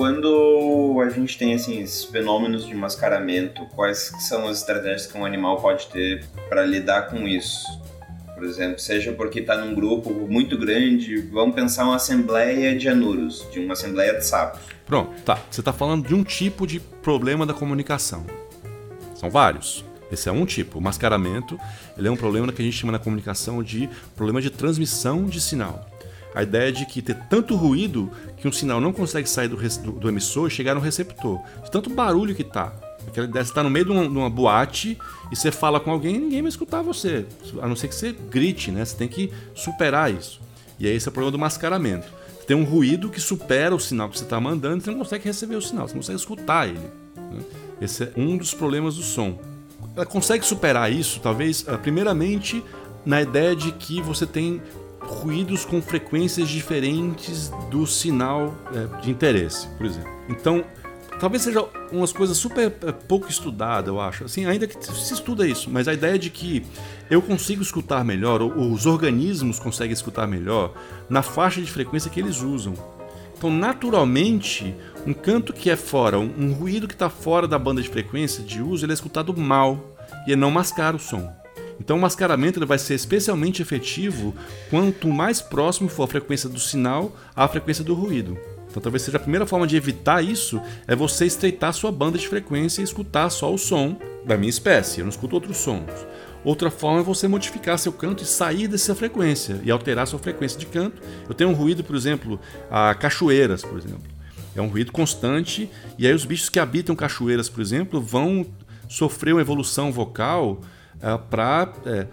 Quando 0.03 1.01
a 1.01 1.09
gente 1.11 1.39
tem 1.39 1.55
assim, 1.55 1.81
esses 1.81 2.03
fenômenos 2.03 2.67
de 2.67 2.75
mascaramento, 2.75 3.65
quais 3.67 4.13
são 4.19 4.49
as 4.49 4.59
estratégias 4.59 5.07
que 5.07 5.17
um 5.17 5.25
animal 5.25 5.61
pode 5.61 5.87
ter 5.87 6.25
para 6.49 6.67
lidar 6.67 7.03
com 7.03 7.19
isso? 7.19 7.65
Por 8.35 8.43
exemplo, 8.43 8.81
seja 8.81 9.13
porque 9.13 9.39
está 9.39 9.57
num 9.57 9.73
grupo 9.73 10.11
muito 10.29 10.59
grande, 10.59 11.19
vamos 11.19 11.55
pensar 11.55 11.85
uma 11.85 11.95
assembleia 11.95 12.77
de 12.77 12.89
anuros, 12.89 13.47
de 13.53 13.61
uma 13.61 13.75
assembleia 13.75 14.19
de 14.19 14.27
sapos. 14.27 14.61
Pronto, 14.85 15.13
tá. 15.23 15.39
Você 15.49 15.61
está 15.61 15.73
falando 15.73 16.05
de 16.09 16.17
um 16.17 16.25
tipo 16.25 16.67
de 16.67 16.81
problema 16.81 17.47
da 17.47 17.55
comunicação. 17.55 18.27
São 19.15 19.31
vários. 19.31 19.85
Esse 20.11 20.29
é 20.29 20.33
um 20.33 20.45
tipo. 20.45 20.81
O 20.81 20.83
mascaramento 20.83 21.57
ele 21.97 22.09
é 22.09 22.11
um 22.11 22.17
problema 22.17 22.53
que 22.53 22.61
a 22.61 22.65
gente 22.65 22.77
chama 22.77 22.91
na 22.91 22.99
comunicação 22.99 23.63
de 23.63 23.89
problema 24.17 24.43
de 24.43 24.51
transmissão 24.51 25.27
de 25.27 25.41
sinal. 25.41 25.92
A 26.35 26.43
ideia 26.43 26.73
de 26.73 26.87
que 26.87 27.03
ter 27.03 27.17
tanto 27.29 27.55
ruído 27.55 28.11
que 28.37 28.49
um 28.49 28.53
sinal 28.53 28.81
não 28.81 28.93
consegue 28.93 29.29
sair 29.29 29.49
do, 29.49 29.57
do, 29.57 29.93
do 29.93 30.09
emissor 30.09 30.49
e 30.49 30.51
chegar 30.51 30.75
no 30.75 30.81
receptor. 30.81 31.41
De 31.63 31.71
tanto 31.71 31.91
barulho 31.91 32.35
que 32.35 32.45
tá. 32.45 32.73
Aquela 33.07 33.27
ideia, 33.27 33.45
você 33.45 33.51
está 33.51 33.63
no 33.63 33.71
meio 33.71 33.85
de 33.85 33.91
uma, 33.91 34.03
de 34.03 34.17
uma, 34.17 34.31
boate 34.31 34.99
e 35.31 35.37
você 35.37 35.51
fala 35.51 35.81
com 35.81 35.91
alguém 35.91 36.17
e 36.17 36.19
ninguém 36.19 36.43
vai 36.43 36.49
escutar 36.49 36.83
você. 36.83 37.27
A 37.61 37.69
não 37.69 37.77
ser 37.77 37.89
que 37.89 37.95
você 37.95 38.13
grite, 38.13 38.71
né? 38.71 38.85
Você 38.85 38.97
tem 38.97 39.09
que 39.09 39.33
superar 39.55 40.13
isso. 40.13 40.41
E 40.79 40.87
aí 40.87 40.95
esse 40.95 41.09
é 41.09 41.11
o 41.11 41.13
problema 41.13 41.33
do 41.33 41.39
mascaramento. 41.39 42.07
Tem 42.47 42.57
um 42.57 42.65
ruído 42.65 43.09
que 43.09 43.21
supera 43.21 43.75
o 43.75 43.81
sinal 43.81 44.09
que 44.09 44.19
você 44.19 44.25
está 44.25 44.41
mandando 44.41 44.79
e 44.79 44.81
você 44.81 44.91
não 44.91 44.99
consegue 44.99 45.25
receber 45.25 45.57
o 45.57 45.63
sinal, 45.63 45.87
você 45.87 45.95
não 45.95 46.01
consegue 46.01 46.19
escutar 46.19 46.69
ele. 46.69 46.79
Né? 47.17 47.41
Esse 47.81 48.05
é 48.05 48.13
um 48.17 48.37
dos 48.37 48.53
problemas 48.53 48.97
do 48.97 49.03
som. 49.03 49.39
Ela 49.95 50.07
consegue 50.07 50.45
superar 50.45 50.91
isso, 50.91 51.21
talvez, 51.21 51.65
ah, 51.69 51.77
primeiramente, 51.77 52.65
na 53.05 53.21
ideia 53.21 53.55
de 53.55 53.73
que 53.73 54.01
você 54.01 54.27
tem 54.27 54.63
ruídos 55.05 55.65
com 55.65 55.83
frequências 55.83 56.49
diferentes 56.49 57.51
do 57.71 57.87
sinal 57.87 58.55
é, 58.75 59.01
de 59.01 59.11
interesse, 59.11 59.67
por 59.77 59.87
exemplo. 59.87 60.11
Então, 60.29 60.65
talvez 61.19 61.43
seja 61.43 61.65
umas 61.91 62.13
coisas 62.13 62.37
super 62.37 62.73
é, 62.83 62.93
pouco 62.93 63.29
estudadas, 63.29 63.89
eu 63.89 64.01
acho. 64.01 64.25
Assim, 64.25 64.47
ainda 64.47 64.67
que 64.67 64.85
se 64.85 65.15
estuda 65.15 65.47
isso, 65.47 65.71
mas 65.71 65.89
a 65.89 65.95
ideia 65.95 66.19
de 66.19 66.31
que 66.31 66.65
eu 67.11 67.21
consigo 67.21 67.63
escutar 67.63 68.05
melhor, 68.05 68.41
ou 68.43 68.73
os 68.73 68.87
organismos 68.87 69.59
conseguem 69.59 69.93
escutar 69.93 70.27
melhor 70.27 70.73
na 71.09 71.23
faixa 71.23 71.61
de 71.61 71.71
frequência 71.71 72.11
que 72.11 72.21
eles 72.21 72.41
usam. 72.41 72.75
Então, 73.37 73.51
naturalmente, 73.51 74.75
um 75.05 75.13
canto 75.13 75.53
que 75.53 75.69
é 75.69 75.77
fora, 75.77 76.19
um, 76.19 76.33
um 76.39 76.53
ruído 76.53 76.87
que 76.87 76.95
está 76.95 77.11
fora 77.11 77.49
da 77.49 77.59
banda 77.59 77.83
de 77.83 77.89
frequência 77.89 78.43
de 78.43 78.63
uso, 78.63 78.85
ele 78.85 78.93
é 78.93 78.95
escutado 78.95 79.37
mal 79.37 79.97
e 80.27 80.31
ele 80.31 80.41
não 80.41 80.51
mascara 80.51 80.97
o 80.97 81.01
som. 81.01 81.42
Então, 81.83 81.97
o 81.97 82.01
mascaramento 82.01 82.61
ele 82.61 82.67
vai 82.67 82.79
ser 82.79 82.95
especialmente 82.95 83.61
efetivo 83.61 84.33
quanto 84.71 85.09
mais 85.09 85.43
próximo 85.43 85.89
for 85.89 86.05
a 86.05 86.07
frequência 86.07 86.49
do 86.49 86.61
sinal 86.61 87.17
à 87.35 87.49
frequência 87.49 87.83
do 87.83 87.93
ruído. 87.93 88.39
Então, 88.71 88.81
talvez 88.81 89.03
seja 89.03 89.17
a 89.17 89.21
primeira 89.21 89.45
forma 89.47 89.67
de 89.67 89.77
evitar 89.77 90.23
isso 90.23 90.63
é 90.87 90.95
você 90.95 91.27
estreitar 91.27 91.73
sua 91.73 91.91
banda 91.91 92.17
de 92.17 92.29
frequência 92.29 92.81
e 92.81 92.85
escutar 92.85 93.29
só 93.31 93.53
o 93.53 93.59
som 93.59 93.97
da 94.25 94.37
minha 94.37 94.49
espécie. 94.49 95.01
Eu 95.01 95.07
não 95.07 95.11
escuto 95.11 95.35
outros 95.35 95.57
sons. 95.57 95.91
Outra 96.45 96.71
forma 96.71 97.01
é 97.01 97.03
você 97.03 97.27
modificar 97.27 97.77
seu 97.81 97.93
canto 97.93 98.23
e 98.23 98.27
sair 98.27 98.69
dessa 98.69 98.95
frequência 98.95 99.61
e 99.65 99.71
alterar 99.71 100.07
sua 100.07 100.21
frequência 100.21 100.61
de 100.61 100.67
canto. 100.67 101.03
Eu 101.29 101.35
tenho 101.35 101.51
um 101.51 101.55
ruído, 101.55 101.83
por 101.83 101.97
exemplo, 101.97 102.39
a 102.71 102.95
cachoeiras, 102.95 103.63
por 103.63 103.77
exemplo. 103.77 104.05
É 104.55 104.63
um 104.63 104.69
ruído 104.69 104.93
constante 104.93 105.69
e 105.99 106.07
aí 106.07 106.15
os 106.15 106.25
bichos 106.25 106.49
que 106.49 106.61
habitam 106.61 106.95
cachoeiras, 106.95 107.49
por 107.49 107.61
exemplo, 107.61 108.01
vão 108.01 108.47
sofrer 108.89 109.35
uma 109.35 109.41
evolução 109.41 109.91
vocal 109.91 110.61
uh, 111.03 111.19
para 111.31 111.73
é, 111.85 112.07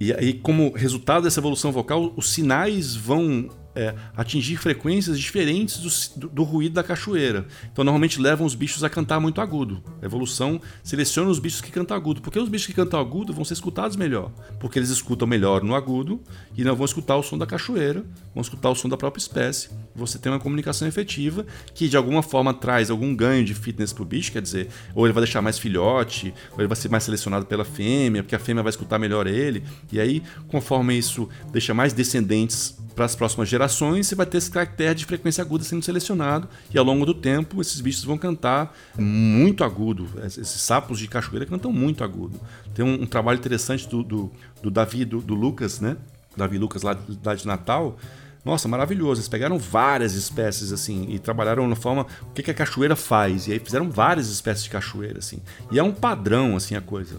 e 0.00 0.14
aí 0.14 0.32
como 0.32 0.72
resultado 0.72 1.24
dessa 1.24 1.40
evolução 1.40 1.70
vocal, 1.70 2.12
os 2.16 2.32
sinais 2.32 2.96
vão 2.96 3.50
é, 3.74 3.94
atingir 4.16 4.56
frequências 4.56 5.18
diferentes 5.18 5.78
do, 5.78 6.20
do, 6.20 6.28
do, 6.28 6.42
ruído 6.42 6.74
da 6.74 6.82
cachoeira. 6.82 7.46
Então, 7.72 7.84
normalmente 7.84 8.20
levam 8.20 8.46
os 8.46 8.54
bichos 8.54 8.82
a 8.82 8.90
cantar 8.90 9.20
muito 9.20 9.40
agudo. 9.40 9.82
A 10.02 10.04
evolução 10.04 10.60
seleciona 10.82 11.30
os 11.30 11.38
bichos 11.38 11.60
que 11.60 11.70
cantam 11.70 11.96
agudo, 11.96 12.20
porque 12.20 12.38
os 12.38 12.48
bichos 12.48 12.66
que 12.66 12.72
cantam 12.72 12.98
agudo 12.98 13.32
vão 13.32 13.44
ser 13.44 13.54
escutados 13.54 13.96
melhor, 13.96 14.30
porque 14.58 14.78
eles 14.78 14.90
escutam 14.90 15.26
melhor 15.26 15.62
no 15.62 15.74
agudo 15.74 16.20
e 16.56 16.64
não 16.64 16.74
vão 16.74 16.84
escutar 16.84 17.16
o 17.16 17.22
som 17.22 17.38
da 17.38 17.46
cachoeira, 17.46 18.04
vão 18.34 18.42
escutar 18.42 18.70
o 18.70 18.74
som 18.74 18.88
da 18.88 18.96
própria 18.96 19.20
espécie. 19.20 19.70
Você 19.94 20.18
tem 20.18 20.30
uma 20.30 20.40
comunicação 20.40 20.86
efetiva 20.86 21.46
que 21.74 21.88
de 21.88 21.96
alguma 21.96 22.22
forma 22.22 22.52
traz 22.52 22.90
algum 22.90 23.14
ganho 23.14 23.44
de 23.44 23.54
fitness 23.54 23.92
para 23.92 24.02
o 24.02 24.06
bicho, 24.06 24.32
quer 24.32 24.42
dizer, 24.42 24.68
ou 24.94 25.06
ele 25.06 25.12
vai 25.12 25.22
deixar 25.22 25.42
mais 25.42 25.58
filhote, 25.58 26.34
ou 26.52 26.60
ele 26.60 26.68
vai 26.68 26.76
ser 26.76 26.88
mais 26.88 27.04
selecionado 27.04 27.46
pela 27.46 27.64
fêmea, 27.64 28.22
porque 28.22 28.34
a 28.34 28.38
fêmea 28.38 28.62
vai 28.62 28.70
escutar 28.70 28.98
melhor 28.98 29.26
ele. 29.26 29.62
E 29.92 30.00
aí, 30.00 30.22
conforme 30.48 30.96
isso 30.96 31.28
deixa 31.52 31.74
mais 31.74 31.92
descendentes 31.92 32.78
para 33.00 33.06
as 33.06 33.14
próximas 33.14 33.48
gerações, 33.48 34.06
você 34.06 34.14
vai 34.14 34.26
ter 34.26 34.36
esse 34.36 34.50
caractere 34.50 34.94
de 34.94 35.06
frequência 35.06 35.40
aguda 35.40 35.64
sendo 35.64 35.82
selecionado, 35.82 36.46
e 36.70 36.76
ao 36.76 36.84
longo 36.84 37.06
do 37.06 37.14
tempo 37.14 37.58
esses 37.58 37.80
bichos 37.80 38.04
vão 38.04 38.18
cantar 38.18 38.76
muito 38.98 39.64
agudo. 39.64 40.06
Esses 40.22 40.60
sapos 40.60 40.98
de 40.98 41.08
cachoeira 41.08 41.46
cantam 41.46 41.72
muito 41.72 42.04
agudo. 42.04 42.38
Tem 42.74 42.84
um, 42.84 43.04
um 43.04 43.06
trabalho 43.06 43.38
interessante 43.38 43.88
do, 43.88 44.02
do, 44.02 44.30
do 44.62 44.70
Davi 44.70 45.06
do, 45.06 45.18
do, 45.22 45.34
Lucas, 45.34 45.80
né? 45.80 45.96
Davi 46.36 46.58
Lucas 46.58 46.82
lá, 46.82 46.94
lá 47.24 47.34
de 47.34 47.46
Natal. 47.46 47.96
Nossa, 48.44 48.68
maravilhoso. 48.68 49.20
Eles 49.22 49.28
pegaram 49.28 49.58
várias 49.58 50.12
espécies 50.12 50.70
assim 50.70 51.06
e 51.08 51.18
trabalharam 51.18 51.66
na 51.66 51.76
forma 51.76 52.06
o 52.20 52.34
que, 52.34 52.42
que 52.42 52.50
a 52.50 52.54
cachoeira 52.54 52.96
faz. 52.96 53.48
E 53.48 53.52
aí 53.52 53.58
fizeram 53.58 53.90
várias 53.90 54.28
espécies 54.28 54.64
de 54.64 54.68
cachoeira 54.68 55.20
assim. 55.20 55.40
E 55.72 55.78
é 55.78 55.82
um 55.82 55.92
padrão 55.92 56.54
assim 56.54 56.74
a 56.74 56.82
coisa 56.82 57.16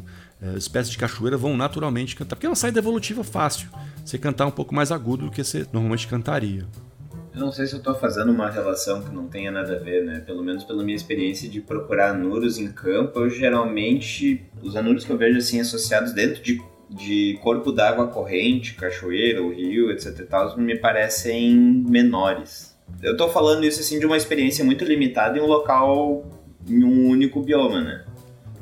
espécies 0.57 0.91
de 0.91 0.97
cachoeira 0.97 1.37
vão 1.37 1.55
naturalmente 1.55 2.15
cantar. 2.15 2.35
Porque 2.35 2.45
é 2.45 2.49
uma 2.49 2.55
saída 2.55 2.79
evolutiva 2.79 3.23
fácil. 3.23 3.69
Você 4.03 4.17
cantar 4.17 4.47
um 4.47 4.51
pouco 4.51 4.73
mais 4.73 4.91
agudo 4.91 5.25
do 5.25 5.31
que 5.31 5.43
você 5.43 5.65
normalmente 5.71 6.07
cantaria. 6.07 6.65
Eu 7.33 7.39
não 7.39 7.51
sei 7.51 7.65
se 7.65 7.73
eu 7.73 7.77
estou 7.77 7.95
fazendo 7.95 8.31
uma 8.31 8.49
relação 8.49 9.01
que 9.01 9.13
não 9.13 9.27
tenha 9.27 9.51
nada 9.51 9.77
a 9.77 9.79
ver, 9.79 10.03
né? 10.03 10.19
Pelo 10.19 10.43
menos 10.43 10.65
pela 10.65 10.83
minha 10.83 10.95
experiência 10.95 11.47
de 11.47 11.61
procurar 11.61 12.11
anuros 12.11 12.57
em 12.57 12.69
campo, 12.69 13.19
eu 13.19 13.29
geralmente, 13.29 14.45
os 14.61 14.75
anuros 14.75 15.05
que 15.05 15.11
eu 15.11 15.17
vejo 15.17 15.37
assim 15.37 15.61
associados 15.61 16.11
dentro 16.11 16.43
de, 16.43 16.61
de 16.89 17.39
corpo 17.41 17.71
d'água 17.71 18.07
corrente, 18.07 18.73
cachoeira, 18.75 19.41
ou 19.41 19.53
rio, 19.53 19.91
etc 19.91 20.19
e 20.19 20.23
tal, 20.23 20.57
me 20.57 20.77
parecem 20.77 21.55
menores. 21.55 22.75
Eu 23.01 23.13
estou 23.13 23.29
falando 23.29 23.63
isso 23.63 23.79
assim 23.79 23.97
de 23.97 24.05
uma 24.05 24.17
experiência 24.17 24.65
muito 24.65 24.83
limitada 24.83 25.37
em 25.37 25.41
um 25.41 25.47
local, 25.47 26.25
em 26.67 26.83
um 26.83 27.07
único 27.07 27.41
bioma, 27.41 27.81
né? 27.81 28.03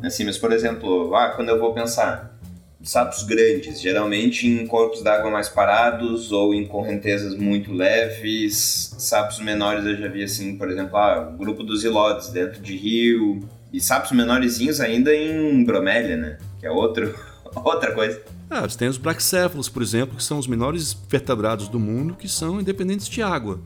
Assim, 0.03 0.23
mas 0.25 0.37
por 0.37 0.51
exemplo, 0.51 1.13
ah, 1.15 1.29
quando 1.29 1.49
eu 1.49 1.59
vou 1.59 1.73
pensar 1.73 2.39
sapos 2.81 3.23
grandes, 3.23 3.81
geralmente 3.81 4.47
em 4.47 4.65
corpos 4.65 5.03
d'água 5.03 5.29
mais 5.29 5.49
parados 5.49 6.31
ou 6.31 6.53
em 6.53 6.65
correntezas 6.65 7.35
muito 7.35 7.73
leves. 7.73 8.95
Sapos 8.97 9.39
menores 9.39 9.85
eu 9.85 9.97
já 9.97 10.07
vi 10.07 10.23
assim, 10.23 10.57
por 10.57 10.69
exemplo, 10.69 10.97
ah, 10.97 11.29
o 11.33 11.37
grupo 11.37 11.63
dos 11.63 11.83
ilodes 11.83 12.29
dentro 12.29 12.61
de 12.61 12.75
rio. 12.75 13.47
E 13.71 13.79
sapos 13.79 14.11
menorzinhos 14.11 14.79
ainda 14.79 15.13
em 15.13 15.63
bromélia, 15.63 16.17
né? 16.17 16.37
Que 16.59 16.65
é 16.65 16.71
outro, 16.71 17.13
outra 17.63 17.93
coisa. 17.93 18.19
Ah, 18.49 18.61
você 18.61 18.77
tem 18.77 18.87
os 18.87 18.97
braxéfalos, 18.97 19.69
por 19.69 19.83
exemplo, 19.83 20.17
que 20.17 20.23
são 20.23 20.39
os 20.39 20.47
menores 20.47 20.97
vertebrados 21.07 21.67
do 21.67 21.79
mundo 21.79 22.15
que 22.15 22.27
são 22.27 22.59
independentes 22.59 23.07
de 23.07 23.21
água. 23.21 23.59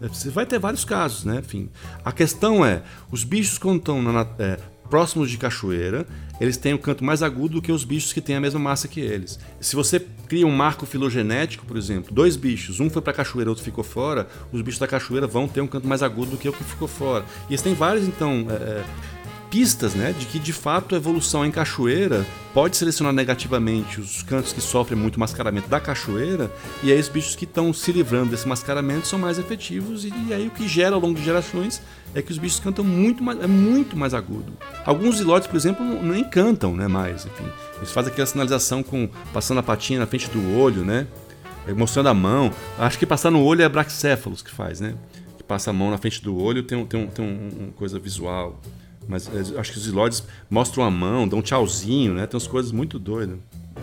Você 0.00 0.28
vai 0.28 0.44
ter 0.44 0.58
vários 0.58 0.84
casos, 0.84 1.24
né? 1.24 1.38
Enfim, 1.38 1.70
a 2.04 2.10
questão 2.10 2.66
é, 2.66 2.82
os 3.12 3.22
bichos 3.22 3.58
quando 3.58 3.78
estão 3.78 4.02
na, 4.02 4.26
é, 4.38 4.58
próximos 4.88 5.30
de 5.30 5.38
cachoeira, 5.38 6.06
eles 6.40 6.56
têm 6.56 6.74
um 6.74 6.78
canto 6.78 7.04
mais 7.04 7.22
agudo 7.22 7.54
do 7.54 7.62
que 7.62 7.72
os 7.72 7.84
bichos 7.84 8.12
que 8.12 8.20
têm 8.20 8.36
a 8.36 8.40
mesma 8.40 8.60
massa 8.60 8.88
que 8.88 9.00
eles. 9.00 9.38
Se 9.60 9.76
você 9.76 10.00
cria 10.28 10.46
um 10.46 10.50
marco 10.54 10.84
filogenético, 10.86 11.64
por 11.64 11.76
exemplo, 11.76 12.12
dois 12.12 12.36
bichos, 12.36 12.80
um 12.80 12.90
foi 12.90 13.02
para 13.02 13.12
cachoeira, 13.12 13.50
outro 13.50 13.64
ficou 13.64 13.84
fora, 13.84 14.26
os 14.52 14.60
bichos 14.62 14.80
da 14.80 14.86
cachoeira 14.86 15.26
vão 15.26 15.46
ter 15.46 15.60
um 15.60 15.66
canto 15.66 15.86
mais 15.86 16.02
agudo 16.02 16.32
do 16.32 16.36
que 16.36 16.48
o 16.48 16.52
que 16.52 16.64
ficou 16.64 16.88
fora. 16.88 17.24
E 17.48 17.52
eles 17.52 17.62
têm 17.62 17.74
vários, 17.74 18.06
então, 18.06 18.46
é, 18.50 18.54
é 18.54 18.84
pistas 19.54 19.94
né, 19.94 20.12
de 20.18 20.26
que 20.26 20.40
de 20.40 20.52
fato 20.52 20.96
a 20.96 20.98
evolução 20.98 21.46
em 21.46 21.50
cachoeira 21.52 22.26
pode 22.52 22.76
selecionar 22.76 23.12
negativamente 23.12 24.00
os 24.00 24.20
cantos 24.20 24.52
que 24.52 24.60
sofrem 24.60 24.98
muito 24.98 25.20
mascaramento 25.20 25.68
da 25.68 25.78
cachoeira, 25.78 26.50
e 26.82 26.90
aí 26.90 26.98
os 26.98 27.08
bichos 27.08 27.36
que 27.36 27.44
estão 27.44 27.72
se 27.72 27.92
livrando 27.92 28.32
desse 28.32 28.48
mascaramento 28.48 29.06
são 29.06 29.16
mais 29.16 29.38
efetivos, 29.38 30.04
e, 30.04 30.12
e, 30.26 30.34
aí 30.34 30.48
o 30.48 30.50
que 30.50 30.66
gera 30.66 30.96
ao 30.96 31.00
longo 31.00 31.16
de 31.16 31.24
gerações 31.24 31.80
é 32.16 32.20
que 32.20 32.32
os 32.32 32.38
bichos 32.38 32.58
cantam 32.58 32.84
muito 32.84 33.22
mais, 33.22 33.40
é 33.40 33.46
muito 33.46 33.96
mais 33.96 34.12
agudo. 34.12 34.52
Alguns 34.84 35.18
zilotes, 35.18 35.46
por 35.46 35.56
exemplo, 35.56 35.84
nem 36.02 36.24
cantam 36.24 36.74
né, 36.74 36.88
mais, 36.88 37.24
enfim. 37.24 37.46
Eles 37.76 37.92
fazem 37.92 38.10
aquela 38.10 38.26
sinalização 38.26 38.82
com 38.82 39.08
passando 39.32 39.58
a 39.58 39.62
patinha 39.62 40.00
na 40.00 40.06
frente 40.06 40.28
do 40.30 40.58
olho, 40.58 40.84
né? 40.84 41.06
Mostrando 41.76 42.08
a 42.08 42.14
mão. 42.14 42.52
Acho 42.76 42.98
que 42.98 43.06
passar 43.06 43.30
no 43.30 43.42
olho 43.42 43.62
é 43.62 43.68
braxéfalos 43.68 44.42
que 44.42 44.50
faz, 44.50 44.80
né? 44.80 44.94
Que 45.36 45.44
passa 45.44 45.70
a 45.70 45.72
mão 45.72 45.92
na 45.92 45.98
frente 45.98 46.20
do 46.22 46.36
olho 46.36 46.64
tem, 46.64 46.84
tem, 46.86 47.00
um, 47.00 47.06
tem 47.06 47.24
um, 47.24 47.64
uma 47.66 47.72
coisa 47.72 48.00
visual. 48.00 48.60
Mas 49.08 49.28
é, 49.28 49.58
acho 49.58 49.72
que 49.72 49.78
os 49.78 49.86
Ilodes 49.86 50.22
mostram 50.48 50.84
a 50.84 50.90
mão, 50.90 51.28
dão 51.28 51.38
um 51.38 51.42
tchauzinho, 51.42 52.14
né? 52.14 52.26
Tem 52.26 52.36
umas 52.36 52.46
coisas 52.46 52.72
muito 52.72 52.98
doidas. 52.98 53.38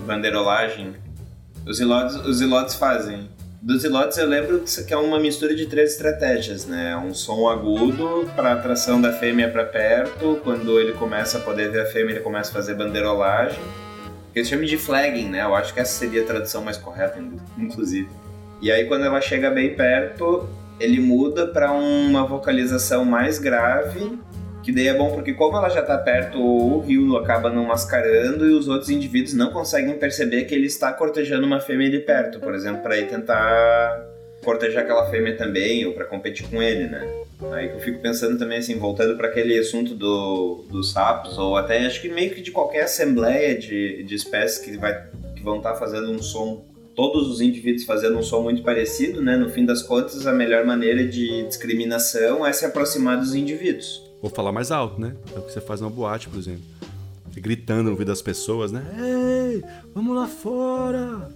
Bandeirolagem. 0.06 0.94
Os 1.66 1.80
Ilodes, 1.80 2.16
os 2.16 2.42
Ilodes 2.42 2.76
fazem. 2.76 3.30
Dos 3.62 3.84
Ilodes 3.84 4.18
eu 4.18 4.28
lembro 4.28 4.64
que 4.88 4.92
é 4.92 4.98
uma 4.98 5.20
mistura 5.20 5.56
de 5.56 5.68
três 5.68 5.92
estratégias, 5.92 6.66
né? 6.66 6.98
Um 6.98 7.14
som 7.14 7.48
agudo 7.48 8.28
para 8.36 8.54
atração 8.54 9.00
da 9.00 9.14
fêmea 9.14 9.50
para 9.50 9.64
perto. 9.64 10.40
Quando 10.44 10.80
ele 10.80 10.94
começa 10.94 11.38
a 11.38 11.42
poder 11.42 11.72
ver 11.72 11.82
a 11.82 11.86
fêmea, 11.86 12.14
ele 12.14 12.22
começa 12.22 12.50
a 12.50 12.54
fazer 12.54 12.74
bandeirolagem. 12.74 13.62
Eles 14.34 14.48
chamam 14.48 14.66
de 14.66 14.78
flagging, 14.78 15.30
né? 15.30 15.44
Eu 15.44 15.54
acho 15.54 15.74
que 15.74 15.80
essa 15.80 15.94
seria 15.94 16.24
a 16.24 16.26
tradução 16.26 16.64
mais 16.64 16.78
correta, 16.78 17.24
inclusive. 17.56 18.10
E 18.62 18.72
aí 18.72 18.86
quando 18.86 19.06
ela 19.06 19.22
chega 19.22 19.52
bem 19.52 19.76
perto, 19.76 20.50
ele 20.80 21.00
muda 21.00 21.46
para 21.46 21.72
uma 21.72 22.26
vocalização 22.26 23.06
mais 23.06 23.38
grave 23.38 24.18
que 24.64 24.72
daí 24.72 24.88
é 24.88 24.94
bom 24.94 25.12
porque 25.12 25.34
como 25.34 25.58
ela 25.58 25.70
já 25.70 25.82
tá 25.82 25.98
perto, 25.98 26.40
o 26.40 26.80
rio 26.80 27.18
acaba 27.18 27.50
não 27.50 27.66
mascarando 27.66 28.48
e 28.48 28.54
os 28.54 28.68
outros 28.68 28.90
indivíduos 28.90 29.34
não 29.34 29.52
conseguem 29.52 29.98
perceber 29.98 30.46
que 30.46 30.54
ele 30.54 30.68
está 30.68 30.94
cortejando 30.94 31.46
uma 31.46 31.60
fêmea 31.60 31.90
de 31.90 32.00
perto, 32.00 32.40
por 32.40 32.54
exemplo, 32.54 32.82
para 32.82 32.98
ir 32.98 33.08
tentar 33.08 34.08
cortejar 34.44 34.84
aquela 34.84 35.10
fêmea 35.10 35.38
também 35.38 35.86
ou 35.86 35.94
para 35.94 36.06
competir 36.06 36.48
com 36.48 36.62
ele, 36.62 36.88
né? 36.88 37.08
Aí 37.52 37.70
que 37.70 37.76
eu 37.76 37.80
fico 37.80 38.00
pensando 38.00 38.38
também 38.38 38.60
assim, 38.60 38.78
voltando 38.78 39.16
para 39.18 39.28
aquele 39.28 39.58
assunto 39.58 39.96
do, 39.96 40.66
dos 40.70 40.92
sapos 40.92 41.38
ou 41.38 41.58
até 41.58 41.86
acho 41.86 42.02
que 42.02 42.10
meio 42.10 42.32
que 42.32 42.42
de 42.42 42.52
qualquer 42.52 42.84
assembleia 42.84 43.58
de, 43.58 44.04
de 44.04 44.16
espécies 44.16 44.60
que 44.60 44.78
vai 44.78 45.10
que 45.36 45.44
vão 45.44 45.58
estar 45.58 45.74
tá 45.74 45.80
fazendo 45.80 46.12
um 46.12 46.22
som 46.22 46.64
todos 46.96 47.28
os 47.30 47.42
indivíduos 47.42 47.86
fazendo 47.86 48.18
um 48.18 48.24
som 48.24 48.42
muito 48.42 48.62
parecido, 48.62 49.22
né? 49.24 49.36
No 49.36 49.50
fim 49.50 49.66
das 49.66 49.82
contas, 49.82 50.28
a 50.28 50.34
melhor 50.34 50.66
maneira 50.66 51.04
de 51.06 51.44
discriminação 51.48 52.46
é 52.46 52.54
se 52.54 52.66
aproximar 52.66 53.18
dos 53.18 53.34
indivíduos. 53.34 54.11
Ou 54.22 54.30
falar 54.30 54.52
mais 54.52 54.72
alto, 54.72 55.00
né? 55.00 55.16
É 55.36 55.40
o 55.40 55.42
que 55.42 55.52
você 55.52 55.62
faz 55.62 55.82
numa 55.82 55.90
boate, 55.90 56.30
por 56.30 56.38
exemplo. 56.38 56.64
Gritando 57.34 57.84
no 57.84 57.92
ouvido 57.92 58.08
das 58.08 58.22
pessoas, 58.22 58.72
né? 58.72 58.84
Ei, 59.00 59.64
vamos 59.96 60.16
lá 60.16 60.28
fora! 60.28 61.30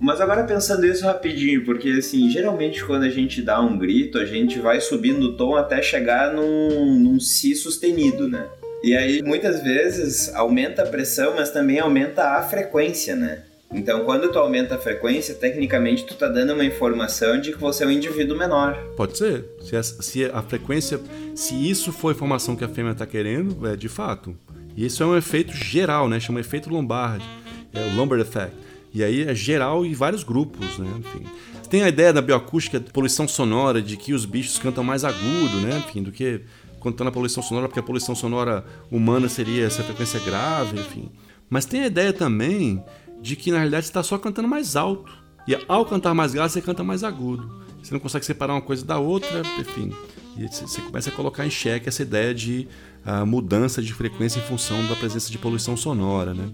Mas 0.00 0.20
agora 0.20 0.44
pensando 0.44 0.84
isso 0.84 1.04
rapidinho, 1.04 1.64
porque 1.64 1.88
assim, 1.90 2.28
geralmente 2.28 2.84
quando 2.84 3.04
a 3.04 3.08
gente 3.08 3.40
dá 3.40 3.60
um 3.60 3.78
grito, 3.78 4.18
a 4.18 4.26
gente 4.26 4.58
vai 4.58 4.80
subindo 4.80 5.22
o 5.22 5.36
tom 5.36 5.56
até 5.56 5.80
chegar 5.80 6.34
num, 6.34 6.98
num 6.98 7.20
si 7.20 7.54
sustenido, 7.54 8.28
né? 8.28 8.46
E 8.82 8.94
aí 8.94 9.22
muitas 9.22 9.62
vezes 9.62 10.34
aumenta 10.34 10.82
a 10.82 10.86
pressão, 10.86 11.34
mas 11.34 11.50
também 11.50 11.78
aumenta 11.78 12.36
a 12.36 12.42
frequência, 12.42 13.16
né? 13.16 13.44
Então, 13.72 14.04
quando 14.04 14.30
tu 14.30 14.38
aumenta 14.38 14.76
a 14.76 14.78
frequência, 14.78 15.34
tecnicamente 15.34 16.04
tu 16.04 16.14
tá 16.14 16.28
dando 16.28 16.54
uma 16.54 16.64
informação 16.64 17.40
de 17.40 17.52
que 17.52 17.58
você 17.58 17.84
é 17.84 17.86
um 17.86 17.90
indivíduo 17.90 18.38
menor. 18.38 18.74
Pode 18.96 19.18
ser. 19.18 19.44
Se 19.60 19.76
a, 19.76 19.82
se 19.82 20.24
a 20.24 20.42
frequência, 20.42 21.00
se 21.34 21.54
isso 21.68 21.92
for 21.92 22.08
a 22.08 22.12
informação 22.12 22.54
que 22.54 22.64
a 22.64 22.68
fêmea 22.68 22.92
está 22.92 23.06
querendo, 23.06 23.66
é 23.66 23.76
de 23.76 23.88
fato. 23.88 24.36
E 24.76 24.86
isso 24.86 25.02
é 25.02 25.06
um 25.06 25.16
efeito 25.16 25.52
geral, 25.52 26.08
né? 26.08 26.20
Chama 26.20 26.40
efeito 26.40 26.70
Lombard, 26.70 27.24
é 27.72 27.80
o 27.80 27.96
Lombard 27.96 28.22
Effect. 28.22 28.56
E 28.94 29.02
aí 29.02 29.24
é 29.28 29.34
geral 29.34 29.84
em 29.84 29.92
vários 29.92 30.22
grupos, 30.22 30.78
né? 30.78 30.88
Enfim. 30.98 31.26
Tem 31.68 31.82
a 31.82 31.88
ideia 31.88 32.12
da 32.12 32.22
bioacústica, 32.22 32.80
poluição 32.80 33.26
sonora, 33.26 33.82
de 33.82 33.96
que 33.96 34.14
os 34.14 34.24
bichos 34.24 34.58
cantam 34.58 34.84
mais 34.84 35.04
agudo, 35.04 35.60
né? 35.60 35.82
Enfim, 35.86 36.02
do 36.02 36.12
que 36.12 36.42
contando 36.78 37.08
a 37.08 37.12
poluição 37.12 37.42
sonora, 37.42 37.66
porque 37.66 37.80
a 37.80 37.82
poluição 37.82 38.14
sonora 38.14 38.64
humana 38.90 39.28
seria 39.28 39.66
essa 39.66 39.82
frequência 39.82 40.20
grave, 40.20 40.78
enfim. 40.78 41.10
Mas 41.50 41.64
tem 41.64 41.82
a 41.82 41.86
ideia 41.86 42.12
também 42.12 42.82
de 43.20 43.36
que 43.36 43.50
na 43.50 43.58
realidade 43.58 43.86
você 43.86 43.90
está 43.90 44.02
só 44.02 44.18
cantando 44.18 44.48
mais 44.48 44.76
alto. 44.76 45.12
E 45.46 45.56
ao 45.68 45.86
cantar 45.86 46.12
mais 46.12 46.34
grave, 46.34 46.52
você 46.52 46.60
canta 46.60 46.82
mais 46.82 47.04
agudo. 47.04 47.64
Você 47.82 47.94
não 47.94 48.00
consegue 48.00 48.24
separar 48.24 48.54
uma 48.54 48.62
coisa 48.62 48.84
da 48.84 48.98
outra, 48.98 49.42
enfim. 49.60 49.92
E 50.36 50.46
você 50.48 50.80
começa 50.80 51.08
a 51.08 51.12
colocar 51.12 51.46
em 51.46 51.50
xeque 51.50 51.88
essa 51.88 52.02
ideia 52.02 52.34
de 52.34 52.68
uh, 53.06 53.24
mudança 53.24 53.80
de 53.80 53.94
frequência 53.94 54.40
em 54.40 54.42
função 54.42 54.84
da 54.86 54.96
presença 54.96 55.30
de 55.30 55.38
poluição 55.38 55.76
sonora, 55.76 56.34
né? 56.34 56.50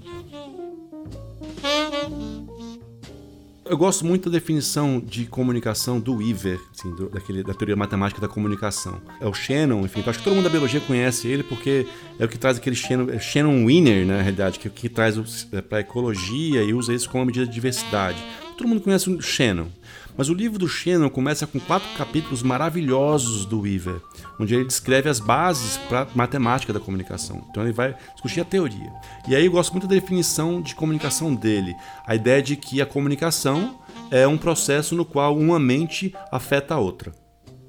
Eu 3.73 3.79
gosto 3.79 4.05
muito 4.05 4.29
da 4.29 4.39
definição 4.39 5.01
de 5.01 5.25
comunicação 5.25 5.99
do 5.99 6.17
Weaver, 6.17 6.61
assim, 6.79 6.95
do, 6.95 7.09
daquele, 7.09 7.43
da 7.43 7.55
teoria 7.55 7.75
matemática 7.75 8.21
da 8.21 8.29
comunicação. 8.29 9.01
É 9.19 9.27
o 9.27 9.33
Shannon, 9.33 9.81
enfim, 9.87 10.05
acho 10.07 10.19
que 10.19 10.25
todo 10.25 10.35
mundo 10.35 10.45
da 10.45 10.51
biologia 10.51 10.79
conhece 10.79 11.27
ele 11.27 11.43
porque 11.43 11.87
é 12.19 12.25
o 12.27 12.29
que 12.29 12.37
traz 12.37 12.59
aquele 12.59 12.77
Shannon, 12.77 13.09
é 13.09 13.19
Shannon 13.19 13.65
Winner, 13.65 14.05
né, 14.05 14.19
na 14.19 14.23
realidade, 14.23 14.59
que, 14.59 14.69
é 14.69 14.71
que 14.71 14.91
traz 14.91 15.49
é, 15.51 15.63
para 15.63 15.79
a 15.79 15.81
ecologia 15.81 16.63
e 16.63 16.75
usa 16.75 16.93
isso 16.93 17.09
como 17.09 17.25
medida 17.25 17.47
de 17.47 17.53
diversidade. 17.55 18.23
Todo 18.59 18.69
mundo 18.69 18.83
conhece 18.83 19.09
o 19.09 19.23
Shannon. 19.23 19.69
Mas 20.17 20.29
o 20.29 20.35
livro 20.35 20.59
do 20.59 20.69
Shannon 20.69 21.09
começa 21.09 21.47
com 21.47 21.59
quatro 21.59 21.89
capítulos 21.97 22.43
maravilhosos 22.43 23.47
do 23.47 23.61
Weaver, 23.61 24.01
onde 24.39 24.55
ele 24.55 24.65
descreve 24.65 25.09
as 25.09 25.19
bases 25.19 25.77
para 25.89 26.07
matemática 26.15 26.73
da 26.73 26.81
comunicação. 26.81 27.45
Então 27.51 27.63
ele 27.63 27.73
vai 27.73 27.97
discutir 28.13 28.41
a 28.41 28.45
teoria. 28.45 28.93
E 29.29 29.35
aí 29.35 29.47
eu 29.47 29.53
gosto 29.53 29.73
muito 29.73 29.87
da 29.87 29.95
definição 29.95 30.61
de 30.61 30.75
comunicação 30.75 31.35
dele, 31.35 31.75
a 32.07 32.15
ideia 32.15 32.43
de 32.43 32.57
que 32.57 32.81
a 32.81 32.87
comunicação 32.87 33.79
é 34.11 34.27
um 34.27 34.37
processo 34.37 34.95
no 34.95 35.05
qual 35.05 35.37
uma 35.37 35.59
mente 35.59 36.15
afeta 36.31 36.75
a 36.75 36.79
outra. 36.79 37.13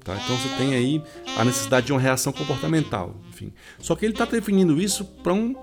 Tá? 0.04 0.14
Então 0.22 0.36
você 0.36 0.48
tem 0.58 0.74
aí 0.74 1.02
a 1.38 1.44
necessidade 1.44 1.86
de 1.86 1.92
uma 1.92 2.00
reação 2.00 2.32
comportamental. 2.32 3.16
Enfim. 3.30 3.52
Só 3.78 3.96
que 3.96 4.04
ele 4.04 4.12
está 4.12 4.26
definindo 4.26 4.80
isso 4.80 5.04
para 5.22 5.32
um, 5.32 5.56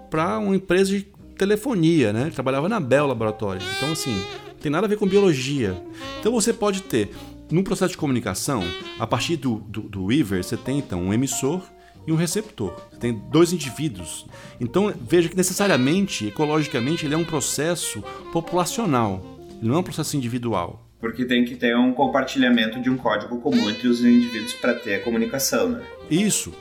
uma 0.43 0.55
empresa 0.55 0.91
de 0.97 1.07
telefonia, 1.37 2.11
né? 2.11 2.23
Ele 2.23 2.31
trabalhava 2.31 2.67
na 2.67 2.79
Bell 2.79 3.07
Laboratories. 3.07 3.63
Então, 3.77 3.91
assim, 3.91 4.19
tem 4.61 4.71
nada 4.71 4.85
a 4.85 4.89
ver 4.89 4.97
com 4.97 5.07
biologia. 5.07 5.81
Então 6.19 6.31
você 6.31 6.53
pode 6.53 6.83
ter, 6.83 7.09
num 7.51 7.63
processo 7.63 7.91
de 7.91 7.97
comunicação, 7.97 8.63
a 8.99 9.07
partir 9.07 9.37
do, 9.37 9.55
do, 9.55 9.81
do 9.81 10.05
Weaver, 10.05 10.43
você 10.43 10.55
tem 10.55 10.79
então 10.79 11.01
um 11.01 11.13
emissor 11.13 11.61
e 12.05 12.11
um 12.11 12.15
receptor. 12.15 12.73
Você 12.91 12.99
tem 12.99 13.13
dois 13.31 13.53
indivíduos. 13.53 14.25
Então 14.59 14.93
veja 15.01 15.29
que 15.29 15.35
necessariamente, 15.35 16.27
ecologicamente, 16.27 17.05
ele 17.05 17.13
é 17.13 17.17
um 17.17 17.25
processo 17.25 18.03
populacional. 18.31 19.21
Ele 19.59 19.69
não 19.69 19.75
é 19.75 19.79
um 19.79 19.83
processo 19.83 20.15
individual. 20.15 20.87
Porque 20.99 21.25
tem 21.25 21.43
que 21.43 21.55
ter 21.55 21.75
um 21.75 21.93
compartilhamento 21.93 22.79
de 22.79 22.89
um 22.89 22.95
código 22.95 23.41
comum 23.41 23.69
entre 23.69 23.87
os 23.87 24.03
indivíduos 24.03 24.53
para 24.53 24.75
ter 24.75 24.95
a 24.95 24.99
comunicação, 24.99 25.69
né? 25.69 25.83
Isso. 26.09 26.53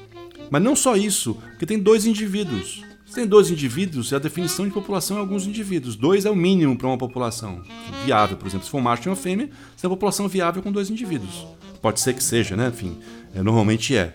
Mas 0.50 0.62
não 0.62 0.74
só 0.74 0.96
isso, 0.96 1.34
porque 1.34 1.66
tem 1.66 1.78
dois 1.78 2.06
indivíduos. 2.06 2.82
Se 3.10 3.16
tem 3.16 3.26
dois 3.26 3.50
indivíduos, 3.50 4.12
a 4.12 4.20
definição 4.20 4.64
de 4.64 4.72
população 4.72 5.16
é 5.16 5.20
alguns 5.20 5.44
indivíduos. 5.44 5.96
Dois 5.96 6.24
é 6.24 6.30
o 6.30 6.36
mínimo 6.36 6.78
para 6.78 6.86
uma 6.86 6.96
população 6.96 7.60
viável, 8.04 8.36
por 8.36 8.46
exemplo. 8.46 8.64
Se 8.64 8.70
for 8.70 8.78
um 8.78 8.82
macho 8.82 9.08
e 9.08 9.10
uma 9.10 9.16
fêmea, 9.16 9.46
você 9.46 9.82
tem 9.82 9.90
uma 9.90 9.96
população 9.96 10.28
viável 10.28 10.62
com 10.62 10.70
dois 10.70 10.90
indivíduos. 10.90 11.44
Pode 11.82 11.98
ser 11.98 12.14
que 12.14 12.22
seja, 12.22 12.56
né? 12.56 12.68
Enfim, 12.68 12.96
é, 13.34 13.42
normalmente 13.42 13.96
é. 13.96 14.14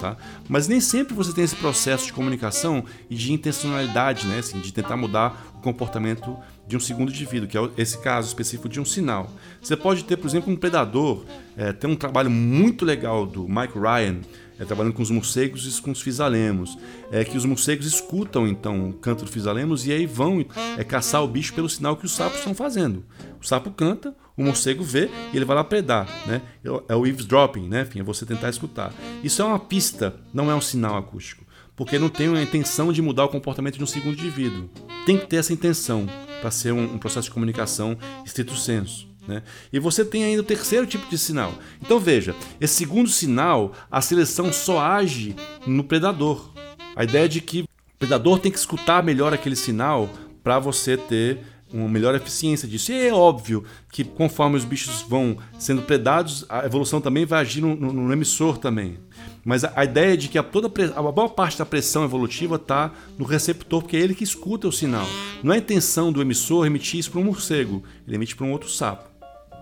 Tá? 0.00 0.16
Mas 0.48 0.68
nem 0.68 0.80
sempre 0.80 1.14
você 1.14 1.32
tem 1.32 1.42
esse 1.42 1.56
processo 1.56 2.06
de 2.06 2.12
comunicação 2.12 2.84
e 3.10 3.16
de 3.16 3.32
intencionalidade, 3.32 4.28
né? 4.28 4.38
Assim, 4.38 4.60
de 4.60 4.72
tentar 4.72 4.96
mudar 4.96 5.44
o 5.56 5.58
comportamento 5.58 6.36
de 6.64 6.76
um 6.76 6.80
segundo 6.80 7.10
indivíduo, 7.10 7.48
que 7.48 7.58
é 7.58 7.70
esse 7.76 7.98
caso 7.98 8.28
específico 8.28 8.68
de 8.68 8.80
um 8.80 8.84
sinal. 8.84 9.28
Você 9.60 9.76
pode 9.76 10.04
ter, 10.04 10.16
por 10.16 10.28
exemplo, 10.28 10.52
um 10.52 10.56
predador. 10.56 11.24
É, 11.56 11.72
tem 11.72 11.90
um 11.90 11.96
trabalho 11.96 12.30
muito 12.30 12.84
legal 12.84 13.26
do 13.26 13.48
Mike 13.48 13.76
Ryan, 13.76 14.20
é, 14.58 14.64
trabalhando 14.64 14.94
com 14.94 15.02
os 15.02 15.10
morcegos 15.10 15.66
e 15.66 15.82
com 15.82 15.90
os 15.90 16.02
fisalemos. 16.02 16.78
É 17.10 17.24
que 17.24 17.36
os 17.36 17.44
morcegos 17.44 17.86
escutam 17.86 18.46
então 18.46 18.90
o 18.90 18.92
canto 18.92 19.24
do 19.24 19.30
fisalemos 19.30 19.86
e 19.86 19.92
aí 19.92 20.06
vão 20.06 20.44
é, 20.76 20.84
caçar 20.84 21.22
o 21.22 21.28
bicho 21.28 21.54
pelo 21.54 21.68
sinal 21.68 21.96
que 21.96 22.06
os 22.06 22.12
sapos 22.12 22.38
estão 22.38 22.54
fazendo. 22.54 23.04
O 23.40 23.46
sapo 23.46 23.70
canta, 23.70 24.14
o 24.36 24.42
morcego 24.42 24.82
vê 24.82 25.10
e 25.32 25.36
ele 25.36 25.44
vai 25.44 25.56
lá 25.56 25.64
predar, 25.64 26.08
né? 26.26 26.42
É 26.88 26.94
o 26.94 27.06
eavesdropping, 27.06 27.68
né? 27.68 27.82
Enfim, 27.82 28.00
é 28.00 28.02
você 28.02 28.26
tentar 28.26 28.50
escutar. 28.50 28.92
Isso 29.22 29.40
é 29.40 29.44
uma 29.44 29.58
pista, 29.58 30.16
não 30.32 30.50
é 30.50 30.54
um 30.54 30.60
sinal 30.60 30.96
acústico, 30.96 31.44
porque 31.74 31.98
não 31.98 32.08
tem 32.08 32.34
a 32.34 32.42
intenção 32.42 32.92
de 32.92 33.00
mudar 33.00 33.24
o 33.24 33.28
comportamento 33.28 33.78
de 33.78 33.84
um 33.84 33.86
segundo 33.86 34.18
indivíduo. 34.18 34.68
Tem 35.04 35.16
que 35.18 35.26
ter 35.26 35.36
essa 35.36 35.52
intenção 35.52 36.06
para 36.40 36.50
ser 36.50 36.72
um, 36.72 36.94
um 36.94 36.98
processo 36.98 37.28
de 37.28 37.34
comunicação 37.34 37.96
estrito 38.24 38.56
senso. 38.56 39.08
Né? 39.26 39.42
E 39.72 39.78
você 39.78 40.04
tem 40.04 40.24
ainda 40.24 40.42
o 40.42 40.44
terceiro 40.44 40.86
tipo 40.86 41.08
de 41.08 41.18
sinal. 41.18 41.54
Então 41.80 41.98
veja, 41.98 42.34
esse 42.60 42.74
segundo 42.74 43.08
sinal, 43.08 43.72
a 43.90 44.00
seleção 44.00 44.52
só 44.52 44.80
age 44.80 45.34
no 45.66 45.84
predador. 45.84 46.50
A 46.94 47.04
ideia 47.04 47.28
de 47.28 47.40
que 47.40 47.62
o 47.62 47.68
predador 47.98 48.38
tem 48.38 48.52
que 48.52 48.58
escutar 48.58 49.02
melhor 49.02 49.34
aquele 49.34 49.56
sinal 49.56 50.08
para 50.42 50.58
você 50.58 50.96
ter 50.96 51.40
uma 51.72 51.88
melhor 51.88 52.14
eficiência 52.14 52.68
disso. 52.68 52.92
E 52.92 53.08
é 53.08 53.12
óbvio 53.12 53.64
que 53.90 54.04
conforme 54.04 54.56
os 54.56 54.64
bichos 54.64 55.02
vão 55.02 55.36
sendo 55.58 55.82
predados, 55.82 56.44
a 56.48 56.64
evolução 56.64 57.00
também 57.00 57.26
vai 57.26 57.40
agir 57.40 57.60
no, 57.60 57.74
no, 57.74 57.92
no 57.92 58.12
emissor 58.12 58.58
também. 58.58 58.98
Mas 59.44 59.64
a, 59.64 59.72
a, 59.76 59.84
ideia 59.84 60.14
é 60.14 60.16
de 60.16 60.28
que 60.28 60.38
a, 60.38 60.42
toda 60.42 60.70
a 60.94 61.02
maior 61.02 61.28
parte 61.28 61.58
da 61.58 61.66
pressão 61.66 62.04
evolutiva 62.04 62.56
está 62.56 62.92
no 63.18 63.24
receptor, 63.24 63.82
porque 63.82 63.96
é 63.96 64.00
ele 64.00 64.14
que 64.14 64.24
escuta 64.24 64.68
o 64.68 64.72
sinal. 64.72 65.06
Não 65.42 65.52
é 65.52 65.56
a 65.56 65.58
intenção 65.58 66.12
do 66.12 66.22
emissor 66.22 66.66
emitir 66.66 67.00
isso 67.00 67.10
para 67.10 67.20
um 67.20 67.24
morcego, 67.24 67.82
ele 68.06 68.16
emite 68.16 68.36
para 68.36 68.46
um 68.46 68.52
outro 68.52 68.68
sapo. 68.68 69.15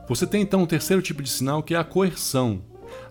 Você 0.09 0.27
tem 0.27 0.43
então 0.43 0.63
um 0.63 0.67
terceiro 0.67 1.01
tipo 1.01 1.23
de 1.23 1.31
sinal 1.31 1.63
que 1.63 1.75
é 1.75 1.79
a 1.79 1.85
coerção. 1.85 2.63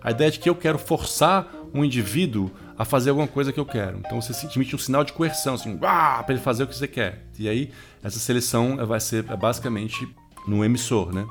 A 0.02 0.10
ideia 0.10 0.30
de 0.30 0.38
que 0.38 0.48
eu 0.48 0.54
quero 0.54 0.78
forçar 0.78 1.52
um 1.72 1.84
indivíduo 1.84 2.50
a 2.78 2.84
fazer 2.84 3.10
alguma 3.10 3.26
coisa 3.26 3.52
que 3.52 3.58
eu 3.58 3.66
quero. 3.66 3.98
Então 3.98 4.20
você 4.20 4.32
emite 4.54 4.74
um 4.74 4.78
sinal 4.78 5.02
de 5.04 5.12
coerção, 5.12 5.54
assim, 5.54 5.76
para 5.76 6.24
ele 6.28 6.38
fazer 6.38 6.64
o 6.64 6.66
que 6.66 6.76
você 6.76 6.86
quer. 6.86 7.26
E 7.38 7.48
aí 7.48 7.70
essa 8.02 8.18
seleção 8.18 8.76
vai 8.86 9.00
ser 9.00 9.24
é, 9.28 9.36
basicamente 9.36 10.08
no 10.46 10.64
emissor, 10.64 11.12
né? 11.12 11.26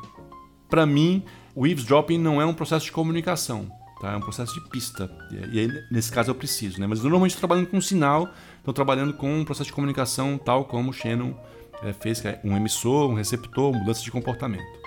Para 0.70 0.86
mim, 0.86 1.24
o 1.56 1.66
eavesdropping 1.66 2.18
não 2.18 2.42
é 2.42 2.46
um 2.46 2.54
processo 2.54 2.86
de 2.86 2.92
comunicação, 2.92 3.72
tá? 4.02 4.14
É 4.14 4.18
um 4.18 4.22
processo 4.22 4.54
de 4.54 4.70
pista. 4.70 5.10
E 5.52 5.60
aí, 5.60 5.70
nesse 5.90 6.12
caso 6.12 6.32
eu 6.32 6.36
preciso, 6.36 6.80
né? 6.80 6.88
Mas 6.88 7.00
eu 7.00 7.04
normalmente 7.04 7.32
estou 7.32 7.48
trabalhando 7.48 7.70
com 7.70 7.80
sinal, 7.80 8.30
estou 8.58 8.74
trabalhando 8.74 9.14
com 9.14 9.34
um 9.34 9.46
processo 9.46 9.68
de 9.68 9.74
comunicação 9.74 10.38
tal 10.38 10.66
como 10.66 10.90
o 10.90 10.94
Shannon 10.94 11.34
é, 11.84 11.94
fez, 11.94 12.20
que 12.20 12.28
é 12.28 12.42
um 12.44 12.56
emissor, 12.58 13.10
um 13.10 13.14
receptor, 13.14 13.74
mudança 13.74 14.02
de 14.02 14.12
comportamento 14.12 14.83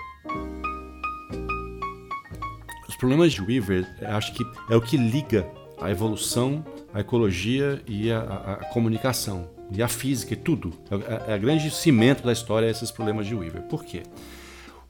problemas 2.97 3.31
de 3.31 3.41
Weaver, 3.41 3.87
acho 4.01 4.33
que 4.33 4.45
é 4.69 4.75
o 4.75 4.81
que 4.81 4.97
liga 4.97 5.47
a 5.79 5.89
evolução, 5.89 6.65
a 6.93 6.99
ecologia 6.99 7.81
e 7.87 8.11
a, 8.11 8.19
a, 8.19 8.53
a 8.53 8.65
comunicação. 8.65 9.49
E 9.71 9.81
a 9.81 9.87
física 9.87 10.33
e 10.33 10.37
tudo. 10.37 10.73
É, 10.89 11.31
é, 11.31 11.33
é 11.33 11.37
o 11.37 11.39
grande 11.39 11.69
cimento 11.69 12.23
da 12.23 12.31
história 12.31 12.69
esses 12.69 12.89
problemas 12.89 13.27
de 13.27 13.35
Weaver. 13.35 13.63
Por 13.63 13.83
quê? 13.83 14.03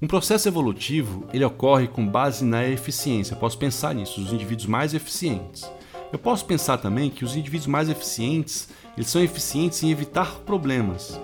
Um 0.01 0.07
processo 0.07 0.47
evolutivo 0.47 1.27
ele 1.33 1.43
ocorre 1.43 1.87
com 1.87 2.07
base 2.07 2.45
na 2.45 2.65
eficiência. 2.67 3.33
Eu 3.33 3.39
posso 3.39 3.57
pensar 3.57 3.93
nisso, 3.95 4.21
os 4.21 4.31
indivíduos 4.31 4.67
mais 4.67 4.93
eficientes. 4.93 5.69
Eu 6.11 6.19
posso 6.19 6.45
pensar 6.45 6.77
também 6.77 7.09
que 7.09 7.25
os 7.25 7.35
indivíduos 7.35 7.67
mais 7.67 7.89
eficientes 7.89 8.69
eles 8.95 9.09
são 9.09 9.21
eficientes 9.21 9.81
em 9.83 9.91
evitar 9.91 10.39
problemas. 10.45 11.19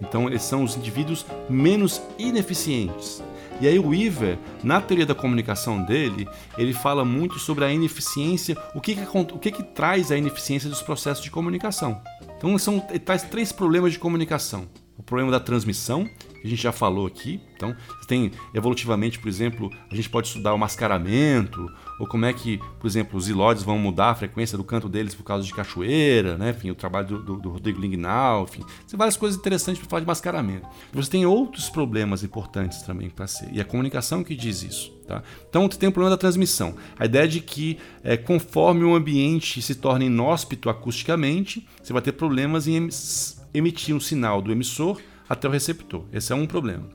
Então 0.00 0.26
eles 0.26 0.42
são 0.42 0.64
os 0.64 0.76
indivíduos 0.76 1.24
menos 1.48 2.02
ineficientes. 2.18 3.22
E 3.60 3.68
aí 3.68 3.78
o 3.78 3.88
Weaver, 3.88 4.38
na 4.62 4.80
teoria 4.80 5.06
da 5.06 5.14
comunicação 5.14 5.82
dele, 5.82 6.28
ele 6.58 6.72
fala 6.72 7.04
muito 7.04 7.38
sobre 7.38 7.64
a 7.64 7.72
ineficiência, 7.72 8.56
o 8.74 8.80
que, 8.80 8.94
que, 8.94 9.16
o 9.16 9.38
que, 9.38 9.50
que 9.50 9.62
traz 9.62 10.10
a 10.10 10.16
ineficiência 10.16 10.68
dos 10.68 10.82
processos 10.82 11.22
de 11.22 11.30
comunicação. 11.30 12.00
Então 12.36 12.56
são, 12.58 12.84
ele 12.90 12.98
traz 12.98 13.22
três 13.22 13.52
problemas 13.52 13.92
de 13.92 13.98
comunicação. 13.98 14.68
problema 15.02 15.30
da 15.30 15.40
transmissão, 15.40 16.08
que 16.44 16.48
a 16.48 16.50
gente 16.50 16.62
já 16.62 16.72
falou 16.72 17.06
aqui. 17.06 17.40
Então, 17.56 17.74
tem 18.06 18.30
evolutivamente, 18.52 19.18
por 19.18 19.28
exemplo, 19.28 19.70
a 19.90 19.94
gente 19.94 20.10
pode 20.10 20.26
estudar 20.26 20.52
o 20.52 20.58
mascaramento, 20.58 21.72
ou 21.98 22.06
como 22.06 22.26
é 22.26 22.34
que, 22.34 22.58
por 22.78 22.86
exemplo, 22.86 23.18
os 23.18 23.30
ilóides 23.30 23.62
vão 23.62 23.78
mudar 23.78 24.10
a 24.10 24.14
frequência 24.14 24.58
do 24.58 24.62
canto 24.62 24.86
deles 24.86 25.14
por 25.14 25.24
causa 25.24 25.46
de 25.46 25.54
cachoeira, 25.54 26.36
né? 26.36 26.50
enfim, 26.50 26.70
o 26.70 26.74
trabalho 26.74 27.06
do, 27.06 27.22
do, 27.22 27.36
do 27.38 27.48
Rodrigo 27.48 27.80
Lignal, 27.80 28.44
enfim, 28.44 28.62
tem 28.86 28.98
várias 28.98 29.16
coisas 29.16 29.38
interessantes 29.38 29.80
para 29.80 29.88
falar 29.88 30.00
de 30.00 30.06
mascaramento. 30.06 30.68
Você 30.92 31.10
tem 31.10 31.24
outros 31.24 31.70
problemas 31.70 32.22
importantes 32.22 32.82
também 32.82 33.08
para 33.08 33.26
ser, 33.26 33.48
e 33.50 33.58
a 33.58 33.64
comunicação 33.64 34.22
que 34.22 34.36
diz 34.36 34.62
isso. 34.62 34.92
Tá? 35.06 35.22
Então, 35.48 35.66
você 35.70 35.78
tem 35.78 35.88
o 35.88 35.92
problema 35.92 36.14
da 36.14 36.20
transmissão. 36.20 36.74
A 36.98 37.06
ideia 37.06 37.26
de 37.26 37.40
que, 37.40 37.78
é, 38.02 38.18
conforme 38.18 38.84
o 38.84 38.94
ambiente 38.94 39.62
se 39.62 39.74
torna 39.74 40.04
inóspito 40.04 40.68
acusticamente, 40.68 41.66
você 41.82 41.92
vai 41.92 42.02
ter 42.02 42.12
problemas 42.12 42.68
em 42.68 42.88
emitir 43.54 43.94
um 43.94 44.00
sinal 44.00 44.42
do 44.42 44.52
emissor 44.52 45.00
até 45.34 45.46
o 45.46 45.50
receptor. 45.50 46.04
Esse 46.12 46.32
é 46.32 46.36
um 46.36 46.46
problema. 46.46 46.88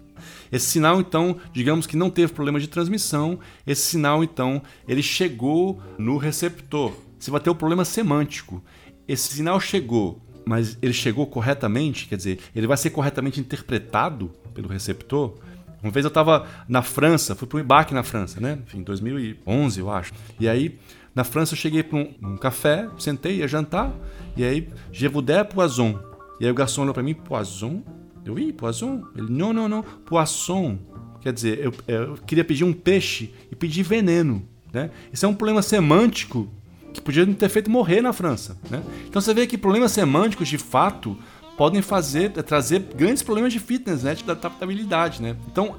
Esse 0.51 0.65
sinal, 0.65 0.99
então, 0.99 1.37
digamos 1.53 1.85
que 1.85 1.95
não 1.95 2.09
teve 2.09 2.33
problema 2.33 2.59
de 2.59 2.67
transmissão, 2.67 3.39
esse 3.65 3.81
sinal, 3.83 4.23
então, 4.23 4.61
ele 4.87 5.03
chegou 5.03 5.81
no 5.97 6.17
receptor. 6.17 6.93
Você 7.17 7.29
vai 7.31 7.39
ter 7.39 7.49
o 7.49 7.55
problema 7.55 7.85
semântico. 7.85 8.63
Esse 9.07 9.33
sinal 9.33 9.59
chegou, 9.59 10.21
mas 10.45 10.77
ele 10.81 10.93
chegou 10.93 11.27
corretamente, 11.27 12.07
quer 12.07 12.15
dizer, 12.15 12.39
ele 12.55 12.67
vai 12.67 12.77
ser 12.77 12.89
corretamente 12.89 13.39
interpretado 13.39 14.31
pelo 14.53 14.67
receptor. 14.67 15.35
Uma 15.81 15.91
vez 15.91 16.03
eu 16.03 16.09
estava 16.09 16.47
na 16.67 16.81
França, 16.81 17.35
fui 17.35 17.47
para 17.47 17.57
um 17.57 17.61
embarque 17.61 17.93
na 17.93 18.03
França, 18.03 18.39
né? 18.39 18.59
Em 18.73 18.83
2011, 18.83 19.79
eu 19.79 19.89
acho. 19.89 20.13
E 20.39 20.47
aí, 20.49 20.77
na 21.15 21.23
França, 21.23 21.53
eu 21.53 21.57
cheguei 21.57 21.83
para 21.83 21.97
um, 21.97 22.13
um, 22.21 22.37
café, 22.37 22.87
sentei, 22.97 23.37
ia 23.37 23.47
jantar, 23.47 23.93
e 24.35 24.43
aí, 24.43 24.67
je 24.91 25.07
voudrais 25.07 25.47
poisson. 25.47 25.99
E 26.39 26.45
aí 26.45 26.51
o 26.51 26.55
garçom 26.55 26.81
olhou 26.81 26.93
para 26.93 27.03
mim, 27.03 27.13
poisson? 27.13 27.83
Eu, 28.25 28.37
ih, 28.37 28.53
poisson? 28.53 29.03
Ele, 29.15 29.31
não, 29.31 29.53
não, 29.53 29.67
não, 29.67 29.83
poisson. 29.83 30.77
Quer 31.21 31.33
dizer, 31.33 31.59
eu, 31.59 31.73
eu 31.87 32.17
queria 32.25 32.45
pedir 32.45 32.63
um 32.63 32.73
peixe 32.73 33.33
e 33.51 33.55
pedir 33.55 33.83
veneno. 33.83 34.47
Né? 34.71 34.89
Isso 35.11 35.25
é 35.25 35.29
um 35.29 35.33
problema 35.33 35.61
semântico 35.61 36.49
que 36.93 37.01
podia 37.01 37.25
ter 37.25 37.49
feito 37.49 37.69
morrer 37.69 38.01
na 38.01 38.13
França. 38.13 38.57
Né? 38.69 38.81
Então 39.07 39.21
você 39.21 39.33
vê 39.33 39.45
que 39.45 39.57
problemas 39.57 39.91
semânticos, 39.91 40.47
de 40.47 40.57
fato, 40.57 41.17
podem 41.57 41.81
fazer 41.81 42.31
trazer 42.31 42.79
grandes 42.95 43.21
problemas 43.21 43.51
de 43.51 43.59
fitness, 43.59 44.03
né? 44.03 44.15
da 44.25 44.33
adaptabilidade. 44.33 45.21
Né? 45.21 45.35
Então, 45.51 45.75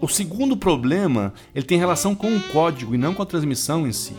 o 0.00 0.08
segundo 0.08 0.56
problema 0.56 1.32
ele 1.54 1.64
tem 1.64 1.78
relação 1.78 2.14
com 2.14 2.34
o 2.36 2.40
código 2.48 2.94
e 2.94 2.98
não 2.98 3.14
com 3.14 3.22
a 3.22 3.26
transmissão 3.26 3.86
em 3.86 3.92
si. 3.92 4.14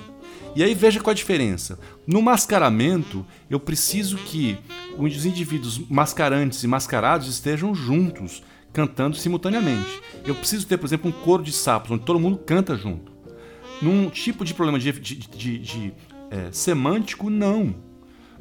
E 0.56 0.64
aí 0.64 0.74
veja 0.74 0.99
qual 0.99 1.12
a 1.12 1.16
diferença. 1.16 1.80
No 2.06 2.22
mascaramento, 2.22 3.26
eu 3.49 3.60
preciso 3.60 4.18
que 4.18 4.58
os 4.97 5.26
indivíduos 5.26 5.80
mascarantes 5.89 6.64
e 6.64 6.68
mascarados 6.68 7.28
estejam 7.28 7.74
juntos, 7.74 8.43
cantando 8.72 9.16
simultaneamente. 9.16 10.01
Eu 10.26 10.36
preciso 10.36 10.68
ter, 10.68 10.78
por 10.78 10.86
exemplo, 10.86 11.10
um 11.10 11.24
coro 11.24 11.43
de 11.43 11.51
sapos, 11.51 11.91
onde 11.91 12.06
todo 12.06 12.20
mundo 12.20 12.38
canta 12.38 12.76
junto. 12.76 13.12
Num 13.82 14.10
tipo 14.10 14.45
de 14.45 14.54
problema 14.54 14.80
de, 14.80 14.91
de, 14.91 15.16
de, 15.16 15.58
de 15.58 15.93
é, 16.30 16.51
semântico, 16.51 17.30
não. 17.30 17.76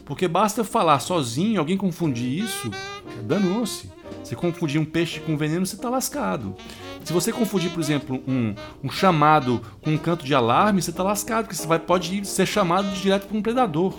Porque 0.05 0.29
basta 0.29 0.65
falar 0.65 0.99
sozinho, 1.01 1.61
alguém 1.61 1.77
confundir 1.77 2.45
isso, 2.45 2.71
danou-se. 3.25 3.91
Se 4.25 4.37
confundir 4.37 4.81
um 4.81 4.85
peixe 4.85 5.21
com 5.21 5.37
veneno, 5.37 5.67
você 5.67 5.77
está 5.77 5.89
lascado. 5.89 6.55
Se 7.05 7.13
você 7.13 7.33
confundir, 7.33 7.71
por 7.71 7.81
exemplo, 7.81 8.23
um, 8.27 8.55
um 8.83 8.91
chamado 8.91 9.61
com 9.83 9.91
um 9.91 9.99
canto 9.99 10.25
de 10.25 10.35
alarme, 10.35 10.81
você 10.81 10.91
está 10.91 11.03
lascado, 11.03 11.45
porque 11.45 11.57
você 11.57 11.67
vai, 11.67 11.79
pode 11.79 12.25
ser 12.27 12.47
chamado 12.47 12.89
direto 12.95 13.27
por 13.27 13.37
um 13.37 13.43
predador. 13.43 13.95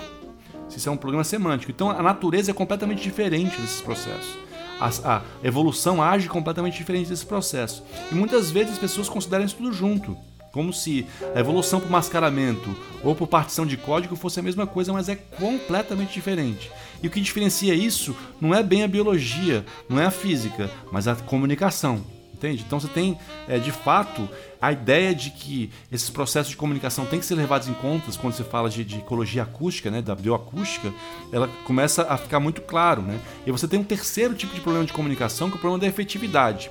Isso 0.75 0.89
é 0.89 0.91
um 0.91 0.97
problema 0.97 1.23
semântico. 1.23 1.71
Então 1.71 1.89
a 1.89 2.01
natureza 2.01 2.51
é 2.51 2.53
completamente 2.53 3.01
diferente 3.01 3.59
desses 3.61 3.81
processos. 3.81 4.37
A, 4.79 5.17
a, 5.17 5.21
evolução 5.43 6.01
age 6.01 6.27
completamente 6.27 6.77
diferente 6.77 7.09
desse 7.09 7.25
processo. 7.25 7.83
E 8.11 8.15
muitas 8.15 8.49
vezes 8.49 8.73
as 8.73 8.79
pessoas 8.79 9.07
consideram 9.07 9.45
isso 9.45 9.55
tudo 9.55 9.71
junto. 9.71 10.17
Como 10.53 10.71
se 10.71 11.05
a 11.35 11.39
evolução 11.39 11.81
por 11.81 11.89
mascaramento 11.89 12.73
ou 13.03 13.15
por 13.15 13.27
partição 13.27 13.65
de 13.65 13.75
código 13.75 14.15
fosse 14.15 14.39
a 14.39 14.43
mesma 14.43 14.65
coisa, 14.65 14.93
mas 14.93 15.09
é 15.09 15.15
completamente 15.15 16.13
diferente. 16.13 16.71
E 17.01 17.07
o 17.07 17.09
que 17.09 17.19
diferencia 17.19 17.73
isso 17.73 18.15
não 18.39 18.53
é 18.53 18.63
bem 18.63 18.83
a 18.83 18.87
biologia, 18.87 19.65
não 19.89 19.99
é 19.99 20.05
a 20.05 20.11
física, 20.11 20.69
mas 20.91 21.07
a 21.07 21.15
comunicação 21.15 22.05
entende? 22.43 22.63
Então 22.65 22.79
você 22.79 22.89
tem, 22.89 23.17
é, 23.47 23.57
de 23.57 23.71
fato, 23.71 24.27
a 24.61 24.71
ideia 24.71 25.15
de 25.15 25.29
que 25.31 25.71
esses 25.89 26.09
processos 26.09 26.49
de 26.49 26.57
comunicação 26.57 27.05
têm 27.05 27.19
que 27.19 27.25
ser 27.25 27.35
levados 27.35 27.69
em 27.69 27.73
conta 27.73 28.11
quando 28.19 28.33
se 28.33 28.43
fala 28.43 28.69
de, 28.69 28.83
de, 28.83 28.97
ecologia 28.97 29.43
acústica, 29.43 29.89
né, 29.89 30.01
da 30.01 30.13
bioacústica, 30.13 30.93
ela 31.31 31.47
começa 31.65 32.03
a 32.03 32.17
ficar 32.17 32.41
muito 32.41 32.61
claro, 32.61 33.01
né? 33.01 33.17
E 33.47 33.51
você 33.51 33.67
tem 33.67 33.79
um 33.79 33.83
terceiro 33.83 34.35
tipo 34.35 34.53
de 34.53 34.59
problema 34.59 34.85
de 34.85 34.91
comunicação, 34.91 35.49
que 35.49 35.55
é 35.55 35.57
o 35.57 35.59
problema 35.59 35.79
da 35.79 35.87
efetividade, 35.87 36.69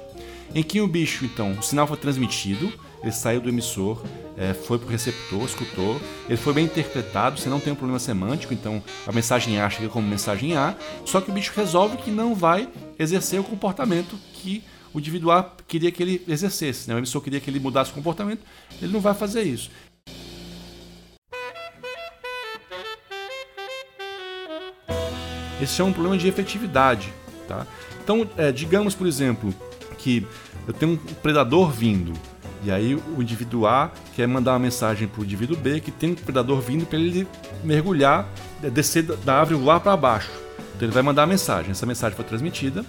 em 0.55 0.63
que 0.63 0.81
o 0.81 0.87
bicho, 0.87 1.25
então, 1.25 1.53
o 1.53 1.63
sinal 1.63 1.87
foi 1.87 1.97
transmitido, 1.97 2.73
ele 3.03 3.13
saiu 3.13 3.41
do 3.41 3.49
emissor, 3.49 4.03
é, 4.37 4.55
foi 4.55 4.79
para 4.79 4.87
o 4.87 4.91
receptor, 4.91 5.45
escutou, 5.45 6.01
ele 6.29 6.37
foi 6.37 6.53
bem 6.53 6.65
interpretado, 6.65 7.39
você 7.39 7.49
não 7.49 7.61
tem 7.61 7.73
um 7.73 7.77
problema 7.77 7.99
semântico, 7.99 8.55
então 8.55 8.83
a 9.07 9.13
mensagem 9.13 9.61
A 9.61 9.69
chega 9.69 9.89
como 9.89 10.07
mensagem 10.07 10.57
A, 10.57 10.75
só 11.05 11.21
que 11.21 11.31
o 11.31 11.35
bicho 11.35 11.53
resolve 11.55 11.97
que 11.97 12.11
não 12.11 12.35
vai 12.35 12.69
exercer 12.99 13.41
o 13.41 13.45
comportamento 13.45 14.17
que 14.33 14.63
o 14.95 14.99
indivíduo 14.99 15.31
A 15.31 15.51
queria 15.67 15.91
que 15.91 16.03
ele 16.03 16.23
exercesse, 16.29 16.89
né? 16.89 16.95
o 16.95 16.99
emissor 16.99 17.21
queria 17.23 17.41
que 17.41 17.51
ele 17.51 17.59
mudasse 17.59 17.91
o 17.91 17.95
comportamento, 17.95 18.43
ele 18.81 18.93
não 18.93 19.01
vai 19.01 19.15
fazer 19.15 19.43
isso. 19.43 19.71
Esse 25.61 25.81
é 25.81 25.85
um 25.85 25.93
problema 25.93 26.19
de 26.19 26.27
efetividade. 26.27 27.13
Tá? 27.47 27.67
Então, 28.03 28.29
é, 28.37 28.51
digamos, 28.51 28.97
por 28.97 29.07
exemplo, 29.07 29.55
que 29.97 30.27
eu 30.67 30.75
tenho 30.75 30.93
um 30.93 30.97
predador 30.97 31.71
vindo, 31.71 32.13
e 32.63 32.71
aí 32.71 32.95
o 32.95 33.21
indivíduo 33.21 33.67
A 33.67 33.91
quer 34.15 34.27
mandar 34.29 34.53
uma 34.53 34.59
mensagem 34.61 35.09
para 35.09 35.21
o 35.21 35.25
indivíduo 35.25 35.57
B 35.57 35.81
que 35.81 35.91
tem 35.91 36.13
um 36.13 36.15
predador 36.15 36.61
vindo 36.61 36.87
para 36.87 36.99
ele 36.99 37.27
mergulhar, 37.65 38.29
descer 38.73 39.03
da 39.03 39.41
árvore 39.41 39.65
lá 39.65 39.81
para 39.81 39.97
baixo. 39.97 40.31
Então 40.75 40.87
ele 40.87 40.93
vai 40.93 41.03
mandar 41.03 41.25
a 41.25 41.27
mensagem. 41.27 41.73
Essa 41.73 41.87
mensagem 41.87 42.17
foi 42.17 42.25
transmitida, 42.25 42.85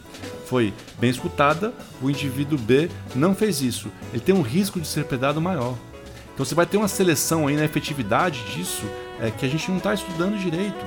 foi 0.45 0.73
bem 0.99 1.09
escutada, 1.09 1.73
o 2.01 2.09
indivíduo 2.09 2.57
B 2.57 2.89
não 3.15 3.33
fez 3.33 3.61
isso. 3.61 3.91
Ele 4.11 4.21
tem 4.21 4.35
um 4.35 4.41
risco 4.41 4.79
de 4.79 4.87
ser 4.87 5.05
predado 5.05 5.41
maior. 5.41 5.75
Então 6.33 6.45
você 6.45 6.55
vai 6.55 6.65
ter 6.65 6.77
uma 6.77 6.87
seleção 6.87 7.47
aí 7.47 7.55
na 7.55 7.65
efetividade 7.65 8.43
disso 8.55 8.83
é, 9.19 9.31
que 9.31 9.45
a 9.45 9.49
gente 9.49 9.69
não 9.69 9.77
está 9.77 9.93
estudando 9.93 10.37
direito. 10.37 10.85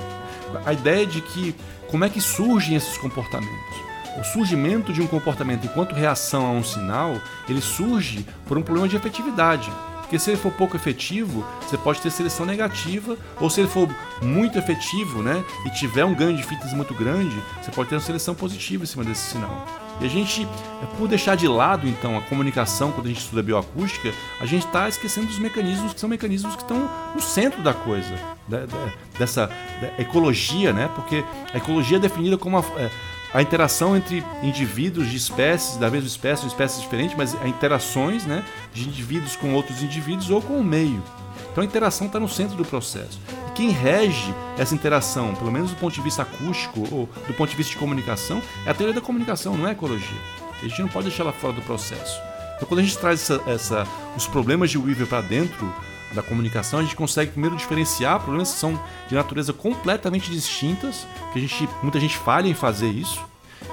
A 0.65 0.73
ideia 0.73 1.05
de 1.05 1.21
que 1.21 1.55
como 1.89 2.03
é 2.05 2.09
que 2.09 2.21
surgem 2.21 2.75
esses 2.75 2.97
comportamentos. 2.97 3.77
O 4.17 4.23
surgimento 4.23 4.91
de 4.91 5.01
um 5.01 5.07
comportamento 5.07 5.65
enquanto 5.65 5.93
reação 5.93 6.45
a 6.47 6.51
um 6.51 6.63
sinal, 6.63 7.21
ele 7.47 7.61
surge 7.61 8.25
por 8.47 8.57
um 8.57 8.63
problema 8.63 8.87
de 8.87 8.95
efetividade. 8.95 9.71
Porque 10.01 10.17
se 10.17 10.31
ele 10.31 10.37
for 10.37 10.53
pouco 10.53 10.75
efetivo, 10.75 11.45
você 11.61 11.77
pode 11.77 12.01
ter 12.01 12.09
seleção 12.09 12.45
negativa, 12.45 13.17
ou 13.41 13.49
se 13.49 13.59
ele 13.59 13.67
for 13.67 13.89
muito 14.21 14.57
efetivo, 14.57 15.21
né, 15.21 15.43
e 15.65 15.69
tiver 15.71 16.05
um 16.05 16.15
ganho 16.15 16.35
de 16.35 16.43
fitas 16.43 16.71
muito 16.73 16.93
grande, 16.93 17.35
você 17.61 17.69
pode 17.71 17.89
ter 17.89 17.95
uma 17.95 18.01
seleção 18.01 18.33
positiva 18.33 18.83
em 18.83 18.87
cima 18.87 19.03
desse 19.03 19.31
sinal. 19.31 19.67
E 19.99 20.05
a 20.05 20.07
gente, 20.07 20.43
é, 20.43 20.85
por 20.97 21.07
deixar 21.07 21.35
de 21.35 21.47
lado 21.47 21.87
então 21.87 22.17
a 22.17 22.21
comunicação 22.21 22.91
quando 22.91 23.07
a 23.07 23.09
gente 23.09 23.19
estuda 23.19 23.43
bioacústica, 23.43 24.13
a 24.39 24.45
gente 24.45 24.65
está 24.65 24.87
esquecendo 24.87 25.27
dos 25.27 25.39
mecanismos 25.39 25.93
que 25.93 25.99
são 25.99 26.07
mecanismos 26.07 26.55
que 26.55 26.61
estão 26.61 26.89
no 27.13 27.21
centro 27.21 27.61
da 27.63 27.73
coisa, 27.73 28.15
da, 28.47 28.59
da, 28.59 28.93
dessa 29.17 29.47
da 29.81 30.01
ecologia, 30.01 30.71
né? 30.71 30.89
Porque 30.95 31.23
a 31.53 31.57
ecologia 31.57 31.97
é 31.97 31.99
definida 31.99 32.37
como 32.37 32.57
a, 32.57 32.63
é, 32.77 32.91
a 33.33 33.41
interação 33.41 33.95
entre 33.95 34.23
indivíduos 34.41 35.09
de 35.09 35.17
espécies, 35.17 35.77
da 35.77 35.89
mesma 35.89 36.07
espécie, 36.07 36.43
de 36.43 36.47
espécies 36.47 36.81
diferentes, 36.81 37.15
mas 37.17 37.33
interações 37.45 38.25
né, 38.25 38.43
de 38.73 38.87
indivíduos 38.87 39.35
com 39.35 39.53
outros 39.53 39.81
indivíduos 39.83 40.29
ou 40.29 40.41
com 40.41 40.59
o 40.59 40.63
meio. 40.63 41.03
Então 41.51 41.61
a 41.61 41.65
interação 41.65 42.07
está 42.07 42.19
no 42.19 42.29
centro 42.29 42.55
do 42.55 42.63
processo. 42.63 43.19
E 43.49 43.51
quem 43.51 43.69
rege 43.69 44.33
essa 44.57 44.73
interação, 44.73 45.33
pelo 45.35 45.51
menos 45.51 45.71
do 45.71 45.75
ponto 45.77 45.93
de 45.93 46.01
vista 46.01 46.21
acústico 46.21 46.81
ou 46.91 47.09
do 47.27 47.33
ponto 47.33 47.49
de 47.49 47.55
vista 47.55 47.73
de 47.73 47.79
comunicação, 47.79 48.41
é 48.65 48.69
a 48.69 48.73
teoria 48.73 48.93
da 48.93 49.01
comunicação, 49.01 49.57
não 49.57 49.65
é 49.65 49.69
a 49.69 49.73
ecologia. 49.73 50.21
A 50.61 50.67
gente 50.67 50.81
não 50.81 50.89
pode 50.89 51.07
deixar 51.07 51.23
ela 51.23 51.33
fora 51.33 51.53
do 51.53 51.61
processo. 51.61 52.21
Então 52.55 52.67
quando 52.67 52.79
a 52.79 52.83
gente 52.83 52.97
traz 52.97 53.21
essa, 53.21 53.43
essa, 53.49 53.87
os 54.15 54.25
problemas 54.27 54.71
de 54.71 54.77
Weaver 54.77 55.07
para 55.07 55.21
dentro 55.21 55.73
da 56.13 56.21
comunicação, 56.21 56.79
a 56.79 56.83
gente 56.83 56.95
consegue 56.95 57.31
primeiro 57.31 57.55
diferenciar 57.55 58.19
problemas 58.19 58.51
que 58.51 58.59
são 58.59 58.79
de 59.07 59.15
natureza 59.15 59.53
completamente 59.53 60.31
distintas, 60.31 61.05
que 61.33 61.39
a 61.39 61.41
gente, 61.41 61.69
muita 61.81 61.99
gente 61.99 62.17
falha 62.17 62.47
em 62.47 62.53
fazer 62.53 62.89
isso, 62.89 63.23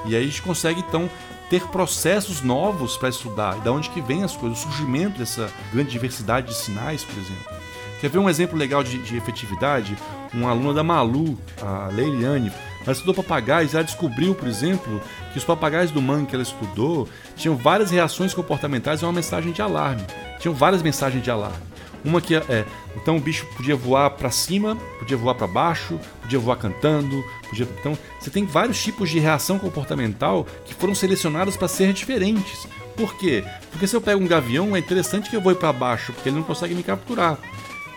e 0.05 0.17
aí 0.17 0.23
a 0.23 0.27
gente 0.27 0.43
consegue 0.43 0.81
então 0.81 1.09
ter 1.49 1.63
processos 1.69 2.43
novos 2.43 2.97
para 2.97 3.09
estudar, 3.09 3.57
e 3.59 3.61
da 3.61 3.73
onde 3.73 3.91
que 3.91 4.01
vem 4.01 4.25
as 4.25 4.37
coisas, 4.37 4.59
o 4.59 4.63
surgimento 4.63 5.19
dessa 5.19 5.51
grande 5.73 5.91
diversidade 5.91 6.49
de 6.49 6.55
sinais, 6.55 7.05
por 7.05 7.19
exemplo. 7.19 7.55
Quer 8.01 8.11
ver 8.11 8.19
um 8.19 8.29
exemplo 8.29 8.59
legal 8.59 8.83
de, 8.83 8.99
de 8.99 9.17
efetividade? 9.17 9.97
Uma 10.33 10.51
aluna 10.51 10.75
da 10.75 10.83
Malu, 10.83 11.39
a 11.63 11.89
Leiliane, 11.93 12.53
ela 12.83 12.93
estudou 12.93 13.15
papagaios 13.15 13.75
ela 13.75 13.83
descobriu, 13.83 14.35
por 14.35 14.47
exemplo, 14.47 15.01
que 15.33 15.39
os 15.39 15.45
papagaios 15.45 15.91
do 15.91 16.03
mangue 16.03 16.27
que 16.27 16.35
ela 16.35 16.43
estudou 16.43 17.09
tinham 17.35 17.57
várias 17.57 17.91
reações 17.91 18.35
comportamentais 18.35 19.03
a 19.03 19.07
uma 19.07 19.13
mensagem 19.13 19.53
de 19.53 19.63
alarme. 19.63 20.05
Tinham 20.39 20.55
várias 20.55 20.83
mensagens 20.83 21.23
de 21.23 21.31
alarme. 21.31 21.74
Uma 22.05 22.21
que 22.21 22.35
é, 22.35 22.39
é 22.49 22.65
então 22.97 23.17
o 23.17 23.21
bicho 23.21 23.47
podia 23.57 23.75
voar 23.75 24.11
para 24.11 24.31
cima, 24.31 24.77
podia 24.99 25.17
voar 25.17 25.35
para 25.35 25.47
baixo, 25.47 25.99
podia 26.21 26.39
voar 26.39 26.57
cantando, 26.57 27.25
podia, 27.49 27.67
então 27.81 27.97
você 28.21 28.31
tem 28.31 28.45
vários 28.45 28.83
tipos 28.83 29.09
de 29.09 29.19
reação 29.19 29.59
comportamental 29.59 30.47
que 30.65 30.75
foram 30.75 30.95
selecionados 30.95 31.57
para 31.57 31.69
ser 31.69 31.93
diferentes. 31.93 32.67
Por 32.97 33.17
quê? 33.17 33.45
Porque 33.71 33.87
se 33.87 33.97
eu 33.97 34.01
pego 34.01 34.23
um 34.23 34.27
gavião, 34.27 34.77
é 34.77 34.79
interessante 34.79 35.29
que 35.29 35.35
eu 35.35 35.41
vou 35.41 35.55
para 35.55 35.73
baixo, 35.73 36.13
porque 36.13 36.29
ele 36.29 36.37
não 36.37 36.45
consegue 36.45 36.75
me 36.75 36.83
capturar. 36.83 37.39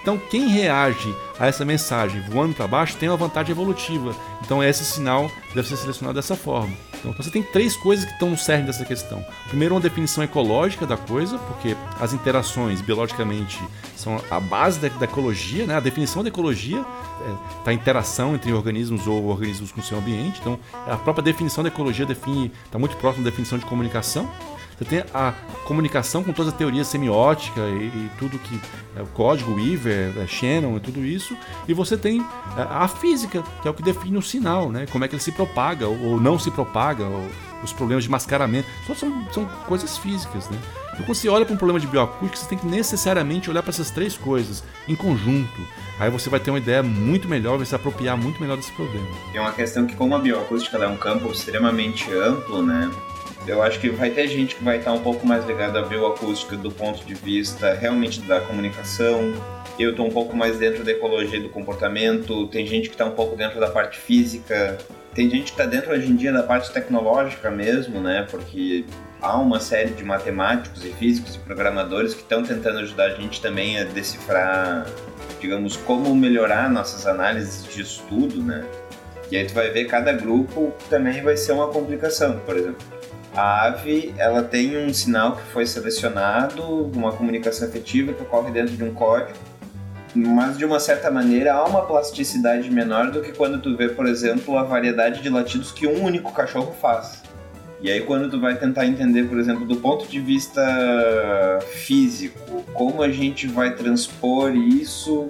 Então, 0.08 0.18
quem 0.18 0.48
reage 0.48 1.14
a 1.38 1.48
essa 1.48 1.66
mensagem 1.66 2.22
voando 2.22 2.56
para 2.56 2.66
baixo 2.66 2.96
tem 2.96 3.10
uma 3.10 3.18
vantagem 3.18 3.52
evolutiva. 3.52 4.16
Então, 4.42 4.64
esse 4.64 4.86
sinal 4.86 5.30
deve 5.54 5.68
ser 5.68 5.76
selecionado 5.76 6.16
dessa 6.16 6.34
forma. 6.34 6.74
Então, 6.98 7.12
você 7.12 7.30
tem 7.30 7.44
três 7.44 7.76
coisas 7.76 8.06
que 8.06 8.14
estão 8.14 8.30
no 8.30 8.38
cerne 8.38 8.68
dessa 8.68 8.86
questão. 8.86 9.22
Primeiro, 9.50 9.76
uma 9.76 9.82
definição 9.82 10.24
ecológica 10.24 10.88
da 10.88 10.96
coisa, 10.96 11.38
porque 11.38 11.76
as 12.00 12.14
interações 12.14 12.80
biologicamente 12.80 13.62
são 13.98 14.22
a 14.32 14.40
base 14.40 14.80
da, 14.80 14.88
da 14.88 15.04
ecologia, 15.04 15.66
né? 15.66 15.76
A 15.76 15.82
definição 15.82 16.24
da 16.24 16.30
ecologia 16.30 16.80
está 16.80 17.26
é, 17.26 17.64
tá 17.66 17.72
a 17.72 17.74
interação 17.74 18.34
entre 18.34 18.54
organismos 18.54 19.08
ou 19.08 19.26
organismos 19.26 19.74
com 19.74 19.82
o 19.82 19.84
seu 19.84 19.98
ambiente. 19.98 20.40
Então, 20.40 20.58
a 20.88 20.96
própria 20.96 21.22
definição 21.22 21.66
da 21.66 21.68
ecologia 21.68 22.06
define, 22.06 22.50
está 22.64 22.80
muito 22.80 22.96
próximo 22.96 23.26
da 23.26 23.30
definição 23.30 23.58
de 23.58 23.66
comunicação. 23.66 24.32
Você 24.78 24.86
tem 24.86 25.04
a 25.14 25.34
comunicação 25.66 26.24
com 26.24 26.32
toda 26.32 26.50
a 26.50 26.54
teoria 26.54 26.84
semiótica 26.84 27.62
e, 27.62 27.88
e 27.88 28.12
tudo 28.20 28.38
que 28.38 28.60
é 28.96 29.02
o 29.02 29.08
código 29.08 29.56
Weaver, 29.56 30.14
é, 30.18 30.28
Shannon 30.28 30.78
e 30.78 30.80
tudo 30.80 31.04
isso, 31.04 31.36
e 31.68 31.74
você 31.74 31.98
tem 31.98 32.22
a, 32.56 32.62
é, 32.62 32.68
a 32.70 32.88
física, 32.88 33.44
que 33.62 33.68
é 33.68 33.72
o 33.72 33.74
que 33.74 33.82
define 33.82 34.18
o 34.18 34.22
sinal, 34.22 34.72
né? 34.72 34.86
Como 34.92 35.04
é 35.04 35.08
que 35.08 35.16
ele 35.16 35.22
se 35.22 35.32
propaga 35.32 35.88
ou, 35.88 36.22
não 36.22 36.38
se 36.38 36.52
propaga, 36.52 37.06
ou, 37.06 37.28
os 37.64 37.74
problemas 37.74 38.04
de 38.04 38.10
mascaramento. 38.10 38.68
São, 38.96 39.28
são 39.32 39.46
coisas 39.68 39.98
físicas, 39.98 40.50
né? 40.50 40.58
Então, 40.94 41.06
quando 41.06 41.16
você 41.16 41.30
olha 41.30 41.46
para 41.46 41.54
um 41.54 41.58
problema 41.58 41.80
de 41.80 41.88
bioacústica, 41.88 42.38
você 42.38 42.50
tem 42.50 42.58
que 42.58 42.68
necessariamente 42.68 43.50
olhar 43.50 43.62
para 43.62 43.70
essas 43.70 43.92
três 43.92 44.18
coisas 44.18 44.64
em 44.88 44.96
conjunto. 44.96 45.62
Aí 46.00 46.10
você 46.10 46.30
vai 46.30 46.40
ter 46.40 46.52
uma 46.52 46.60
ideia 46.60 46.82
muito 46.84 47.28
melhor, 47.28 47.58
vai 47.58 47.66
se 47.66 47.76
apropriar 47.76 48.18
muito 48.18 48.40
melhor 48.42 48.58
desse 48.58 48.72
problema. 48.72 49.08
É 49.34 49.42
uma 49.42 49.52
questão 49.52 49.86
que, 49.86 49.96
como 49.96 50.16
a 50.16 50.20
bioacústica 50.20 50.78
é 50.78 50.88
um 50.88 50.98
campo 50.98 51.32
extremamente 51.32 52.12
amplo, 52.14 52.62
né? 52.62 52.90
Eu 53.48 53.64
acho 53.64 53.80
que 53.80 53.90
vai 53.90 54.10
ter 54.10 54.28
gente 54.28 54.56
que 54.56 54.64
vai 54.64 54.78
estar 54.78 54.92
um 54.92 55.00
pouco 55.00 55.26
mais 55.26 55.46
ligada 55.46 55.80
à 55.80 55.82
bioacústica 55.82 56.58
do 56.58 56.70
ponto 56.70 57.06
de 57.06 57.14
vista 57.14 57.74
realmente 57.74 58.20
da 58.22 58.42
comunicação. 58.42 59.34
Eu 59.80 59.92
estou 59.92 60.06
um 60.06 60.12
pouco 60.12 60.36
mais 60.36 60.58
dentro 60.58 60.84
da 60.84 60.92
ecologia 60.92 61.40
do 61.40 61.48
comportamento. 61.48 62.48
Tem 62.48 62.68
gente 62.68 62.90
que 62.90 62.96
está 62.96 63.06
um 63.06 63.12
pouco 63.12 63.38
dentro 63.38 63.58
da 63.58 63.70
parte 63.70 63.98
física. 63.98 64.78
Tem 65.16 65.30
gente 65.30 65.46
que 65.46 65.52
está 65.52 65.66
dentro 65.66 65.94
hoje 65.94 66.12
em 66.12 66.16
dia 66.18 66.34
da 66.34 66.44
parte 66.44 66.74
tecnológica 66.74 67.50
mesmo, 67.50 68.02
né? 68.02 68.28
Porque 68.30 68.84
há 69.22 69.38
uma 69.38 69.62
série 69.62 69.92
de 69.92 70.04
matemáticos 70.04 70.84
e 70.84 70.90
físicos 70.90 71.36
e 71.36 71.40
programadores 71.40 72.14
que 72.14 72.22
estão 72.22 72.44
tentando 72.44 72.80
ajudar 72.80 73.06
a 73.06 73.16
gente 73.16 73.42
também 73.42 73.80
a 73.80 73.86
decifrar, 73.86 74.86
digamos, 75.40 75.78
como 75.78 76.14
melhorar 76.14 76.70
nossas 76.70 77.08
análises 77.08 77.64
de 77.74 77.82
estudo, 77.82 78.44
né? 78.44 78.66
E 79.32 79.38
aí 79.38 79.46
tu 79.46 79.54
vai 79.54 79.70
ver 79.70 79.86
cada 79.86 80.12
grupo 80.12 80.74
também 80.90 81.22
vai 81.22 81.38
ser 81.38 81.54
uma 81.54 81.68
complicação, 81.70 82.40
por 82.40 82.58
exemplo 82.58 82.97
a 83.36 83.66
ave 83.66 84.14
ela 84.18 84.44
tem 84.44 84.78
um 84.78 84.94
sinal 84.94 85.36
que 85.36 85.44
foi 85.44 85.66
selecionado, 85.66 86.64
uma 86.96 87.12
comunicação 87.12 87.68
efetiva 87.68 88.14
que 88.14 88.22
ocorre 88.22 88.52
dentro 88.52 88.76
de 88.76 88.84
um 88.84 88.94
código, 88.94 89.38
mas 90.16 90.58
de 90.58 90.66
uma 90.66 90.80
certa 90.80 91.12
maneira 91.12 91.54
há 91.54 91.64
uma 91.66 91.84
plasticidade 91.84 92.70
menor 92.72 93.12
do 93.12 93.22
que 93.22 93.32
quando 93.32 93.62
tu 93.62 93.76
vê, 93.78 93.90
por 93.90 94.08
exemplo, 94.08 94.58
a 94.58 94.64
variedade 94.64 95.22
de 95.22 95.30
latidos 95.30 95.72
que 95.72 95.86
um 95.86 96.04
único 96.04 96.32
cachorro 96.32 96.74
faz. 96.82 97.22
E 97.80 97.92
aí 97.92 98.02
quando 98.02 98.30
tu 98.30 98.40
vai 98.40 98.56
tentar 98.58 98.88
entender, 98.88 99.28
por 99.30 99.38
exemplo, 99.38 99.66
do 99.66 99.76
ponto 99.76 100.08
de 100.08 100.20
vista 100.20 101.60
físico, 101.74 102.64
como 102.74 103.04
a 103.04 103.10
gente 103.10 103.46
vai 103.46 103.76
transpor 103.76 104.56
isso 104.56 105.30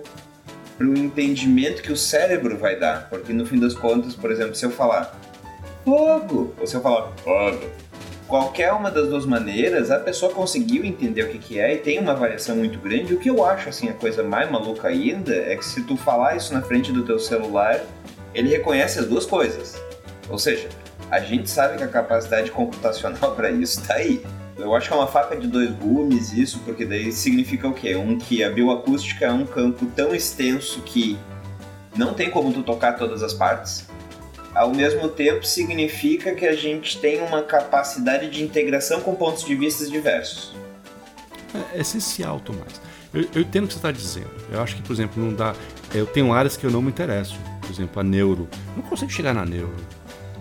para 0.78 0.88
o 0.88 0.98
entendimento 0.98 1.82
que 1.82 1.92
o 1.92 1.98
cérebro 1.98 2.58
vai 2.58 2.80
dar, 2.80 3.10
porque 3.10 3.34
no 3.34 3.46
fim 3.46 3.60
das 3.60 3.74
contas, 3.74 4.16
por 4.16 4.32
exemplo, 4.32 4.56
se 4.56 4.66
eu 4.66 4.72
falar 4.72 5.20
fogo, 5.84 6.54
ou 6.60 6.68
se 6.68 6.76
eu 6.76 6.82
falar 6.82 7.12
fogo, 7.18 7.66
qualquer 8.28 8.74
uma 8.74 8.92
das 8.92 9.08
duas 9.08 9.26
maneiras, 9.26 9.90
a 9.90 10.00
pessoa 10.00 10.32
conseguiu 10.32 10.84
entender 10.84 11.24
o 11.24 11.30
que, 11.30 11.40
que 11.40 11.60
é 11.60 11.74
e 11.74 11.78
tem 11.78 11.98
uma 12.00 12.14
variação 12.14 12.56
muito 12.58 12.78
grande. 12.78 13.14
O 13.14 13.20
que 13.20 13.30
eu 13.30 13.46
acho 13.46 13.70
assim 13.70 13.90
a 13.90 13.94
coisa 13.94 14.24
mais 14.24 14.52
maluca 14.52 14.90
ainda 14.90 15.34
é 15.34 15.56
que 15.56 15.66
se 15.66 15.84
tu 15.84 15.96
falar 15.96 16.36
isso 16.36 16.54
na 16.54 16.62
frente 16.62 16.92
do 16.92 17.04
teu 17.04 17.18
celular, 17.18 17.82
ele 18.34 18.50
reconhece 18.50 19.00
as 19.00 19.06
duas 19.06 19.26
coisas. 19.26 19.82
Ou 20.30 20.38
seja, 20.38 20.68
a 21.10 21.20
gente 21.20 21.50
sabe 21.50 21.78
que 21.78 21.84
a 21.84 21.88
capacidade 21.88 22.52
computacional 22.52 23.34
para 23.36 23.50
isso 23.50 23.80
está 23.80 23.96
aí. 23.96 24.22
Eu 24.58 24.76
acho 24.76 24.88
que 24.88 24.94
é 24.94 24.98
uma 24.98 25.08
faca 25.08 25.36
de 25.36 25.48
dois 25.48 25.70
gumes 25.72 26.34
isso, 26.34 26.60
porque 26.66 26.84
daí 26.84 27.12
significa 27.12 27.68
o 27.68 27.74
quê? 27.74 27.96
Um 27.96 28.18
que 28.18 28.44
a 28.44 28.50
bioacústica 28.50 29.26
é 29.26 29.32
um 29.32 29.46
campo 29.46 29.86
tão 29.96 30.14
extenso 30.14 30.82
que 30.82 31.18
não 31.96 32.14
tem 32.14 32.30
como 32.30 32.52
tu 32.52 32.64
tocar 32.64 32.94
todas 32.94 33.24
as 33.24 33.34
partes 33.34 33.88
ao 34.58 34.74
mesmo 34.74 35.08
tempo 35.08 35.46
significa 35.46 36.34
que 36.34 36.46
a 36.46 36.56
gente 36.56 37.00
tem 37.00 37.22
uma 37.22 37.44
capacidade 37.44 38.30
de 38.30 38.44
integração 38.44 39.02
com 39.02 39.14
pontos 39.16 39.44
de 39.44 39.56
vista 39.56 39.86
diversos. 39.86 40.54
É, 41.54 41.78
é 41.78 41.82
essencial, 41.82 42.40
Tomás. 42.40 42.82
Eu, 43.14 43.22
eu 43.36 43.42
entendo 43.42 43.66
o 43.66 43.68
que 43.68 43.74
você 43.74 43.80
está 43.80 43.92
dizendo. 43.92 44.32
Eu 44.52 44.62
acho 44.62 44.76
que, 44.76 44.82
por 44.82 44.94
exemplo, 44.94 45.24
não 45.24 45.34
dá. 45.34 45.56
Eu 45.94 46.06
tenho 46.06 46.34
áreas 46.34 46.58
que 46.58 46.66
eu 46.66 46.72
não 46.72 46.82
me 46.82 46.90
interesso. 46.90 47.38
Por 47.62 47.72
exemplo, 47.72 48.00
a 48.00 48.04
neuro. 48.04 48.48
Não 48.76 48.84
consigo 48.84 49.12
chegar 49.12 49.34
na 49.34 49.46
neuro. 49.46 49.76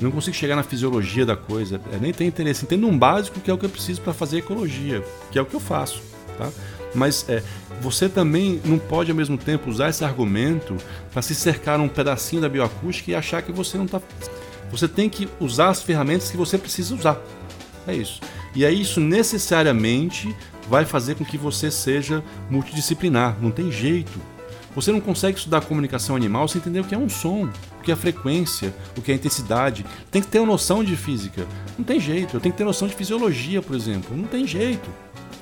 Não 0.01 0.11
consigo 0.11 0.37
chegar 0.37 0.57
na 0.57 0.63
fisiologia 0.63 1.25
da 1.25 1.37
coisa. 1.37 1.81
Eu 1.93 2.01
nem 2.01 2.13
tenho 2.13 2.29
interesse. 2.29 2.65
Entendo 2.65 2.87
um 2.87 2.99
básico 2.99 3.41
que 3.41 3.51
é 3.51 3.55
o 3.55 3.59
que 3.59 3.67
eu 3.67 3.71
preciso 3.71 4.01
para 4.01 4.13
fazer 4.13 4.39
ecologia, 4.39 5.03
que 5.31 5.39
é 5.39 5.43
o 5.43 5.47
que 5.47 5.55
eu 5.55 5.61
faço. 5.61 6.03
Tá? 6.37 6.51
Mas 6.95 7.29
é, 7.29 7.43
você 7.81 8.09
também 8.09 8.61
não 8.65 8.79
pode 8.79 9.11
ao 9.11 9.17
mesmo 9.17 9.37
tempo 9.37 9.71
usar 9.71 9.91
esse 9.91 10.05
argumento 10.05 10.77
para 11.13 11.23
se 11.23 11.35
cercar 11.35 11.81
um 11.81 11.89
pedacinho 11.89 12.43
da 12.43 12.49
bioacústica 12.49 13.11
e 13.11 13.15
achar 13.15 13.43
que 13.43 13.53
você 13.53 13.77
não 13.77 13.85
está. 13.85 14.01
Você 14.71 14.89
tem 14.89 15.09
que 15.09 15.29
usar 15.39 15.69
as 15.69 15.83
ferramentas 15.83 16.31
que 16.31 16.37
você 16.37 16.59
precisa 16.59 16.95
usar. 16.95 17.21
É 17.87 17.95
isso. 17.95 18.21
E 18.55 18.65
aí 18.65 18.81
isso 18.81 19.01
necessariamente 19.01 20.35
vai 20.69 20.85
fazer 20.85 21.15
com 21.15 21.25
que 21.25 21.39
você 21.39 21.71
seja 21.71 22.25
multidisciplinar. 22.51 23.37
Não 23.41 23.51
tem 23.51 23.71
jeito. 23.71 24.19
Você 24.75 24.93
não 24.93 25.01
consegue 25.01 25.39
estudar 25.39 25.63
comunicação 25.63 26.17
animal 26.17 26.49
sem 26.49 26.61
entender 26.61 26.81
o 26.81 26.85
que 26.85 26.95
é 26.95 26.99
um 26.99 27.09
som, 27.09 27.49
o 27.79 27.83
que 27.83 27.93
é 27.93 27.97
frequência, 27.97 28.75
o 28.97 29.01
que 29.01 29.13
é 29.13 29.15
intensidade. 29.15 29.87
Tem 30.11 30.21
que 30.21 30.29
ter 30.29 30.39
uma 30.39 30.53
noção 30.53 30.83
de 30.83 30.97
física. 30.97 31.47
Não 31.79 31.85
tem 31.85 32.01
jeito. 32.01 32.37
Eu 32.37 32.41
tenho 32.41 32.53
que 32.53 32.59
ter 32.59 32.65
noção 32.65 32.89
de 32.89 32.95
fisiologia, 32.95 33.63
por 33.63 33.77
exemplo. 33.77 34.15
Não 34.17 34.25
tem 34.25 34.47
jeito 34.47 34.91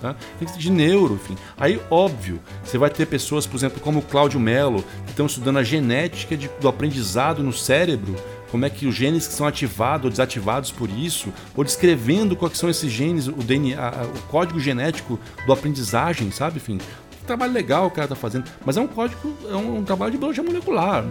tá? 0.04 0.16
De 0.58 0.70
neuro, 0.70 1.14
enfim. 1.14 1.36
Aí, 1.56 1.80
óbvio, 1.90 2.38
você 2.62 2.76
vai 2.76 2.90
ter 2.90 3.06
pessoas, 3.06 3.46
por 3.46 3.56
exemplo, 3.56 3.80
como 3.80 4.00
o 4.00 4.02
Cláudio 4.02 4.38
Mello, 4.38 4.84
que 5.04 5.10
estão 5.10 5.24
estudando 5.24 5.58
a 5.58 5.62
genética 5.62 6.36
de, 6.36 6.50
do 6.60 6.68
aprendizado 6.68 7.42
no 7.42 7.52
cérebro, 7.52 8.14
como 8.50 8.66
é 8.66 8.70
que 8.70 8.86
os 8.86 8.94
genes 8.94 9.26
que 9.26 9.32
são 9.32 9.46
ativados 9.46 10.04
ou 10.04 10.10
desativados 10.10 10.70
por 10.70 10.90
isso, 10.90 11.32
ou 11.56 11.64
descrevendo 11.64 12.36
quais 12.36 12.58
são 12.58 12.68
esses 12.68 12.92
genes, 12.92 13.26
o 13.26 13.32
DNA, 13.32 13.90
o 14.14 14.22
código 14.28 14.60
genético 14.60 15.18
do 15.46 15.52
aprendizagem, 15.52 16.30
sabe? 16.30 16.58
Enfim, 16.58 16.78
trabalho 17.26 17.52
legal 17.52 17.86
o 17.86 17.90
cara 17.90 18.06
tá 18.06 18.14
fazendo, 18.14 18.44
mas 18.64 18.76
é 18.76 18.80
um 18.80 18.86
código, 18.86 19.34
é 19.50 19.56
um, 19.56 19.78
um 19.78 19.84
trabalho 19.84 20.12
de 20.12 20.18
biologia 20.18 20.44
molecular. 20.44 21.04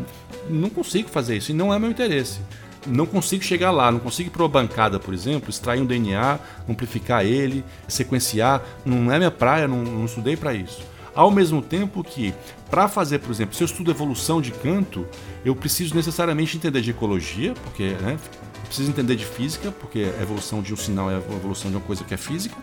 Não 0.48 0.70
consigo 0.70 1.10
fazer 1.10 1.38
isso 1.38 1.52
e 1.52 1.54
não 1.54 1.74
é 1.74 1.80
meu 1.80 1.90
interesse 1.90 2.40
não 2.86 3.06
consigo 3.06 3.44
chegar 3.44 3.72
lá, 3.72 3.92
não 3.92 4.00
consigo 4.00 4.30
ir 4.30 4.32
para 4.32 4.44
uma 4.44 4.50
bancada, 4.50 5.00
por 5.00 5.14
exemplo, 5.14 5.50
extrair 5.50 5.82
um 5.82 5.86
DNA, 5.86 6.40
amplificar 6.68 7.26
ele, 7.26 7.64
sequenciar, 7.88 8.62
não 8.86 9.12
é 9.12 9.18
minha 9.18 9.32
praia, 9.32 9.68
não, 9.68 9.84
não 9.84 10.06
estudei 10.06 10.36
para 10.36 10.54
isso. 10.54 10.82
Ao 11.16 11.30
mesmo 11.30 11.62
tempo 11.62 12.04
que, 12.04 12.34
para 12.70 12.88
fazer, 12.88 13.20
por 13.20 13.32
exemplo, 13.32 13.56
se 13.56 13.64
eu 13.64 13.66
estudo 13.66 13.92
evolução 13.92 14.42
de 14.42 14.52
canto, 14.52 15.06
eu 15.46 15.56
preciso 15.56 15.96
necessariamente 15.96 16.58
entender 16.58 16.82
de 16.82 16.90
ecologia, 16.90 17.54
porque 17.64 17.90
né, 18.02 18.18
preciso 18.66 18.90
entender 18.90 19.16
de 19.16 19.26
física, 19.26 19.72
porque 19.72 20.12
a 20.18 20.24
evolução 20.24 20.62
de 20.62 20.74
um 20.74 20.78
sinal 20.78 21.12
é 21.12 21.16
a 21.16 21.18
evolução 21.18 21.70
de 21.70 21.78
uma 21.78 21.84
coisa 21.84 22.04
que 22.04 22.14
é 22.14 22.18
física, 22.18 22.56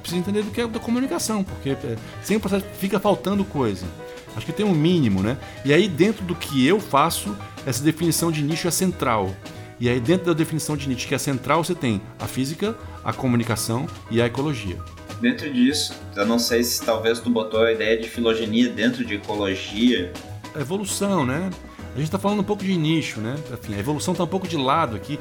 preciso 0.00 0.20
entender 0.20 0.42
do 0.42 0.50
que 0.50 0.60
é 0.60 0.66
da 0.66 0.78
comunicação, 0.78 1.42
porque 1.42 1.70
é, 1.70 1.96
sempre 2.22 2.48
fica 2.78 3.00
faltando 3.00 3.42
coisa. 3.44 3.86
Acho 4.36 4.44
que 4.44 4.52
tem 4.52 4.66
um 4.66 4.74
mínimo, 4.74 5.22
né? 5.22 5.38
E 5.64 5.72
aí, 5.72 5.88
dentro 5.88 6.24
do 6.24 6.34
que 6.34 6.66
eu 6.66 6.78
faço, 6.78 7.34
essa 7.64 7.82
definição 7.82 8.30
de 8.30 8.42
nicho 8.42 8.68
é 8.68 8.70
central. 8.70 9.34
E 9.80 9.88
aí, 9.88 9.98
dentro 9.98 10.26
da 10.26 10.32
definição 10.32 10.76
de 10.76 10.88
Nietzsche, 10.88 11.08
que 11.08 11.14
é 11.14 11.18
central, 11.18 11.64
você 11.64 11.74
tem 11.74 12.00
a 12.18 12.26
física, 12.26 12.76
a 13.04 13.12
comunicação 13.12 13.86
e 14.10 14.20
a 14.20 14.26
ecologia. 14.26 14.78
Dentro 15.20 15.52
disso, 15.52 15.94
eu 16.16 16.26
não 16.26 16.38
sei 16.38 16.62
se 16.62 16.84
talvez 16.84 17.20
tu 17.20 17.30
botou 17.30 17.62
a 17.62 17.72
ideia 17.72 17.98
de 17.98 18.08
filogenia 18.08 18.68
dentro 18.68 19.04
de 19.04 19.14
ecologia. 19.14 20.12
A 20.54 20.60
evolução, 20.60 21.24
né? 21.24 21.50
A 21.94 21.96
gente 21.96 22.06
está 22.06 22.18
falando 22.18 22.40
um 22.40 22.44
pouco 22.44 22.64
de 22.64 22.76
nicho, 22.76 23.20
né? 23.20 23.36
Enfim, 23.52 23.74
a 23.74 23.78
evolução 23.78 24.12
está 24.12 24.24
um 24.24 24.28
pouco 24.28 24.48
de 24.48 24.56
lado 24.56 24.96
aqui. 24.96 25.18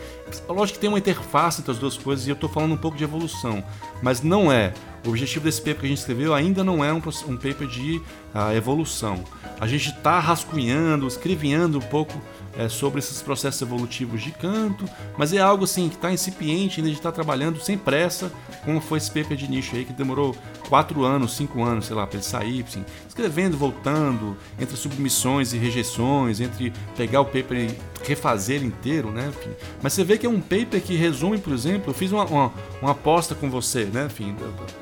Lógico 0.49 0.77
que 0.77 0.81
tem 0.81 0.89
uma 0.89 0.97
interface 0.97 1.61
entre 1.61 1.71
as 1.71 1.77
duas 1.77 1.95
coisas 1.95 2.25
e 2.25 2.31
eu 2.31 2.33
estou 2.33 2.49
falando 2.49 2.73
um 2.73 2.77
pouco 2.77 2.97
de 2.97 3.03
evolução, 3.03 3.63
mas 4.01 4.23
não 4.23 4.51
é 4.51 4.73
o 5.05 5.09
objetivo 5.09 5.43
desse 5.43 5.59
paper 5.59 5.81
que 5.81 5.85
a 5.85 5.89
gente 5.89 5.97
escreveu 5.99 6.33
ainda 6.33 6.63
não 6.63 6.83
é 6.83 6.91
um, 6.93 7.01
um 7.27 7.35
paper 7.35 7.67
de 7.67 7.97
uh, 8.33 8.55
evolução. 8.55 9.23
A 9.59 9.67
gente 9.67 9.89
está 9.89 10.17
rascunhando, 10.19 11.05
escrevinhando 11.07 11.77
um 11.77 11.81
pouco 11.81 12.19
é, 12.57 12.69
sobre 12.69 12.99
esses 12.99 13.21
processos 13.21 13.61
evolutivos 13.61 14.21
de 14.21 14.31
canto, 14.31 14.85
mas 15.17 15.33
é 15.33 15.39
algo 15.39 15.63
assim 15.63 15.89
que 15.89 15.95
está 15.95 16.11
incipiente, 16.11 16.79
ainda 16.79 16.91
está 16.91 17.11
trabalhando 17.11 17.59
sem 17.59 17.77
pressa, 17.77 18.31
como 18.63 18.79
foi 18.79 18.97
esse 18.97 19.11
paper 19.11 19.35
de 19.35 19.49
nicho 19.49 19.75
aí 19.75 19.85
que 19.85 19.93
demorou 19.93 20.35
quatro 20.69 21.03
anos, 21.03 21.35
cinco 21.35 21.63
anos, 21.63 21.85
sei 21.85 21.95
lá, 21.95 22.05
para 22.07 22.17
ele 22.17 22.25
sair, 22.25 22.63
assim, 22.67 22.85
escrevendo, 23.07 23.57
voltando, 23.57 24.37
entre 24.59 24.75
submissões 24.75 25.53
e 25.53 25.57
rejeições, 25.57 26.39
entre 26.39 26.73
pegar 26.95 27.21
o 27.21 27.25
paper 27.25 27.57
e 27.57 27.77
refazer 28.03 28.63
inteiro, 28.63 29.11
né? 29.11 29.29
Enfim. 29.29 29.51
Mas 29.81 29.93
você 29.93 30.03
vê 30.03 30.17
que 30.17 30.25
é 30.25 30.29
um 30.29 30.41
paper 30.41 30.81
que 30.81 30.95
resume, 30.95 31.37
por 31.37 31.53
exemplo, 31.53 31.89
eu 31.89 31.93
fiz 31.93 32.11
uma, 32.11 32.25
uma, 32.25 32.53
uma 32.81 32.91
aposta 32.91 33.33
com 33.35 33.49
você, 33.49 33.85
né? 33.85 34.05
Enfim, 34.05 34.35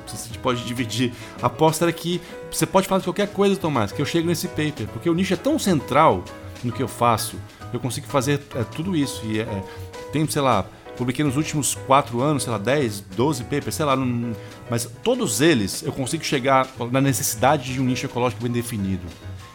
a 0.06 0.16
gente 0.16 0.38
pode 0.38 0.64
dividir. 0.64 1.12
A 1.40 1.46
aposta 1.46 1.84
era 1.84 1.92
que 1.92 2.20
você 2.50 2.66
pode 2.66 2.88
falar 2.88 2.98
de 2.98 3.04
qualquer 3.04 3.28
coisa, 3.28 3.56
Tomás, 3.56 3.92
que 3.92 4.02
eu 4.02 4.06
chego 4.06 4.28
nesse 4.28 4.48
paper, 4.48 4.86
porque 4.92 5.08
o 5.08 5.14
nicho 5.14 5.34
é 5.34 5.36
tão 5.36 5.58
central 5.58 6.24
no 6.62 6.72
que 6.72 6.82
eu 6.82 6.88
faço, 6.88 7.36
eu 7.72 7.80
consigo 7.80 8.06
fazer 8.06 8.40
é, 8.54 8.64
tudo 8.64 8.96
isso. 8.96 9.24
E 9.24 9.40
é, 9.40 9.64
tem, 10.12 10.26
sei 10.28 10.42
lá, 10.42 10.66
publiquei 10.96 11.24
nos 11.24 11.36
últimos 11.36 11.74
quatro 11.74 12.20
anos, 12.20 12.42
sei 12.44 12.52
lá, 12.52 12.58
10, 12.58 13.00
12 13.16 13.44
papers, 13.44 13.74
sei 13.74 13.84
lá, 13.84 13.96
não, 13.96 14.32
mas 14.70 14.88
todos 15.02 15.40
eles 15.40 15.82
eu 15.82 15.92
consigo 15.92 16.24
chegar 16.24 16.68
na 16.90 17.00
necessidade 17.00 17.72
de 17.72 17.80
um 17.80 17.84
nicho 17.84 18.06
ecológico 18.06 18.42
bem 18.42 18.52
definido. 18.52 19.06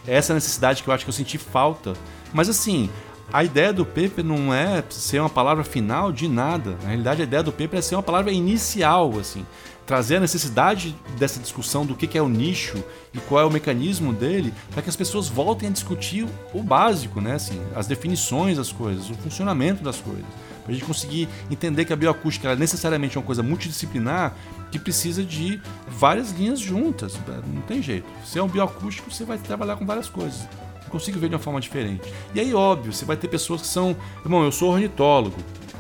É 0.07 0.15
essa 0.15 0.33
necessidade 0.33 0.83
que 0.83 0.89
eu 0.89 0.93
acho 0.93 1.03
que 1.03 1.09
eu 1.09 1.13
senti 1.13 1.37
falta. 1.37 1.93
Mas 2.33 2.49
assim, 2.49 2.89
a 3.31 3.43
ideia 3.43 3.73
do 3.73 3.85
paper 3.85 4.23
não 4.23 4.53
é 4.53 4.83
ser 4.89 5.19
uma 5.19 5.29
palavra 5.29 5.63
final 5.63 6.11
de 6.11 6.27
nada. 6.27 6.77
Na 6.81 6.89
realidade, 6.89 7.21
a 7.21 7.25
ideia 7.25 7.43
do 7.43 7.51
paper 7.51 7.79
é 7.79 7.81
ser 7.81 7.95
uma 7.95 8.03
palavra 8.03 8.31
inicial, 8.31 9.17
assim 9.19 9.45
trazer 9.87 10.17
a 10.17 10.19
necessidade 10.19 10.93
dessa 11.17 11.39
discussão 11.39 11.85
do 11.85 11.95
que 11.95 12.17
é 12.17 12.21
o 12.21 12.27
nicho 12.27 12.83
e 13.13 13.19
qual 13.19 13.41
é 13.41 13.45
o 13.45 13.49
mecanismo 13.49 14.11
dele, 14.11 14.53
para 14.71 14.81
que 14.81 14.89
as 14.89 14.97
pessoas 14.97 15.29
voltem 15.29 15.69
a 15.69 15.71
discutir 15.71 16.27
o 16.53 16.61
básico, 16.61 17.21
né? 17.21 17.35
Assim, 17.35 17.59
as 17.73 17.87
definições 17.87 18.57
das 18.57 18.69
coisas, 18.69 19.09
o 19.09 19.15
funcionamento 19.15 19.81
das 19.81 19.97
coisas. 20.01 20.25
Para 20.63 20.73
a 20.73 20.75
gente 20.75 20.85
conseguir 20.85 21.29
entender 21.49 21.85
que 21.85 21.93
a 21.93 21.95
bioacústica 21.95 22.49
é 22.49 22.55
necessariamente 22.57 23.17
uma 23.17 23.23
coisa 23.23 23.41
multidisciplinar 23.41 24.35
que 24.69 24.77
precisa 24.77 25.23
de 25.23 25.61
várias 25.87 26.31
linhas 26.31 26.59
juntas. 26.59 27.17
Não 27.47 27.61
tem 27.61 27.81
jeito. 27.81 28.05
Se 28.25 28.37
é 28.37 28.43
um 28.43 28.49
bioacústico, 28.49 29.09
você 29.09 29.23
vai 29.23 29.37
trabalhar 29.37 29.77
com 29.77 29.85
várias 29.85 30.09
coisas. 30.09 30.45
Consigo 30.89 31.19
ver 31.19 31.29
de 31.29 31.35
uma 31.35 31.41
forma 31.41 31.59
diferente. 31.59 32.11
E 32.33 32.39
aí, 32.39 32.53
óbvio, 32.53 32.93
você 32.93 33.05
vai 33.05 33.17
ter 33.17 33.27
pessoas 33.27 33.61
que 33.61 33.67
são. 33.67 33.95
Irmão, 34.23 34.43
eu 34.43 34.51
sou 34.51 34.71
ornitólogo. 34.71 35.37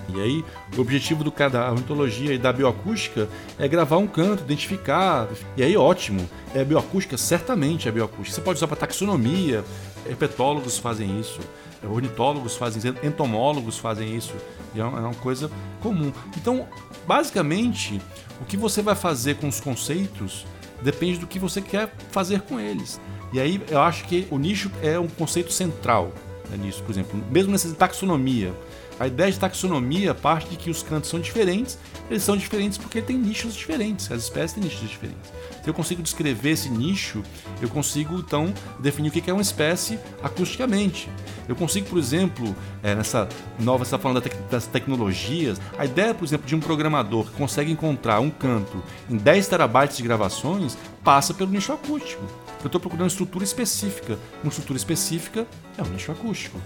E 0.09 0.21
aí, 0.21 0.45
o 0.77 0.81
objetivo 0.81 1.23
do, 1.23 1.31
da 1.31 1.71
ornitologia 1.71 2.33
e 2.33 2.37
da 2.37 2.53
bioacústica 2.53 3.27
é 3.59 3.67
gravar 3.67 3.97
um 3.97 4.07
canto, 4.07 4.43
identificar. 4.43 5.27
E 5.55 5.63
aí, 5.63 5.75
ótimo. 5.75 6.27
É 6.55 6.63
bioacústica? 6.63 7.17
Certamente 7.17 7.89
é 7.89 7.91
bioacústica. 7.91 8.35
Você 8.35 8.41
pode 8.41 8.57
usar 8.57 8.67
para 8.67 8.77
taxonomia, 8.77 9.65
herpetólogos 10.05 10.77
fazem 10.77 11.19
isso, 11.19 11.39
ornitólogos 11.83 12.55
fazem 12.55 12.79
isso, 12.79 13.05
entomólogos 13.05 13.77
fazem 13.77 14.15
isso. 14.15 14.33
E 14.73 14.79
é, 14.79 14.81
é 14.81 14.85
uma 14.85 15.13
coisa 15.15 15.51
comum. 15.81 16.13
Então, 16.37 16.67
basicamente, 17.05 18.01
o 18.41 18.45
que 18.45 18.55
você 18.55 18.81
vai 18.81 18.95
fazer 18.95 19.35
com 19.35 19.47
os 19.47 19.59
conceitos 19.59 20.45
depende 20.81 21.17
do 21.19 21.27
que 21.27 21.39
você 21.39 21.61
quer 21.61 21.93
fazer 22.11 22.41
com 22.41 22.59
eles. 22.59 22.99
E 23.31 23.39
aí, 23.39 23.61
eu 23.69 23.81
acho 23.81 24.05
que 24.05 24.27
o 24.31 24.37
nicho 24.37 24.71
é 24.81 24.97
um 24.97 25.07
conceito 25.07 25.51
central 25.51 26.13
né, 26.49 26.57
nisso. 26.57 26.81
Por 26.83 26.91
exemplo, 26.91 27.21
mesmo 27.31 27.51
nessa 27.51 27.73
taxonomia. 27.73 28.53
A 28.99 29.05
ideia 29.05 29.31
de 29.31 29.37
taxonomia 29.37 30.15
parte 30.15 30.49
de 30.49 30.55
que 30.55 30.71
os 30.71 30.81
cantos 30.81 31.11
são 31.11 31.19
diferentes, 31.19 31.77
eles 32.09 32.23
são 32.23 32.35
diferentes 32.35 32.79
porque 32.79 32.99
têm 32.99 33.15
nichos 33.15 33.53
diferentes, 33.53 34.11
as 34.11 34.23
espécies 34.23 34.53
têm 34.53 34.63
nichos 34.63 34.89
diferentes. 34.89 35.31
Se 35.63 35.69
eu 35.69 35.73
consigo 35.73 36.01
descrever 36.01 36.51
esse 36.51 36.67
nicho, 36.67 37.21
eu 37.61 37.69
consigo 37.69 38.15
então 38.17 38.51
definir 38.79 39.09
o 39.09 39.11
que 39.11 39.29
é 39.29 39.33
uma 39.33 39.41
espécie 39.41 39.99
acusticamente. 40.23 41.09
Eu 41.47 41.55
consigo, 41.55 41.87
por 41.87 41.99
exemplo, 41.99 42.55
é, 42.81 42.95
nessa 42.95 43.29
nova, 43.59 43.85
você 43.85 43.95
está 43.95 43.99
falando 43.99 44.23
das 44.49 44.65
tecnologias, 44.65 45.61
a 45.77 45.85
ideia, 45.85 46.13
por 46.15 46.25
exemplo, 46.25 46.47
de 46.47 46.55
um 46.55 46.59
programador 46.59 47.25
que 47.25 47.33
consegue 47.33 47.71
encontrar 47.71 48.19
um 48.19 48.31
canto 48.31 48.81
em 49.07 49.15
10 49.15 49.47
terabytes 49.47 49.97
de 49.97 50.03
gravações 50.03 50.75
passa 51.03 51.35
pelo 51.35 51.51
nicho 51.51 51.71
acústico. 51.71 52.23
Eu 52.61 52.67
estou 52.67 52.81
procurando 52.81 53.09
estrutura 53.09 53.43
específica. 53.43 54.17
Uma 54.43 54.49
estrutura 54.49 54.77
específica 54.77 55.47
é 55.77 55.83
um 55.83 55.89
nicho 55.89 56.11
acústico. 56.11 56.59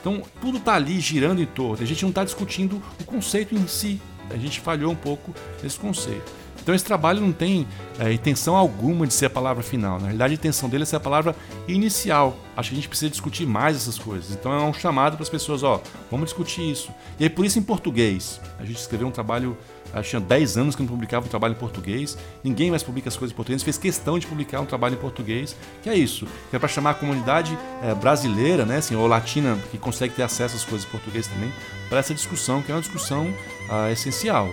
Então, 0.00 0.22
tudo 0.40 0.58
está 0.58 0.74
ali 0.74 0.98
girando 1.00 1.40
em 1.40 1.46
torno. 1.46 1.82
A 1.82 1.86
gente 1.86 2.02
não 2.02 2.10
está 2.10 2.24
discutindo 2.24 2.82
o 3.00 3.04
conceito 3.04 3.54
em 3.54 3.66
si. 3.66 4.00
A 4.30 4.36
gente 4.36 4.60
falhou 4.60 4.92
um 4.92 4.96
pouco 4.96 5.34
nesse 5.62 5.78
conceito. 5.78 6.30
Então, 6.60 6.74
esse 6.74 6.84
trabalho 6.84 7.20
não 7.20 7.32
tem 7.32 7.64
é, 7.96 8.12
intenção 8.12 8.56
alguma 8.56 9.06
de 9.06 9.14
ser 9.14 9.26
a 9.26 9.30
palavra 9.30 9.62
final. 9.62 9.98
Na 9.98 10.06
realidade, 10.06 10.32
a 10.32 10.34
intenção 10.34 10.68
dele 10.68 10.82
é 10.82 10.86
ser 10.86 10.96
a 10.96 11.00
palavra 11.00 11.34
inicial. 11.68 12.36
Acho 12.56 12.70
que 12.70 12.74
a 12.74 12.78
gente 12.78 12.88
precisa 12.88 13.08
discutir 13.08 13.46
mais 13.46 13.76
essas 13.76 13.96
coisas. 13.98 14.32
Então, 14.32 14.52
é 14.52 14.60
um 14.60 14.74
chamado 14.74 15.12
para 15.12 15.22
as 15.22 15.28
pessoas: 15.28 15.62
ó, 15.62 15.80
vamos 16.10 16.26
discutir 16.26 16.68
isso. 16.68 16.90
E 17.20 17.24
aí, 17.24 17.30
por 17.30 17.44
isso, 17.44 17.56
em 17.56 17.62
português, 17.62 18.40
a 18.58 18.64
gente 18.64 18.78
escreveu 18.78 19.06
um 19.06 19.12
trabalho 19.12 19.56
Acho 19.92 20.10
tinha 20.10 20.20
10 20.20 20.56
anos 20.56 20.76
que 20.76 20.82
não 20.82 20.88
publicava 20.88 21.26
um 21.26 21.28
trabalho 21.28 21.52
em 21.52 21.58
português. 21.58 22.16
Ninguém 22.42 22.70
mais 22.70 22.82
publica 22.82 23.08
as 23.08 23.16
coisas 23.16 23.32
em 23.32 23.36
português. 23.36 23.62
Fez 23.62 23.78
questão 23.78 24.18
de 24.18 24.26
publicar 24.26 24.60
um 24.60 24.66
trabalho 24.66 24.94
em 24.94 24.98
português. 24.98 25.56
Que 25.82 25.88
é 25.88 25.94
isso. 25.94 26.26
Que 26.50 26.56
é 26.56 26.58
para 26.58 26.68
chamar 26.68 26.90
a 26.90 26.94
comunidade 26.94 27.56
é, 27.82 27.94
brasileira, 27.94 28.64
né, 28.64 28.78
assim, 28.78 28.94
ou 28.94 29.06
latina, 29.06 29.58
que 29.70 29.78
consegue 29.78 30.14
ter 30.14 30.22
acesso 30.22 30.56
às 30.56 30.64
coisas 30.64 30.86
em 30.86 30.90
português 30.90 31.26
também, 31.26 31.52
para 31.88 31.98
essa 31.98 32.14
discussão, 32.14 32.62
que 32.62 32.70
é 32.70 32.74
uma 32.74 32.80
discussão 32.80 33.32
ah, 33.70 33.90
essencial. 33.90 34.48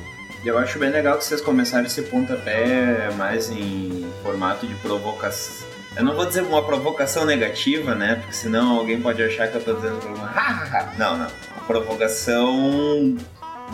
Eu 0.45 0.57
acho 0.57 0.77
bem 0.77 0.89
legal 0.89 1.17
que 1.17 1.23
vocês 1.23 1.39
começaram 1.39 1.85
esse 1.85 2.01
pontapé 2.01 3.09
mais 3.17 3.49
em 3.49 4.05
formato 4.21 4.67
de 4.67 4.75
provocação. 4.75 5.65
Eu 5.95 6.03
não 6.03 6.15
vou 6.15 6.25
dizer 6.25 6.41
uma 6.41 6.61
provocação 6.65 7.23
negativa, 7.23 7.93
né? 7.95 8.15
Porque 8.15 8.33
senão 8.33 8.77
alguém 8.77 8.99
pode 8.99 9.21
achar 9.23 9.47
que 9.47 9.55
eu 9.55 9.63
tô 9.63 9.73
dizendo. 9.73 9.99
Não, 10.97 11.17
não. 11.17 11.27
Uma 11.55 11.65
provocação 11.67 13.15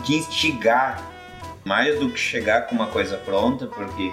de 0.04 0.14
instigar 0.14 1.09
mais 1.64 1.98
do 1.98 2.10
que 2.10 2.18
chegar 2.18 2.62
com 2.62 2.74
uma 2.74 2.86
coisa 2.86 3.16
pronta, 3.16 3.66
porque 3.66 4.12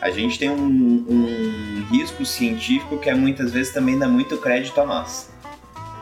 a 0.00 0.10
gente 0.10 0.38
tem 0.38 0.50
um, 0.50 1.04
um 1.08 1.86
risco 1.90 2.24
científico 2.26 2.98
que 2.98 3.08
é 3.08 3.14
muitas 3.14 3.52
vezes 3.52 3.72
também 3.72 3.98
dá 3.98 4.08
muito 4.08 4.36
crédito 4.36 4.80
a 4.80 4.86
nós. 4.86 5.30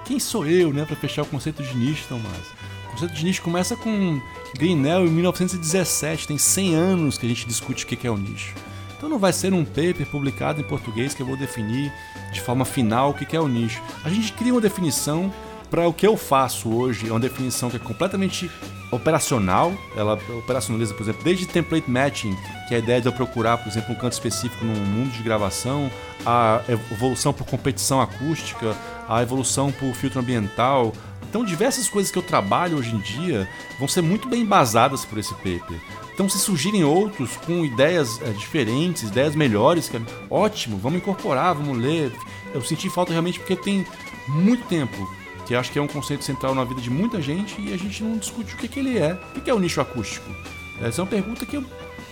Quem 0.04 0.18
sou 0.18 0.46
eu, 0.46 0.72
né, 0.72 0.84
para 0.84 0.96
fechar 0.96 1.22
o 1.22 1.26
conceito 1.26 1.62
de 1.62 1.76
nicho, 1.76 2.06
Tomás? 2.08 2.46
O 2.86 2.90
conceito 2.92 3.14
de 3.14 3.24
nicho 3.24 3.42
começa 3.42 3.76
com 3.76 4.20
Grinnell 4.56 5.06
em 5.06 5.10
1917, 5.10 6.26
tem 6.26 6.36
100 6.36 6.74
anos 6.74 7.18
que 7.18 7.26
a 7.26 7.28
gente 7.28 7.46
discute 7.46 7.84
o 7.84 7.86
que 7.86 8.06
é 8.06 8.10
o 8.10 8.16
nicho. 8.16 8.54
Então 8.96 9.08
não 9.08 9.18
vai 9.18 9.32
ser 9.32 9.52
um 9.52 9.64
paper 9.64 10.06
publicado 10.10 10.60
em 10.60 10.64
português 10.64 11.14
que 11.14 11.22
eu 11.22 11.26
vou 11.26 11.36
definir 11.36 11.92
de 12.32 12.40
forma 12.40 12.64
final 12.64 13.10
o 13.10 13.14
que 13.14 13.36
é 13.36 13.40
o 13.40 13.48
nicho. 13.48 13.82
A 14.04 14.08
gente 14.08 14.32
cria 14.32 14.52
uma 14.52 14.60
definição 14.60 15.32
para 15.72 15.88
o 15.88 15.92
que 15.94 16.06
eu 16.06 16.18
faço 16.18 16.68
hoje, 16.68 17.08
é 17.08 17.10
uma 17.10 17.18
definição 17.18 17.70
que 17.70 17.76
é 17.76 17.78
completamente 17.78 18.50
operacional. 18.90 19.72
Ela 19.96 20.20
operacionaliza, 20.38 20.92
por 20.92 21.02
exemplo, 21.02 21.24
desde 21.24 21.46
template 21.46 21.90
matching, 21.90 22.36
que 22.68 22.74
é 22.74 22.76
a 22.76 22.78
ideia 22.78 23.00
de 23.00 23.06
eu 23.06 23.12
procurar, 23.12 23.56
por 23.56 23.70
exemplo, 23.70 23.94
um 23.94 23.98
canto 23.98 24.12
específico 24.12 24.66
no 24.66 24.74
mundo 24.74 25.10
de 25.12 25.22
gravação, 25.22 25.90
a 26.26 26.60
evolução 26.68 27.32
por 27.32 27.46
competição 27.46 28.02
acústica, 28.02 28.76
a 29.08 29.22
evolução 29.22 29.72
por 29.72 29.94
filtro 29.94 30.20
ambiental. 30.20 30.92
Então, 31.22 31.42
diversas 31.42 31.88
coisas 31.88 32.12
que 32.12 32.18
eu 32.18 32.22
trabalho 32.22 32.76
hoje 32.76 32.94
em 32.94 32.98
dia 32.98 33.48
vão 33.78 33.88
ser 33.88 34.02
muito 34.02 34.28
bem 34.28 34.42
embasadas 34.42 35.06
por 35.06 35.16
esse 35.16 35.32
paper. 35.36 35.80
Então, 36.12 36.28
se 36.28 36.38
surgirem 36.38 36.84
outros 36.84 37.38
com 37.38 37.64
ideias 37.64 38.20
é, 38.20 38.28
diferentes, 38.32 39.04
ideias 39.04 39.34
melhores, 39.34 39.88
que 39.88 39.96
é 39.96 40.02
ótimo, 40.28 40.76
vamos 40.76 40.98
incorporar, 40.98 41.54
vamos 41.54 41.78
ler. 41.78 42.12
Eu 42.52 42.60
senti 42.60 42.90
falta 42.90 43.12
realmente 43.12 43.38
porque 43.38 43.56
tem 43.56 43.86
muito 44.28 44.66
tempo 44.66 45.21
que 45.46 45.54
acho 45.54 45.72
que 45.72 45.78
é 45.78 45.82
um 45.82 45.88
conceito 45.88 46.24
central 46.24 46.54
na 46.54 46.64
vida 46.64 46.80
de 46.80 46.90
muita 46.90 47.20
gente 47.20 47.60
e 47.60 47.72
a 47.72 47.76
gente 47.76 48.02
não 48.02 48.16
discute 48.16 48.54
o 48.54 48.56
que, 48.56 48.68
que 48.68 48.78
ele 48.78 48.98
é. 48.98 49.18
O 49.36 49.40
que 49.40 49.50
é 49.50 49.54
o 49.54 49.58
nicho 49.58 49.80
acústico? 49.80 50.30
Essa 50.80 51.00
é 51.00 51.04
uma 51.04 51.10
pergunta 51.10 51.44
que 51.44 51.56
eu, 51.56 51.64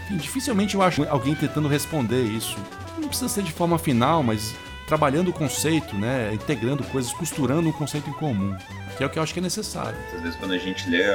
enfim, 0.04 0.16
dificilmente 0.16 0.74
eu 0.74 0.82
acho 0.82 1.02
alguém 1.08 1.34
tentando 1.34 1.68
responder 1.68 2.22
isso. 2.22 2.56
Não 2.98 3.08
precisa 3.08 3.28
ser 3.28 3.42
de 3.42 3.52
forma 3.52 3.78
final, 3.78 4.22
mas 4.22 4.54
trabalhando 4.86 5.28
o 5.28 5.32
conceito, 5.32 5.94
né, 5.94 6.34
integrando 6.34 6.82
coisas, 6.84 7.12
costurando 7.12 7.68
um 7.68 7.72
conceito 7.72 8.10
em 8.10 8.12
comum, 8.12 8.56
que 8.96 9.04
é 9.04 9.06
o 9.06 9.10
que 9.10 9.20
eu 9.20 9.22
acho 9.22 9.32
que 9.32 9.38
é 9.38 9.42
necessário. 9.42 9.96
Às 10.12 10.20
vezes 10.20 10.36
quando 10.36 10.52
a 10.52 10.58
gente 10.58 10.90
lê 10.90 11.08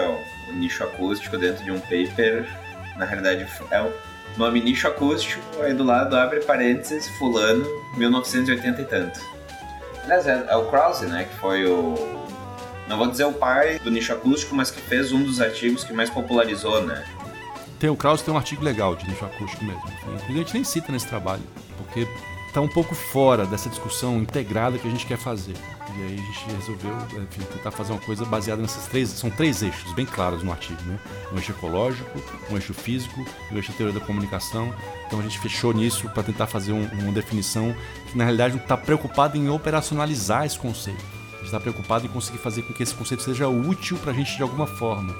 o 0.49 0.53
nicho 0.53 0.81
acústico 0.83 1.37
dentro 1.37 1.63
de 1.63 1.71
um 1.71 1.79
paper, 1.81 2.47
na 2.97 3.03
realidade 3.03 3.45
é 3.71 3.81
o 3.81 3.91
nome 4.37 4.61
nicho 4.61 4.87
acústico, 4.87 5.41
aí 5.61 5.73
do 5.73 5.83
lado 5.83 6.15
abre 6.15 6.39
parênteses, 6.39 7.09
fulano, 7.17 7.65
1980 7.97 8.81
e 8.81 8.85
tanto. 8.85 9.34
Aliás, 10.05 10.27
é, 10.27 10.45
é 10.47 10.55
o 10.55 10.65
Krause, 10.69 11.05
né? 11.07 11.25
Que 11.25 11.35
foi 11.35 11.65
o. 11.65 11.95
Não 12.87 12.97
vou 12.97 13.07
dizer 13.07 13.25
o 13.25 13.33
pai 13.33 13.79
do 13.79 13.89
nicho 13.89 14.13
acústico, 14.13 14.55
mas 14.55 14.69
que 14.69 14.79
fez 14.79 15.11
um 15.11 15.23
dos 15.23 15.41
artigos 15.41 15.83
que 15.83 15.91
mais 15.91 16.09
popularizou, 16.09 16.83
né? 16.83 17.03
Tem 17.79 17.89
o 17.89 17.95
Krause 17.95 18.23
tem 18.23 18.33
um 18.33 18.37
artigo 18.37 18.63
legal 18.63 18.95
de 18.95 19.07
nicho 19.09 19.25
acústico 19.25 19.65
mesmo. 19.65 19.83
A 20.27 20.31
gente 20.31 20.53
nem 20.53 20.63
cita 20.63 20.91
nesse 20.91 21.07
trabalho, 21.07 21.41
porque 21.77 22.07
está 22.55 22.61
um 22.61 22.69
pouco 22.69 22.95
fora 22.95 23.45
dessa 23.45 23.67
discussão 23.67 24.19
integrada 24.19 24.79
que 24.79 24.87
a 24.87 24.89
gente 24.89 25.05
quer 25.05 25.17
fazer. 25.17 25.55
E 25.97 26.01
aí 26.01 26.13
a 26.13 26.21
gente 26.21 26.55
resolveu 26.55 26.95
enfim, 27.21 27.41
tentar 27.51 27.69
fazer 27.69 27.91
uma 27.91 27.99
coisa 27.99 28.23
baseada 28.23 28.61
nessas 28.61 28.87
três. 28.87 29.09
São 29.09 29.29
três 29.29 29.61
eixos 29.61 29.91
bem 29.91 30.05
claros 30.05 30.41
no 30.41 30.53
artigo, 30.53 30.81
né? 30.83 30.97
Um 31.33 31.35
eixo 31.35 31.51
ecológico, 31.51 32.17
um 32.49 32.55
eixo 32.55 32.73
físico 32.73 33.25
e 33.51 33.53
um 33.53 33.57
eixo 33.57 33.73
teoria 33.73 33.99
da 33.99 34.05
comunicação. 34.05 34.73
Então 35.05 35.19
a 35.19 35.23
gente 35.23 35.37
fechou 35.37 35.73
nisso 35.73 36.07
para 36.11 36.23
tentar 36.23 36.47
fazer 36.47 36.71
um, 36.71 36.87
uma 36.93 37.11
definição 37.11 37.75
que 38.09 38.17
na 38.17 38.23
realidade 38.23 38.55
está 38.55 38.77
preocupado 38.77 39.35
em 39.35 39.49
operacionalizar 39.49 40.45
esse 40.45 40.57
conceito. 40.57 41.03
A 41.33 41.37
gente 41.39 41.47
está 41.47 41.59
preocupado 41.59 42.05
em 42.05 42.09
conseguir 42.09 42.37
fazer 42.37 42.61
com 42.61 42.73
que 42.73 42.83
esse 42.83 42.95
conceito 42.95 43.21
seja 43.21 43.49
útil 43.49 43.97
para 43.97 44.13
a 44.13 44.15
gente 44.15 44.33
de 44.33 44.43
alguma 44.43 44.65
forma. 44.65 45.13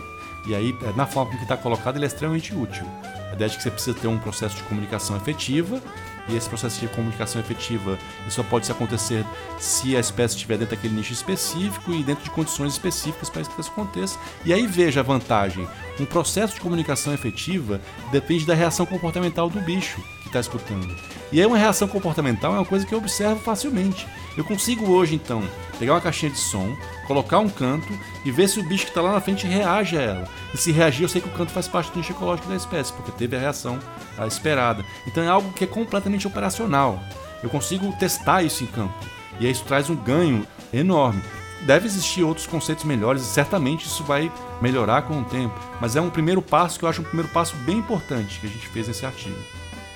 E 0.45 0.53
aí, 0.53 0.77
é, 0.83 0.93
na 0.95 1.05
forma 1.05 1.35
que 1.35 1.43
está 1.43 1.57
colocado, 1.57 1.95
ele 1.97 2.05
é 2.05 2.07
extremamente 2.07 2.53
útil. 2.53 2.85
A 3.29 3.33
ideia 3.33 3.49
de 3.49 3.57
que 3.57 3.63
você 3.63 3.71
precisa 3.71 3.97
ter 3.97 4.07
um 4.07 4.17
processo 4.17 4.55
de 4.55 4.63
comunicação 4.63 5.17
efetiva 5.17 5.81
e 6.27 6.35
esse 6.35 6.47
processo 6.49 6.79
de 6.79 6.87
comunicação 6.87 7.39
efetiva 7.39 7.97
só 8.29 8.43
pode 8.43 8.71
acontecer 8.71 9.25
se 9.59 9.95
a 9.95 9.99
espécie 9.99 10.35
estiver 10.35 10.57
dentro 10.57 10.75
daquele 10.75 10.95
nicho 10.95 11.13
específico 11.13 11.91
e 11.91 12.03
dentro 12.03 12.23
de 12.23 12.29
condições 12.31 12.73
específicas 12.73 13.29
para 13.29 13.43
que 13.43 13.61
isso 13.61 13.71
aconteça. 13.71 14.17
E 14.43 14.53
aí 14.53 14.65
veja 14.65 15.01
a 15.01 15.03
vantagem: 15.03 15.67
um 15.99 16.05
processo 16.05 16.55
de 16.55 16.61
comunicação 16.61 17.13
efetiva 17.13 17.81
depende 18.11 18.45
da 18.45 18.53
reação 18.53 18.85
comportamental 18.85 19.49
do 19.49 19.59
bicho 19.61 20.01
está 20.37 20.39
escutando. 20.39 20.95
E 21.31 21.39
aí 21.39 21.45
uma 21.45 21.57
reação 21.57 21.87
comportamental 21.87 22.53
é 22.53 22.59
uma 22.59 22.65
coisa 22.65 22.85
que 22.85 22.93
eu 22.93 22.99
observo 22.99 23.39
facilmente. 23.39 24.07
Eu 24.37 24.43
consigo 24.43 24.91
hoje 24.91 25.15
então 25.15 25.41
pegar 25.79 25.93
uma 25.93 26.01
caixinha 26.01 26.31
de 26.31 26.37
som, 26.37 26.75
colocar 27.07 27.39
um 27.39 27.49
canto 27.49 27.87
e 28.23 28.31
ver 28.31 28.47
se 28.47 28.59
o 28.59 28.67
bicho 28.67 28.83
que 28.83 28.91
está 28.91 29.01
lá 29.01 29.13
na 29.13 29.21
frente 29.21 29.47
reage 29.47 29.97
a 29.97 30.01
ela. 30.01 30.29
E 30.53 30.57
se 30.57 30.71
reagir, 30.71 31.03
eu 31.03 31.09
sei 31.09 31.21
que 31.21 31.29
o 31.29 31.31
canto 31.31 31.51
faz 31.51 31.67
parte 31.67 31.91
do 31.91 31.97
nicho 31.97 32.11
ecológico 32.11 32.49
da 32.49 32.55
espécie, 32.55 32.91
porque 32.93 33.11
teve 33.11 33.35
a 33.35 33.39
reação 33.39 33.79
a 34.17 34.27
esperada. 34.27 34.83
Então 35.07 35.23
é 35.23 35.27
algo 35.27 35.51
que 35.53 35.63
é 35.63 35.67
completamente 35.67 36.27
operacional. 36.27 37.01
Eu 37.41 37.49
consigo 37.49 37.91
testar 37.97 38.43
isso 38.43 38.63
em 38.63 38.67
campo. 38.67 38.93
E 39.39 39.49
isso 39.49 39.63
traz 39.65 39.89
um 39.89 39.95
ganho 39.95 40.45
enorme. 40.73 41.21
Deve 41.61 41.87
existir 41.87 42.23
outros 42.23 42.45
conceitos 42.45 42.83
melhores 42.83 43.23
e 43.23 43.25
certamente 43.25 43.85
isso 43.85 44.03
vai 44.03 44.31
melhorar 44.61 45.03
com 45.03 45.21
o 45.21 45.25
tempo. 45.25 45.57
Mas 45.81 45.95
é 45.95 46.01
um 46.01 46.09
primeiro 46.09 46.41
passo 46.41 46.77
que 46.77 46.85
eu 46.85 46.89
acho 46.89 47.01
um 47.01 47.05
primeiro 47.05 47.29
passo 47.31 47.55
bem 47.57 47.77
importante 47.77 48.39
que 48.39 48.47
a 48.47 48.49
gente 48.49 48.67
fez 48.67 48.87
nesse 48.87 49.05
artigo. 49.05 49.37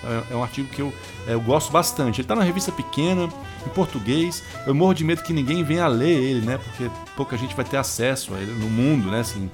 É, 0.04 0.34
é 0.34 0.36
um 0.36 0.44
artigo 0.44 0.68
que 0.70 0.82
eu, 0.82 0.94
é, 1.28 1.34
eu 1.34 1.42
gosto 1.42 1.72
bastante. 1.72 2.22
Ele 2.22 2.26
está 2.26 2.36
na 2.36 2.44
revista 2.44 2.72
pequena, 2.72 3.30
em 3.66 3.70
português. 3.70 4.44
Eu 4.66 4.74
morro 4.74 4.94
de 4.94 5.04
medo 5.04 5.24
que 5.24 5.34
ninguém 5.34 5.64
venha 5.64 5.88
ler 5.88 6.18
ele, 6.18 6.46
né? 6.46 6.58
Porque 6.58 6.90
pouca 7.16 7.38
gente 7.38 7.56
vai 7.56 7.66
ter 7.66 7.78
acesso 7.78 8.34
a 8.34 8.40
ele 8.40 8.52
no 8.52 8.70
mundo, 8.70 9.10
né? 9.10 9.20
Assim, 9.20 9.50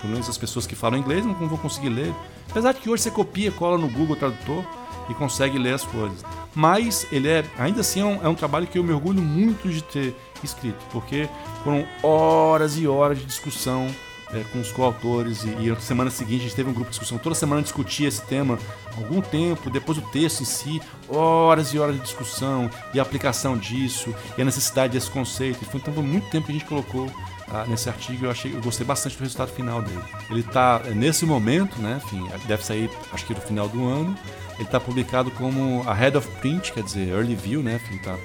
pelo 0.00 0.12
menos 0.12 0.28
as 0.28 0.38
pessoas 0.38 0.66
que 0.66 0.74
falam 0.74 0.98
inglês 0.98 1.24
não 1.24 1.34
vão 1.34 1.58
conseguir 1.58 1.88
ler. 1.88 2.14
Apesar 2.50 2.72
de 2.72 2.80
que 2.80 2.90
hoje 2.90 3.02
você 3.02 3.10
copia, 3.10 3.50
cola 3.50 3.78
no 3.78 3.88
Google 3.88 4.16
Tradutor 4.16 4.64
e 5.08 5.14
consegue 5.14 5.58
ler 5.58 5.74
as 5.74 5.84
coisas. 5.84 6.24
Mas 6.54 7.06
ele 7.12 7.28
é, 7.28 7.44
ainda 7.58 7.80
assim, 7.80 8.00
é 8.00 8.04
um, 8.04 8.24
é 8.24 8.28
um 8.28 8.34
trabalho 8.34 8.66
que 8.66 8.78
eu 8.78 8.84
me 8.84 8.92
orgulho 8.92 9.22
muito 9.22 9.68
de 9.68 9.82
ter 9.82 10.14
escrito, 10.42 10.84
porque 10.90 11.28
foram 11.62 11.86
horas 12.02 12.76
e 12.78 12.86
horas 12.86 13.18
de 13.18 13.24
discussão 13.24 13.88
é, 14.36 14.44
com 14.52 14.60
os 14.60 14.70
coautores 14.70 15.44
e, 15.44 15.48
e 15.48 15.70
na 15.70 15.80
semana 15.80 16.10
seguinte 16.10 16.40
a 16.40 16.44
gente 16.44 16.56
teve 16.56 16.68
um 16.68 16.72
grupo 16.72 16.90
de 16.90 16.98
discussão. 16.98 17.18
Toda 17.18 17.34
semana 17.34 17.62
discutia 17.62 18.08
esse 18.08 18.22
tema 18.22 18.58
algum 18.96 19.20
tempo, 19.20 19.70
depois 19.70 19.98
o 19.98 20.02
texto 20.02 20.42
em 20.42 20.44
si, 20.44 20.82
horas 21.08 21.72
e 21.72 21.78
horas 21.78 21.96
de 21.96 22.02
discussão 22.02 22.70
e 22.92 22.98
a 22.98 23.02
aplicação 23.02 23.56
disso 23.56 24.14
e 24.36 24.42
a 24.42 24.44
necessidade 24.44 24.92
desse 24.92 25.10
conceito. 25.10 25.58
Então 25.74 25.94
foi 25.94 26.02
muito 26.02 26.28
tempo 26.30 26.46
que 26.46 26.52
a 26.52 26.54
gente 26.54 26.66
colocou 26.66 27.10
ah, 27.48 27.64
nesse 27.68 27.88
artigo 27.88 28.26
eu 28.26 28.30
achei 28.30 28.52
eu 28.52 28.60
gostei 28.60 28.84
bastante 28.84 29.16
do 29.16 29.20
resultado 29.20 29.52
final 29.52 29.80
dele. 29.80 30.02
Ele 30.30 30.40
está 30.40 30.82
é, 30.84 30.90
nesse 30.90 31.24
momento, 31.24 31.80
né, 31.80 32.00
enfim, 32.04 32.28
deve 32.46 32.64
sair 32.64 32.90
acho 33.12 33.24
que 33.24 33.34
no 33.34 33.40
final 33.40 33.68
do 33.68 33.86
ano. 33.86 34.16
Ele 34.54 34.64
está 34.64 34.80
publicado 34.80 35.30
como 35.32 35.84
a 35.86 35.92
Head 35.92 36.16
of 36.16 36.26
Print, 36.40 36.72
quer 36.72 36.82
dizer, 36.82 37.10
Early 37.10 37.34
View, 37.34 37.62
né, 37.62 37.74
enfim, 37.76 37.98
tá, 37.98 38.16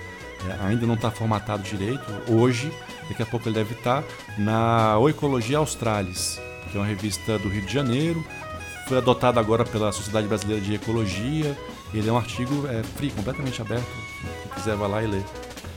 é, 0.48 0.66
ainda 0.66 0.88
não 0.88 0.96
está 0.96 1.12
formatado 1.12 1.62
direito. 1.62 2.06
Hoje 2.28 2.72
Daqui 3.12 3.24
a 3.24 3.26
pouco 3.26 3.50
ele 3.50 3.56
deve 3.56 3.74
estar 3.74 4.06
na 4.38 4.98
Oecologia 4.98 5.58
Australis, 5.58 6.40
que 6.72 6.78
é 6.78 6.80
uma 6.80 6.88
revista 6.88 7.38
do 7.38 7.50
Rio 7.50 7.62
de 7.62 7.74
Janeiro. 7.74 8.26
Foi 8.88 8.98
adotado 8.98 9.38
agora 9.38 9.66
pela 9.66 9.92
Sociedade 9.92 10.28
Brasileira 10.28 10.62
de 10.62 10.76
Ecologia. 10.76 11.58
Ele 11.94 12.08
é 12.08 12.12
um 12.12 12.18
artigo 12.18 12.66
é, 12.68 12.82
free, 12.96 13.10
completamente 13.12 13.62
aberto. 13.62 13.86
Quem 14.44 14.52
quiser 14.54 14.78
vai 14.78 14.90
lá 14.90 15.04
e 15.04 15.08
lê. 15.08 15.18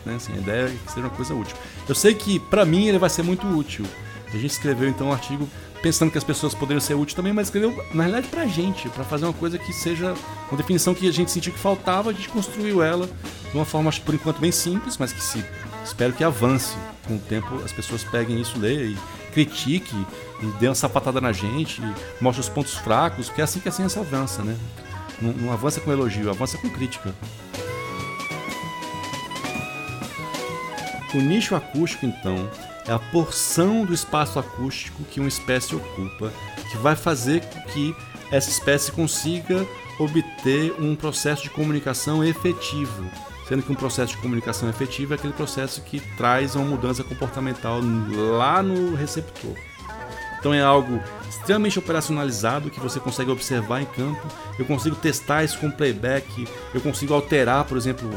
Né? 0.07 0.15
Assim, 0.15 0.33
a 0.33 0.37
ideia 0.37 0.67
é 0.67 0.77
que 0.87 0.93
seja 0.93 1.09
uma 1.09 1.11
coisa 1.11 1.35
útil. 1.35 1.57
Eu 1.89 1.95
sei 1.97 2.15
que 2.15 2.39
para 2.39 2.65
mim 2.65 2.87
ele 2.87 2.99
vai 3.01 3.11
ser 3.11 3.25
muito 3.25 3.45
útil. 3.49 3.85
A 4.29 4.37
gente 4.37 4.53
escreveu 4.53 4.89
então 4.89 5.09
um 5.09 5.13
artigo 5.13 5.49
pensando 5.83 6.13
que 6.13 6.19
as 6.19 6.25
pessoas 6.25 6.55
poderiam 6.55 6.81
ser 6.81 6.95
úteis 6.95 7.15
também, 7.15 7.33
mas 7.33 7.49
escreveu 7.49 7.75
na 7.93 8.05
realidade 8.05 8.29
pra 8.29 8.47
gente, 8.47 8.89
para 8.91 9.03
fazer 9.03 9.25
uma 9.25 9.35
coisa 9.35 9.59
que 9.59 9.73
seja 9.73 10.15
uma 10.49 10.57
definição 10.57 10.95
que 10.95 11.09
a 11.09 11.13
gente 11.13 11.33
sentiu 11.33 11.53
que 11.53 11.59
faltava, 11.59 12.11
a 12.11 12.13
gente 12.13 12.29
construiu 12.29 12.81
ela 12.81 13.09
de 13.51 13.57
uma 13.57 13.65
forma 13.65 13.91
por 14.05 14.15
enquanto 14.15 14.39
bem 14.39 14.53
simples, 14.53 14.97
mas 14.99 15.13
que 15.13 15.21
se 15.21 15.45
espero 15.85 16.13
que 16.13 16.25
avance 16.25 16.77
com 17.07 17.17
o 17.17 17.19
tempo 17.19 17.63
as 17.65 17.73
pessoas 17.73 18.03
peguem 18.03 18.41
isso, 18.41 18.59
leiam 18.59 18.93
e 18.93 18.99
critique 19.33 19.95
e 20.43 20.47
dê 20.59 20.69
uma 20.69 20.75
sapatada 20.75 21.21
na 21.21 21.33
gente, 21.33 21.83
mostre 22.21 22.41
os 22.41 22.49
pontos 22.49 22.75
fracos, 22.75 23.27
porque 23.27 23.41
é 23.41 23.45
assim 23.45 23.61
que 23.61 23.69
a 23.69 23.73
ciência 23.73 24.01
avança, 24.01 24.43
né? 24.43 24.57
Não, 25.21 25.33
não 25.33 25.53
avança 25.53 25.81
com 25.81 25.93
elogio, 25.93 26.31
avança 26.31 26.59
com 26.59 26.69
crítica. 26.71 27.15
O 31.15 31.19
nicho 31.19 31.55
acústico, 31.55 32.07
então, 32.07 32.51
é 32.87 32.93
a 32.93 32.99
porção 32.99 33.85
do 33.85 33.95
espaço 33.95 34.39
acústico 34.39 35.05
que 35.05 35.21
uma 35.21 35.29
espécie 35.29 35.75
ocupa, 35.75 36.33
que 36.71 36.77
vai 36.79 36.97
fazer 36.97 37.41
que 37.73 37.95
essa 38.31 38.51
espécie 38.51 38.91
consiga 38.91 39.67
obter 39.99 40.75
um 40.81 40.97
processo 40.97 41.45
de 41.45 41.51
comunicação 41.51 42.25
efetivo, 42.25 43.09
sendo 43.49 43.63
que 43.63 43.73
um 43.73 43.75
processo 43.75 44.13
de 44.13 44.19
comunicação 44.19 44.69
efetiva 44.69 45.15
é 45.15 45.17
aquele 45.17 45.33
processo 45.33 45.83
que 45.83 46.01
traz 46.17 46.55
uma 46.55 46.65
mudança 46.65 47.05
comportamental 47.05 47.81
lá 48.39 48.63
no 48.63 48.95
receptor. 48.95 49.55
Então 50.39 50.53
é 50.53 50.61
algo 50.61 51.01
extremamente 51.29 51.79
operacionalizado 51.79 52.71
que 52.71 52.79
você 52.79 53.01
consegue 53.01 53.31
observar 53.31 53.81
em 53.81 53.87
campo. 53.87 54.27
Eu 54.59 54.67
consigo 54.67 54.95
testar 54.95 55.43
isso 55.43 55.59
com 55.59 55.71
playback, 55.71 56.47
eu 56.75 56.81
consigo 56.81 57.15
alterar, 57.15 57.65
por 57.65 57.79
exemplo, 57.79 58.11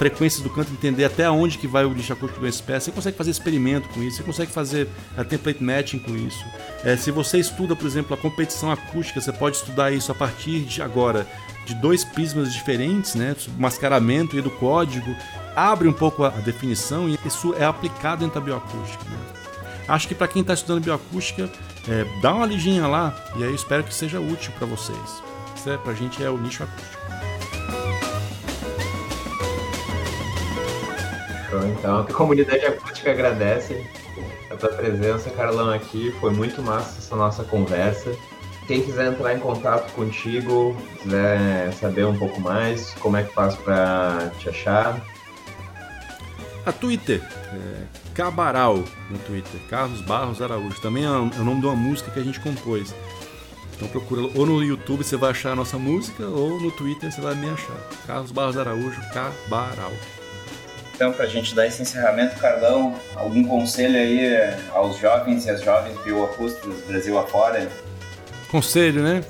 frequências 0.00 0.42
do 0.42 0.48
canto, 0.48 0.72
entender 0.72 1.04
até 1.04 1.30
onde 1.30 1.58
que 1.58 1.66
vai 1.66 1.84
o 1.84 1.92
lixo 1.92 2.12
acústico 2.12 2.40
de 2.40 2.46
uma 2.46 2.48
espécie. 2.48 2.86
Você 2.86 2.92
consegue 2.92 3.16
fazer 3.18 3.30
experimento 3.30 3.88
com 3.90 4.02
isso, 4.02 4.16
você 4.16 4.22
consegue 4.22 4.50
fazer 4.50 4.88
a 5.16 5.24
template 5.24 5.62
matching 5.62 5.98
com 5.98 6.16
isso. 6.16 6.42
É, 6.84 6.96
se 6.96 7.10
você 7.10 7.38
estuda, 7.38 7.76
por 7.76 7.86
exemplo, 7.86 8.14
a 8.14 8.16
competição 8.16 8.70
acústica, 8.70 9.20
você 9.20 9.30
pode 9.32 9.56
estudar 9.56 9.90
isso 9.90 10.10
a 10.10 10.14
partir 10.14 10.60
de 10.60 10.80
agora 10.80 11.26
de 11.70 11.76
dois 11.76 12.04
prismas 12.04 12.52
diferentes, 12.52 13.14
né, 13.14 13.36
mascaramento 13.56 14.36
e 14.36 14.42
do 14.42 14.50
código, 14.50 15.14
abre 15.54 15.86
um 15.86 15.92
pouco 15.92 16.24
a 16.24 16.30
definição 16.30 17.08
e 17.08 17.18
isso 17.24 17.54
é 17.54 17.64
aplicado 17.64 18.20
dentro 18.22 18.40
da 18.40 18.44
bioacústica. 18.44 19.04
Né? 19.04 19.18
Acho 19.86 20.08
que 20.08 20.14
para 20.14 20.26
quem 20.26 20.42
está 20.42 20.54
estudando 20.54 20.82
bioacústica, 20.82 21.48
é, 21.88 22.04
dá 22.20 22.34
uma 22.34 22.46
liginha 22.46 22.86
lá 22.86 23.14
e 23.36 23.44
aí 23.44 23.50
eu 23.50 23.54
espero 23.54 23.84
que 23.84 23.94
seja 23.94 24.20
útil 24.20 24.52
para 24.58 24.66
vocês. 24.66 25.22
Isso 25.56 25.70
é, 25.70 25.76
para 25.76 25.92
a 25.92 25.94
gente 25.94 26.22
é 26.22 26.28
o 26.28 26.36
nicho 26.36 26.64
acústico. 26.64 27.00
Então, 31.78 32.00
a 32.00 32.04
comunidade 32.04 32.64
acústica 32.64 33.10
agradece 33.10 33.84
a 34.50 34.56
tua 34.56 34.68
presença, 34.70 35.30
Carlão, 35.30 35.70
aqui. 35.70 36.12
Foi 36.20 36.32
muito 36.32 36.62
massa 36.62 36.98
essa 36.98 37.16
nossa 37.16 37.42
conversa. 37.42 38.12
Quem 38.70 38.82
quiser 38.82 39.08
entrar 39.08 39.34
em 39.34 39.40
contato 39.40 39.92
contigo, 39.94 40.76
quiser 41.02 41.72
saber 41.72 42.06
um 42.06 42.16
pouco 42.16 42.40
mais, 42.40 42.94
como 43.00 43.16
é 43.16 43.24
que 43.24 43.34
faz 43.34 43.56
para 43.56 44.30
te 44.38 44.48
achar? 44.48 45.04
A 46.64 46.70
Twitter, 46.70 47.20
é, 47.52 47.82
Cabaral 48.14 48.76
no 48.76 49.18
Twitter, 49.26 49.60
Carlos 49.68 50.00
Barros 50.02 50.40
Araújo. 50.40 50.80
Também 50.80 51.02
é, 51.02 51.08
é 51.08 51.10
o 51.10 51.44
nome 51.44 51.60
de 51.60 51.66
uma 51.66 51.74
música 51.74 52.12
que 52.12 52.20
a 52.20 52.22
gente 52.22 52.38
compôs. 52.38 52.94
Então 53.74 53.88
procura 53.88 54.30
ou 54.36 54.46
no 54.46 54.62
YouTube 54.62 55.02
você 55.02 55.16
vai 55.16 55.30
achar 55.30 55.50
a 55.50 55.56
nossa 55.56 55.76
música 55.76 56.24
ou 56.24 56.60
no 56.60 56.70
Twitter 56.70 57.10
você 57.10 57.20
vai 57.20 57.34
me 57.34 57.50
achar. 57.50 57.76
Carlos 58.06 58.30
Barros 58.30 58.56
Araújo, 58.56 59.00
Cabaral. 59.12 59.90
Então, 60.94 61.12
para 61.12 61.24
a 61.24 61.28
gente 61.28 61.56
dar 61.56 61.66
esse 61.66 61.82
encerramento, 61.82 62.38
Carlão, 62.38 62.94
algum 63.16 63.42
conselho 63.42 63.96
aí 63.96 64.30
aos 64.70 64.96
jovens 64.96 65.44
e 65.46 65.50
às 65.50 65.60
jovens 65.60 65.98
bioacústicos 66.04 66.82
Brasil 66.82 67.18
afora? 67.18 67.68
Conselho, 68.50 69.00
né? 69.00 69.22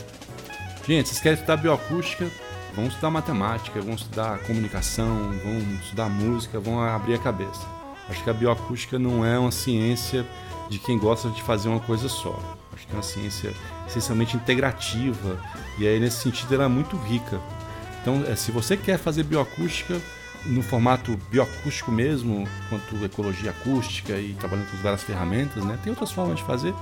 Gente, 0.86 1.10
vocês 1.10 1.20
querem 1.20 1.34
estudar 1.34 1.58
bioacústica? 1.58 2.26
Vão 2.74 2.86
estudar 2.86 3.10
matemática, 3.10 3.78
vão 3.78 3.94
estudar 3.94 4.38
comunicação, 4.44 5.32
vão 5.44 5.58
estudar 5.82 6.08
música, 6.08 6.58
vão 6.58 6.82
abrir 6.82 7.16
a 7.16 7.18
cabeça. 7.18 7.60
Acho 8.08 8.24
que 8.24 8.30
a 8.30 8.32
bioacústica 8.32 8.98
não 8.98 9.22
é 9.22 9.38
uma 9.38 9.50
ciência 9.50 10.26
de 10.70 10.78
quem 10.78 10.98
gosta 10.98 11.28
de 11.28 11.42
fazer 11.42 11.68
uma 11.68 11.80
coisa 11.80 12.08
só. 12.08 12.34
Acho 12.72 12.86
que 12.86 12.92
é 12.92 12.96
uma 12.96 13.02
ciência 13.02 13.52
essencialmente 13.86 14.36
integrativa 14.36 15.38
e 15.78 15.86
aí 15.86 16.00
nesse 16.00 16.22
sentido 16.22 16.54
ela 16.54 16.64
é 16.64 16.68
muito 16.68 16.96
rica. 16.96 17.38
Então, 18.00 18.24
é, 18.26 18.34
se 18.34 18.50
você 18.50 18.74
quer 18.74 18.98
fazer 18.98 19.24
bioacústica 19.24 20.00
no 20.46 20.62
formato 20.62 21.14
bioacústico 21.30 21.92
mesmo, 21.92 22.48
quanto 22.70 23.04
ecologia 23.04 23.50
acústica 23.50 24.14
e 24.14 24.32
trabalhando 24.32 24.70
com 24.70 24.78
várias 24.78 25.02
ferramentas, 25.02 25.62
né? 25.62 25.78
Tem 25.82 25.90
outras 25.90 26.10
formas 26.10 26.36
de 26.36 26.44
fazer, 26.44 26.74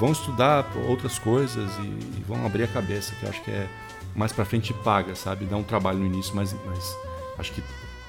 vão 0.00 0.12
estudar 0.12 0.66
outras 0.88 1.18
coisas 1.18 1.70
e, 1.76 1.82
e 1.82 2.24
vão 2.26 2.46
abrir 2.46 2.64
a 2.64 2.66
cabeça, 2.66 3.14
que 3.16 3.24
eu 3.24 3.28
acho 3.28 3.42
que 3.42 3.50
é 3.50 3.68
mais 4.16 4.32
para 4.32 4.46
frente 4.46 4.72
paga, 4.72 5.14
sabe? 5.14 5.44
Dá 5.44 5.56
um 5.56 5.62
trabalho 5.62 5.98
no 5.98 6.06
início, 6.06 6.34
mas, 6.34 6.56
mas 6.64 6.96
acho 7.38 7.52
que 7.52 7.62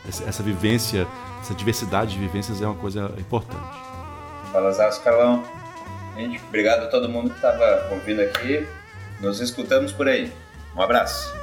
essa 0.08 0.42
vivência, 0.42 1.06
essa 1.42 1.54
diversidade 1.54 2.14
de 2.14 2.20
vivências 2.20 2.62
é 2.62 2.66
uma 2.66 2.76
coisa 2.76 3.14
importante. 3.20 3.78
Fala, 4.54 4.72
Zaço 4.72 5.04
Carlão. 5.04 5.44
Gente, 6.16 6.42
obrigado 6.48 6.84
a 6.84 6.88
todo 6.88 7.10
mundo 7.10 7.30
que 7.30 7.36
estava 7.36 7.90
ouvindo 7.92 8.22
aqui. 8.22 8.66
Nos 9.20 9.42
escutamos 9.42 9.92
por 9.92 10.08
aí. 10.08 10.32
Um 10.76 10.82
abraço. 10.82 11.41